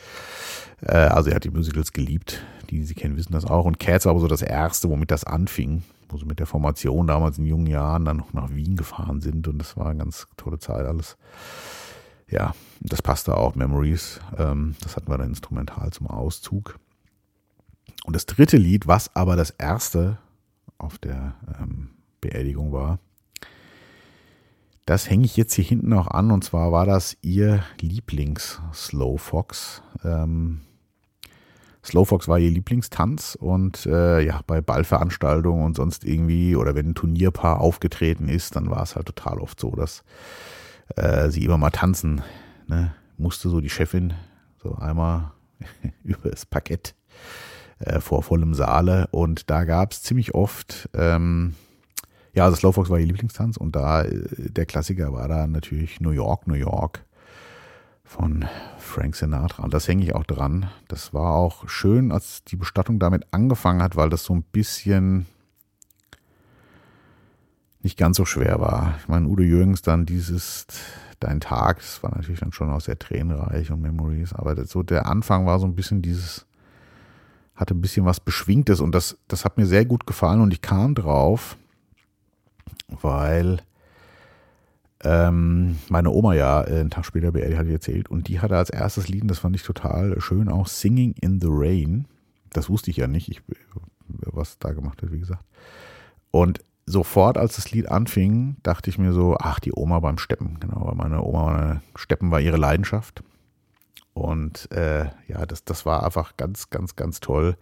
Äh, 0.80 0.96
also 0.96 1.30
er 1.30 1.36
hat 1.36 1.44
die 1.44 1.50
Musicals 1.50 1.92
geliebt. 1.92 2.44
Die, 2.70 2.78
die 2.78 2.84
sie 2.84 2.94
kennen, 2.94 3.16
wissen 3.16 3.32
das 3.32 3.44
auch. 3.44 3.66
Und 3.66 3.78
Cats 3.78 4.04
war 4.04 4.10
aber 4.10 4.20
so 4.20 4.26
das 4.26 4.42
erste, 4.42 4.88
womit 4.88 5.12
das 5.12 5.24
anfing. 5.24 5.84
Wo 6.08 6.16
sie 6.16 6.26
mit 6.26 6.40
der 6.40 6.46
Formation 6.46 7.06
damals 7.06 7.38
in 7.38 7.46
jungen 7.46 7.66
Jahren 7.66 8.04
dann 8.04 8.16
noch 8.16 8.32
nach 8.32 8.52
Wien 8.52 8.76
gefahren 8.76 9.20
sind. 9.20 9.46
Und 9.46 9.58
das 9.58 9.76
war 9.76 9.86
eine 9.86 9.98
ganz 9.98 10.26
tolle 10.36 10.58
Zeit 10.58 10.86
alles. 10.86 11.16
Ja, 12.28 12.52
das 12.80 13.00
passte 13.00 13.36
auch. 13.36 13.54
Memories. 13.54 14.20
Ähm, 14.36 14.74
das 14.82 14.96
hatten 14.96 15.08
wir 15.08 15.18
dann 15.18 15.28
instrumental 15.28 15.92
zum 15.92 16.08
Auszug. 16.08 16.80
Und 18.04 18.16
das 18.16 18.26
dritte 18.26 18.56
Lied, 18.56 18.88
was 18.88 19.14
aber 19.14 19.36
das 19.36 19.50
erste 19.50 20.18
auf 20.78 20.98
der 20.98 21.34
ähm, 21.60 21.90
Beerdigung 22.20 22.72
war, 22.72 22.98
das 24.86 25.08
hänge 25.08 25.24
ich 25.24 25.36
jetzt 25.36 25.54
hier 25.54 25.64
hinten 25.64 25.88
noch 25.88 26.08
an 26.08 26.30
und 26.30 26.44
zwar 26.44 26.70
war 26.70 26.84
das 26.84 27.16
ihr 27.22 27.64
Lieblings-Slow 27.80 29.18
Fox. 29.18 29.82
Ähm, 30.04 30.60
Slow 31.82 32.04
Fox 32.04 32.28
war 32.28 32.38
ihr 32.38 32.50
Lieblingstanz 32.50 33.36
und 33.38 33.86
äh, 33.86 34.20
ja, 34.20 34.40
bei 34.46 34.60
Ballveranstaltungen 34.60 35.64
und 35.64 35.76
sonst 35.76 36.04
irgendwie 36.04 36.56
oder 36.56 36.74
wenn 36.74 36.90
ein 36.90 36.94
Turnierpaar 36.94 37.60
aufgetreten 37.60 38.28
ist, 38.28 38.56
dann 38.56 38.70
war 38.70 38.82
es 38.82 38.96
halt 38.96 39.06
total 39.06 39.38
oft 39.38 39.58
so, 39.58 39.70
dass 39.70 40.02
äh, 40.96 41.30
sie 41.30 41.44
immer 41.44 41.58
mal 41.58 41.70
tanzen 41.70 42.22
ne? 42.66 42.94
musste, 43.16 43.48
so 43.48 43.60
die 43.60 43.70
Chefin, 43.70 44.14
so 44.62 44.74
einmal 44.74 45.32
über 46.04 46.30
das 46.30 46.46
Parkett 46.46 46.94
äh, 47.86 48.00
vor 48.00 48.22
vollem 48.22 48.54
Saale 48.54 49.08
und 49.10 49.50
da 49.50 49.64
gab 49.64 49.92
es 49.92 50.02
ziemlich 50.02 50.34
oft 50.34 50.88
ähm, 50.94 51.54
ja, 52.34 52.44
also 52.44 52.56
Slowfox 52.56 52.90
war 52.90 52.98
ihr 52.98 53.06
Lieblingstanz 53.06 53.56
und 53.56 53.76
da 53.76 54.02
äh, 54.02 54.24
der 54.50 54.66
Klassiker 54.66 55.12
war 55.12 55.28
da 55.28 55.46
natürlich 55.46 56.00
New 56.00 56.10
York, 56.10 56.46
New 56.46 56.54
York 56.54 57.04
von 58.02 58.44
Frank 58.78 59.16
Sinatra. 59.16 59.62
Und 59.62 59.72
das 59.72 59.88
hänge 59.88 60.04
ich 60.04 60.14
auch 60.14 60.24
dran. 60.24 60.68
Das 60.88 61.14
war 61.14 61.34
auch 61.34 61.68
schön, 61.68 62.12
als 62.12 62.44
die 62.44 62.56
Bestattung 62.56 62.98
damit 62.98 63.26
angefangen 63.30 63.82
hat, 63.82 63.96
weil 63.96 64.10
das 64.10 64.24
so 64.24 64.34
ein 64.34 64.42
bisschen 64.42 65.26
nicht 67.82 67.96
ganz 67.96 68.16
so 68.16 68.24
schwer 68.24 68.60
war. 68.60 68.94
Ich 69.00 69.08
meine, 69.08 69.28
Udo 69.28 69.42
Jürgens 69.42 69.82
dann 69.82 70.06
dieses 70.06 70.66
Dein 71.20 71.40
Tag, 71.40 71.78
das 71.78 72.02
war 72.02 72.14
natürlich 72.16 72.40
dann 72.40 72.52
schon 72.52 72.70
auch 72.70 72.80
sehr 72.80 72.98
tränenreich 72.98 73.70
und 73.70 73.80
Memories, 73.80 74.32
aber 74.32 74.62
so 74.66 74.82
der 74.82 75.06
Anfang 75.06 75.46
war 75.46 75.58
so 75.58 75.66
ein 75.66 75.74
bisschen 75.74 76.02
dieses, 76.02 76.46
hatte 77.54 77.74
ein 77.74 77.80
bisschen 77.80 78.04
was 78.04 78.20
Beschwingtes 78.20 78.80
und 78.80 78.94
das, 78.94 79.16
das 79.28 79.44
hat 79.44 79.56
mir 79.56 79.66
sehr 79.66 79.84
gut 79.84 80.06
gefallen 80.06 80.40
und 80.40 80.52
ich 80.52 80.60
kam 80.60 80.94
drauf, 80.94 81.56
weil 82.88 83.60
ähm, 85.04 85.78
meine 85.88 86.10
Oma 86.10 86.34
ja 86.34 86.62
äh, 86.62 86.80
einen 86.80 86.90
Tag 86.90 87.04
später 87.04 87.30
beerdigt 87.30 87.58
hatte 87.58 87.72
erzählt 87.72 88.08
und 88.10 88.28
die 88.28 88.40
hatte 88.40 88.56
als 88.56 88.70
erstes 88.70 89.08
Lied, 89.08 89.30
das 89.30 89.38
fand 89.38 89.54
ich 89.54 89.62
total 89.62 90.20
schön, 90.20 90.48
auch 90.48 90.66
Singing 90.66 91.14
in 91.20 91.40
the 91.40 91.48
Rain. 91.50 92.06
Das 92.50 92.70
wusste 92.70 92.90
ich 92.90 92.96
ja 92.96 93.06
nicht, 93.06 93.28
ich, 93.28 93.42
was 94.08 94.58
da 94.58 94.72
gemacht 94.72 95.02
hat, 95.02 95.12
wie 95.12 95.18
gesagt. 95.18 95.44
Und 96.30 96.60
sofort, 96.86 97.36
als 97.38 97.56
das 97.56 97.70
Lied 97.70 97.88
anfing, 97.88 98.56
dachte 98.62 98.90
ich 98.90 98.98
mir 98.98 99.12
so, 99.12 99.36
ach, 99.38 99.60
die 99.60 99.72
Oma 99.74 100.00
beim 100.00 100.18
Steppen, 100.18 100.58
genau, 100.60 100.86
weil 100.86 100.94
meine 100.94 101.22
Oma, 101.22 101.82
Steppen 101.96 102.30
war 102.30 102.40
ihre 102.40 102.56
Leidenschaft. 102.56 103.22
Und 104.14 104.70
äh, 104.72 105.06
ja, 105.28 105.44
das, 105.46 105.64
das 105.64 105.84
war 105.84 106.04
einfach 106.04 106.36
ganz, 106.36 106.70
ganz, 106.70 106.96
ganz 106.96 107.20
toll 107.20 107.56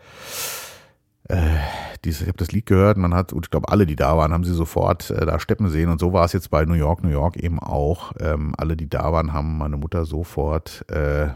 äh, 1.28 1.58
dieses, 2.04 2.22
ich 2.22 2.28
habe 2.28 2.38
das 2.38 2.52
Lied 2.52 2.66
gehört, 2.66 2.96
man 2.96 3.14
hat, 3.14 3.32
und 3.32 3.46
ich 3.46 3.50
glaube, 3.50 3.68
alle, 3.68 3.86
die 3.86 3.96
da 3.96 4.16
waren, 4.16 4.32
haben 4.32 4.44
sie 4.44 4.54
sofort 4.54 5.10
äh, 5.10 5.24
da 5.24 5.38
steppen 5.38 5.68
sehen. 5.70 5.88
Und 5.88 6.00
so 6.00 6.12
war 6.12 6.24
es 6.24 6.32
jetzt 6.32 6.50
bei 6.50 6.64
New 6.64 6.74
York, 6.74 7.02
New 7.02 7.10
York 7.10 7.36
eben 7.36 7.58
auch. 7.58 8.12
Ähm, 8.20 8.54
alle, 8.58 8.76
die 8.76 8.88
da 8.88 9.12
waren, 9.12 9.32
haben 9.32 9.58
meine 9.58 9.76
Mutter 9.76 10.04
sofort 10.04 10.84
äh, 10.90 11.28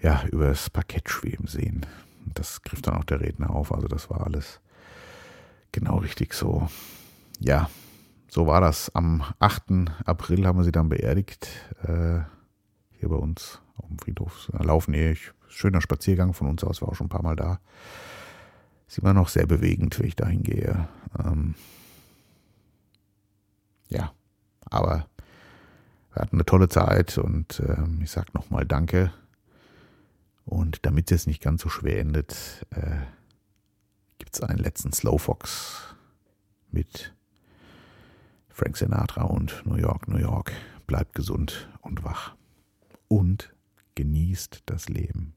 ja, 0.00 0.24
übers 0.30 0.70
Parkett 0.70 1.08
schweben 1.08 1.46
sehen. 1.46 1.86
Das 2.34 2.62
griff 2.62 2.82
dann 2.82 2.96
auch 2.96 3.04
der 3.04 3.20
Redner 3.20 3.50
auf. 3.50 3.72
Also 3.72 3.86
das 3.86 4.10
war 4.10 4.26
alles 4.26 4.60
genau 5.72 5.98
richtig 5.98 6.34
so. 6.34 6.68
Ja, 7.38 7.68
so 8.28 8.46
war 8.46 8.60
das. 8.60 8.94
Am 8.94 9.22
8. 9.38 9.62
April 10.04 10.46
haben 10.46 10.58
wir 10.58 10.64
sie 10.64 10.72
dann 10.72 10.88
beerdigt. 10.88 11.48
Äh, 11.82 12.20
hier 13.04 13.10
bei 13.10 13.16
uns 13.16 13.60
auf 13.76 13.86
dem 13.88 13.98
Friedhof. 13.98 14.50
Laufen 14.58 14.94
eh. 14.94 15.12
Ich 15.12 15.32
schöner 15.48 15.82
Spaziergang 15.82 16.32
von 16.32 16.48
uns 16.48 16.64
aus, 16.64 16.80
war 16.80 16.88
auch 16.88 16.94
schon 16.94 17.06
ein 17.06 17.10
paar 17.10 17.22
Mal 17.22 17.36
da. 17.36 17.60
Ist 18.88 18.98
immer 18.98 19.12
noch 19.12 19.28
sehr 19.28 19.46
bewegend, 19.46 19.98
wenn 19.98 20.06
ich 20.06 20.16
da 20.16 20.26
hingehe. 20.26 20.88
Ähm 21.22 21.54
ja, 23.88 24.12
aber 24.70 25.06
wir 26.12 26.22
hatten 26.22 26.36
eine 26.36 26.46
tolle 26.46 26.68
Zeit 26.68 27.18
und 27.18 27.62
ähm, 27.66 28.00
ich 28.02 28.10
sage 28.10 28.28
nochmal 28.32 28.64
Danke. 28.64 29.12
Und 30.46 30.86
damit 30.86 31.12
es 31.12 31.26
nicht 31.26 31.42
ganz 31.42 31.62
so 31.62 31.68
schwer 31.68 32.00
endet, 32.00 32.66
äh, 32.70 33.00
gibt 34.18 34.34
es 34.34 34.42
einen 34.42 34.58
letzten 34.58 34.92
Slowfox 34.92 35.94
mit 36.70 37.14
Frank 38.48 38.76
Sinatra 38.76 39.24
und 39.24 39.62
New 39.66 39.76
York, 39.76 40.08
New 40.08 40.18
York. 40.18 40.52
Bleibt 40.86 41.14
gesund 41.14 41.68
und 41.80 42.04
wach. 42.04 42.34
Und 43.08 43.52
genießt 43.94 44.62
das 44.66 44.88
Leben. 44.88 45.34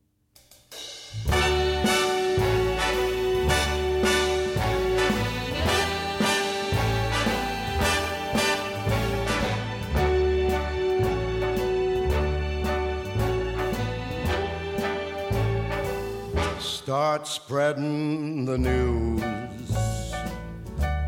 Start 16.60 17.28
spreading 17.28 18.46
the 18.46 18.58
news. 18.58 19.22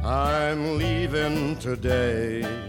I'm 0.03 0.77
leaving 0.77 1.57
today. 1.57 2.68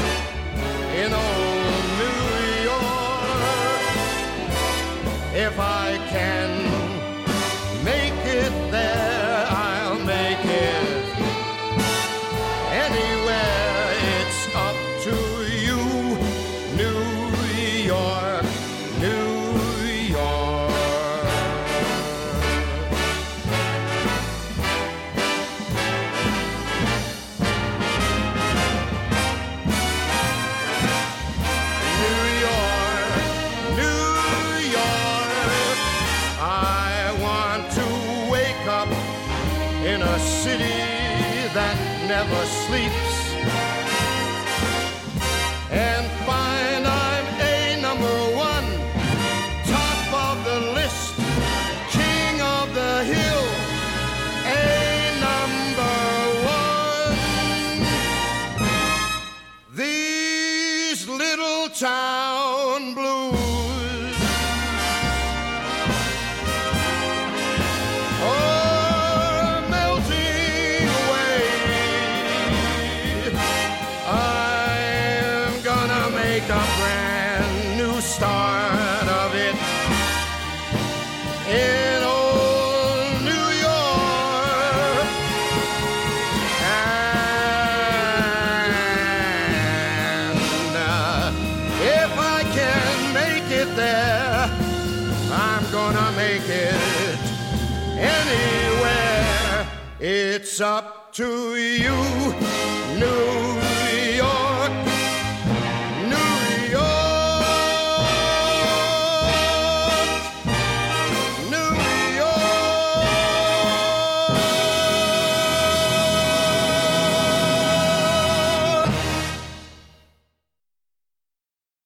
gets 100.51 100.59
up 100.59 100.90